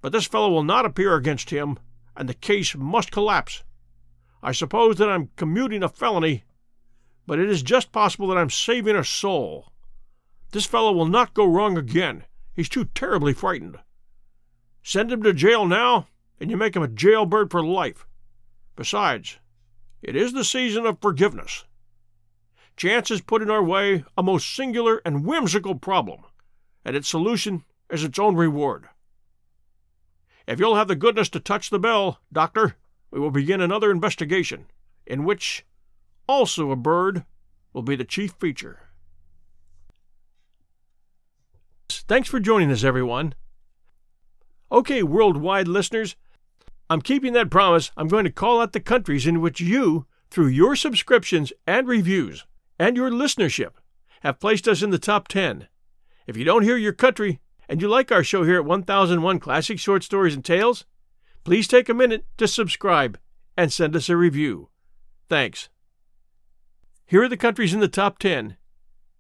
but 0.02 0.12
this 0.12 0.26
fellow 0.26 0.50
will 0.50 0.64
not 0.64 0.86
appear 0.86 1.16
against 1.16 1.50
him, 1.50 1.80
and 2.16 2.30
the 2.30 2.34
case 2.34 2.76
must 2.76 3.12
collapse. 3.12 3.64
I 4.42 4.54
suppose 4.54 4.98
that 4.98 5.10
I'm 5.10 5.32
commuting 5.36 5.84
a 5.84 5.90
felony, 5.90 6.46
but 7.28 7.40
it 7.40 7.50
is 7.50 7.62
just 7.62 7.92
possible 7.92 8.28
that 8.28 8.38
I'm 8.38 8.50
saving 8.50 8.96
a 8.96 9.04
soul. 9.04 9.72
This 10.52 10.66
fellow 10.66 10.94
will 10.94 11.08
not 11.08 11.34
go 11.34 11.46
wrong 11.46 11.78
again. 11.78 12.24
He's 12.54 12.70
too 12.70 12.86
terribly 12.86 13.34
frightened. 13.34 13.80
Send 14.82 15.12
him 15.12 15.24
to 15.24 15.34
jail 15.34 15.66
now, 15.66 16.08
and 16.40 16.50
you 16.50 16.58
make 16.58 16.76
him 16.76 16.84
a 16.84 16.88
jailbird 16.88 17.52
for 17.52 17.64
life. 17.64 18.08
Besides, 18.80 19.40
it 20.02 20.16
is 20.16 20.32
the 20.32 20.46
season 20.46 20.86
of 20.86 21.02
forgiveness. 21.02 21.66
Chance 22.78 23.10
has 23.10 23.20
put 23.20 23.42
in 23.42 23.50
our 23.52 23.62
way 23.62 24.06
a 24.18 24.24
most 24.24 24.56
singular 24.56 25.02
and 25.04 25.26
whimsical 25.26 25.76
problem, 25.76 26.22
and 26.86 26.96
its 26.96 27.10
solution 27.10 27.66
is 27.90 28.06
its 28.06 28.18
own 28.18 28.38
reward. 28.38 28.88
If 30.48 30.62
you'll 30.62 30.78
have 30.78 30.88
the 30.88 30.96
goodness 30.96 31.28
to 31.32 31.42
touch 31.42 31.70
the 31.70 31.78
bell, 31.78 32.22
Doctor, 32.32 32.78
we 33.12 33.20
will 33.20 33.32
begin 33.32 33.60
another 33.60 33.92
investigation, 33.92 34.68
in 35.06 35.26
which 35.26 35.66
also 36.26 36.72
a 36.72 36.78
bird 36.78 37.26
will 37.74 37.84
be 37.84 37.98
the 37.98 38.06
chief 38.06 38.32
feature. 38.40 38.80
Thanks 41.90 42.30
for 42.30 42.40
joining 42.40 42.72
us, 42.72 42.86
everyone. 42.86 43.34
Okay, 44.72 45.04
worldwide 45.04 45.68
listeners, 45.68 46.16
I'm 46.90 47.02
keeping 47.02 47.34
that 47.34 47.52
promise. 47.52 47.92
I'm 47.96 48.08
going 48.08 48.24
to 48.26 48.32
call 48.32 48.62
out 48.62 48.74
the 48.74 48.80
countries 48.80 49.28
in 49.28 49.42
which 49.42 49.62
you, 49.62 50.08
through 50.32 50.48
your 50.48 50.76
subscriptions 50.76 51.54
and 51.68 51.88
reviews 51.88 52.46
and 52.80 52.96
your 52.96 53.12
listenership, 53.12 53.74
have 54.22 54.40
placed 54.40 54.68
us 54.68 54.82
in 54.82 54.90
the 54.90 54.98
top 54.98 55.28
10. 55.28 55.68
If 56.26 56.36
you 56.36 56.44
don't 56.44 56.64
hear 56.64 56.78
your 56.78 56.94
country 56.94 57.40
and 57.68 57.82
you 57.82 57.88
like 57.88 58.12
our 58.12 58.24
show 58.24 58.44
here 58.44 58.58
at 58.58 58.66
1001 58.66 59.40
Classic 59.40 59.78
Short 59.78 60.04
Stories 60.04 60.34
and 60.34 60.44
Tales, 60.44 60.86
please 61.44 61.68
take 61.68 61.90
a 61.90 61.94
minute 61.94 62.26
to 62.38 62.48
subscribe 62.48 63.20
and 63.56 63.72
send 63.72 63.96
us 63.96 64.10
a 64.10 64.18
review. 64.18 64.70
Thanks. 65.28 65.70
Here 67.06 67.24
are 67.24 67.30
the 67.30 67.38
countries 67.38 67.74
in 67.74 67.80
the 67.80 67.88
top 67.88 68.20
10. 68.20 68.58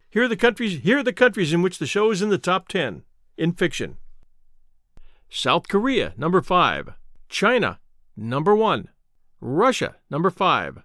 Here 0.09 0.23
are 0.23 0.27
the 0.27 0.35
countries 0.35 0.79
here 0.81 0.99
are 0.99 1.03
the 1.03 1.13
countries 1.13 1.53
in 1.53 1.61
which 1.61 1.77
the 1.77 1.85
show 1.85 2.09
is 2.09 2.21
in 2.21 2.29
the 2.29 2.39
top 2.39 2.67
10 2.67 3.03
in 3.37 3.53
fiction. 3.53 3.97
South 5.29 5.67
Korea, 5.67 6.13
number 6.17 6.41
5. 6.41 6.93
China, 7.29 7.79
number 8.17 8.55
1. 8.55 8.89
Russia, 9.39 9.95
number 10.09 10.31
5. 10.31 10.79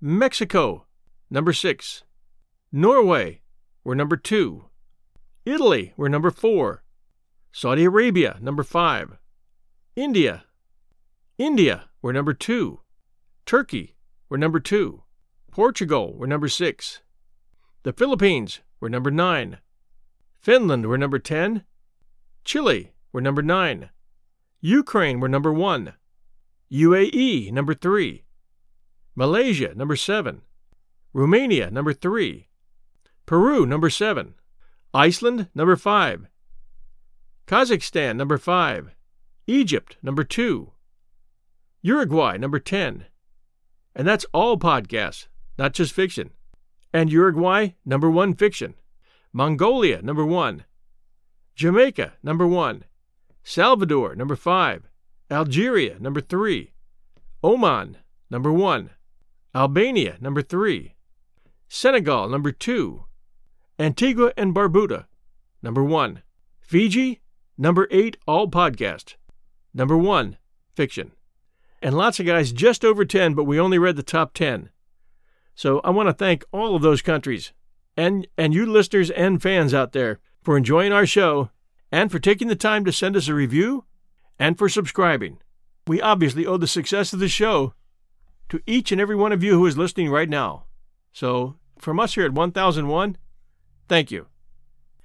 Mexico, 0.00 0.86
number 1.30 1.54
6. 1.54 2.04
Norway, 2.70 3.40
we're 3.82 3.94
number 3.94 4.16
2. 4.16 4.66
Italy, 5.46 5.94
we're 5.96 6.08
number 6.08 6.30
4. 6.30 6.84
Saudi 7.50 7.84
Arabia, 7.84 8.36
number 8.42 8.62
5. 8.62 9.16
India, 9.96 10.44
India, 11.38 11.88
we're 12.02 12.12
number 12.12 12.34
2. 12.34 12.80
Turkey, 13.46 13.96
we're 14.28 14.36
number 14.36 14.60
2. 14.60 15.02
Portugal, 15.50 16.14
we're 16.14 16.26
number 16.26 16.48
6. 16.48 17.00
The 17.84 17.92
Philippines, 17.94 18.60
we're 18.80 18.90
number 18.90 19.10
9. 19.10 19.58
Finland, 20.42 20.86
we're 20.86 20.98
number 20.98 21.18
10. 21.18 21.64
Chile, 22.44 22.92
we're 23.12 23.22
number 23.22 23.42
9. 23.42 23.88
Ukraine 24.60 25.20
were 25.20 25.28
number 25.28 25.52
1. 25.52 25.92
UAE 26.72 27.52
number 27.52 27.74
3. 27.74 28.24
Malaysia 29.14 29.74
number 29.74 29.96
7. 29.96 30.42
Romania 31.12 31.70
number 31.70 31.92
3. 31.92 32.48
Peru 33.26 33.66
number 33.66 33.90
7. 33.90 34.34
Iceland 34.94 35.48
number 35.54 35.76
5. 35.76 36.26
Kazakhstan 37.46 38.16
number 38.16 38.38
5. 38.38 38.90
Egypt 39.46 39.96
number 40.02 40.24
2. 40.24 40.72
Uruguay 41.82 42.36
number 42.36 42.58
10. 42.58 43.06
And 43.94 44.08
that's 44.08 44.26
all 44.32 44.56
podcasts, 44.58 45.28
not 45.58 45.72
just 45.72 45.92
fiction. 45.92 46.30
And 46.92 47.12
Uruguay 47.12 47.74
number 47.84 48.10
1 48.10 48.34
fiction. 48.34 48.74
Mongolia 49.32 50.02
number 50.02 50.24
1. 50.24 50.64
Jamaica 51.54 52.14
number 52.22 52.46
1. 52.46 52.84
Salvador, 53.48 54.16
number 54.16 54.34
5. 54.34 54.88
Algeria, 55.30 56.00
number 56.00 56.20
3. 56.20 56.72
Oman, 57.44 57.96
number 58.28 58.52
1. 58.52 58.90
Albania, 59.54 60.16
number 60.20 60.42
3. 60.42 60.96
Senegal, 61.68 62.28
number 62.28 62.50
2. 62.50 63.04
Antigua 63.78 64.32
and 64.36 64.52
Barbuda, 64.52 65.06
number 65.62 65.84
1. 65.84 66.22
Fiji, 66.60 67.20
number 67.56 67.86
8, 67.92 68.16
all 68.26 68.50
podcast. 68.50 69.14
Number 69.72 69.96
1, 69.96 70.38
fiction. 70.74 71.12
And 71.80 71.96
lots 71.96 72.18
of 72.18 72.26
guys 72.26 72.50
just 72.50 72.84
over 72.84 73.04
10, 73.04 73.34
but 73.34 73.44
we 73.44 73.60
only 73.60 73.78
read 73.78 73.94
the 73.94 74.02
top 74.02 74.34
10. 74.34 74.70
So 75.54 75.78
I 75.84 75.90
want 75.90 76.08
to 76.08 76.12
thank 76.12 76.44
all 76.50 76.74
of 76.74 76.82
those 76.82 77.00
countries 77.00 77.52
and, 77.96 78.26
and 78.36 78.52
you 78.52 78.66
listeners 78.66 79.12
and 79.12 79.40
fans 79.40 79.72
out 79.72 79.92
there 79.92 80.18
for 80.42 80.56
enjoying 80.56 80.92
our 80.92 81.06
show 81.06 81.50
and 81.96 82.12
for 82.12 82.18
taking 82.18 82.48
the 82.48 82.54
time 82.54 82.84
to 82.84 82.92
send 82.92 83.16
us 83.16 83.26
a 83.26 83.32
review 83.32 83.86
and 84.38 84.58
for 84.58 84.68
subscribing. 84.68 85.38
We 85.86 85.98
obviously 85.98 86.44
owe 86.44 86.58
the 86.58 86.66
success 86.66 87.14
of 87.14 87.20
the 87.20 87.26
show 87.26 87.72
to 88.50 88.60
each 88.66 88.92
and 88.92 89.00
every 89.00 89.16
one 89.16 89.32
of 89.32 89.42
you 89.42 89.52
who 89.54 89.64
is 89.64 89.78
listening 89.78 90.10
right 90.10 90.28
now. 90.28 90.66
So, 91.14 91.56
from 91.78 91.98
us 91.98 92.14
here 92.14 92.26
at 92.26 92.34
1001, 92.34 93.16
thank 93.88 94.10
you. 94.10 94.26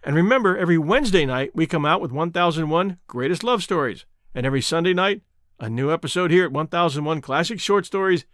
And 0.03 0.17
remember, 0.17 0.57
every 0.57 0.77
Wednesday 0.77 1.25
night 1.25 1.55
we 1.55 1.65
come 1.65 1.85
out 1.85 2.01
with 2.01 2.11
1001 2.11 2.97
Greatest 3.07 3.41
Love 3.41 3.63
Stories, 3.63 4.05
and 4.35 4.45
every 4.45 4.61
Sunday 4.61 4.93
night, 4.93 5.21
a 5.61 5.69
new 5.69 5.93
episode 5.93 6.29
here 6.29 6.43
at 6.43 6.51
1001 6.51 7.21
Classic 7.21 7.57
Short 7.61 7.85
Stories 7.85 8.25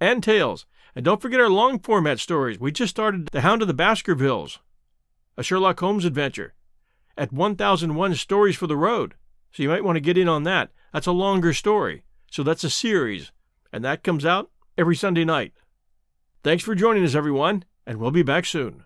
and 0.00 0.22
Tales. 0.22 0.66
And 0.94 1.02
don't 1.02 1.22
forget 1.22 1.40
our 1.40 1.48
long 1.48 1.78
format 1.78 2.20
stories. 2.20 2.60
We 2.60 2.72
just 2.72 2.90
started 2.90 3.28
The 3.28 3.40
Hound 3.40 3.62
of 3.62 3.68
the 3.68 3.74
Baskervilles, 3.74 4.58
a 5.38 5.42
Sherlock 5.42 5.80
Holmes 5.80 6.04
adventure 6.04 6.52
at 7.16 7.32
1001 7.32 8.14
Stories 8.14 8.56
for 8.56 8.66
the 8.66 8.76
Road. 8.76 9.14
So 9.52 9.62
you 9.62 9.68
might 9.68 9.84
want 9.84 9.96
to 9.96 10.00
get 10.00 10.18
in 10.18 10.28
on 10.28 10.44
that. 10.44 10.70
That's 10.92 11.06
a 11.06 11.12
longer 11.12 11.52
story. 11.52 12.04
So 12.30 12.42
that's 12.42 12.64
a 12.64 12.70
series, 12.70 13.32
and 13.72 13.84
that 13.84 14.02
comes 14.02 14.24
out 14.24 14.50
every 14.78 14.96
Sunday 14.96 15.24
night. 15.24 15.52
Thanks 16.42 16.64
for 16.64 16.74
joining 16.74 17.04
us, 17.04 17.14
everyone, 17.14 17.64
and 17.86 17.98
we'll 17.98 18.10
be 18.10 18.22
back 18.22 18.46
soon. 18.46 18.84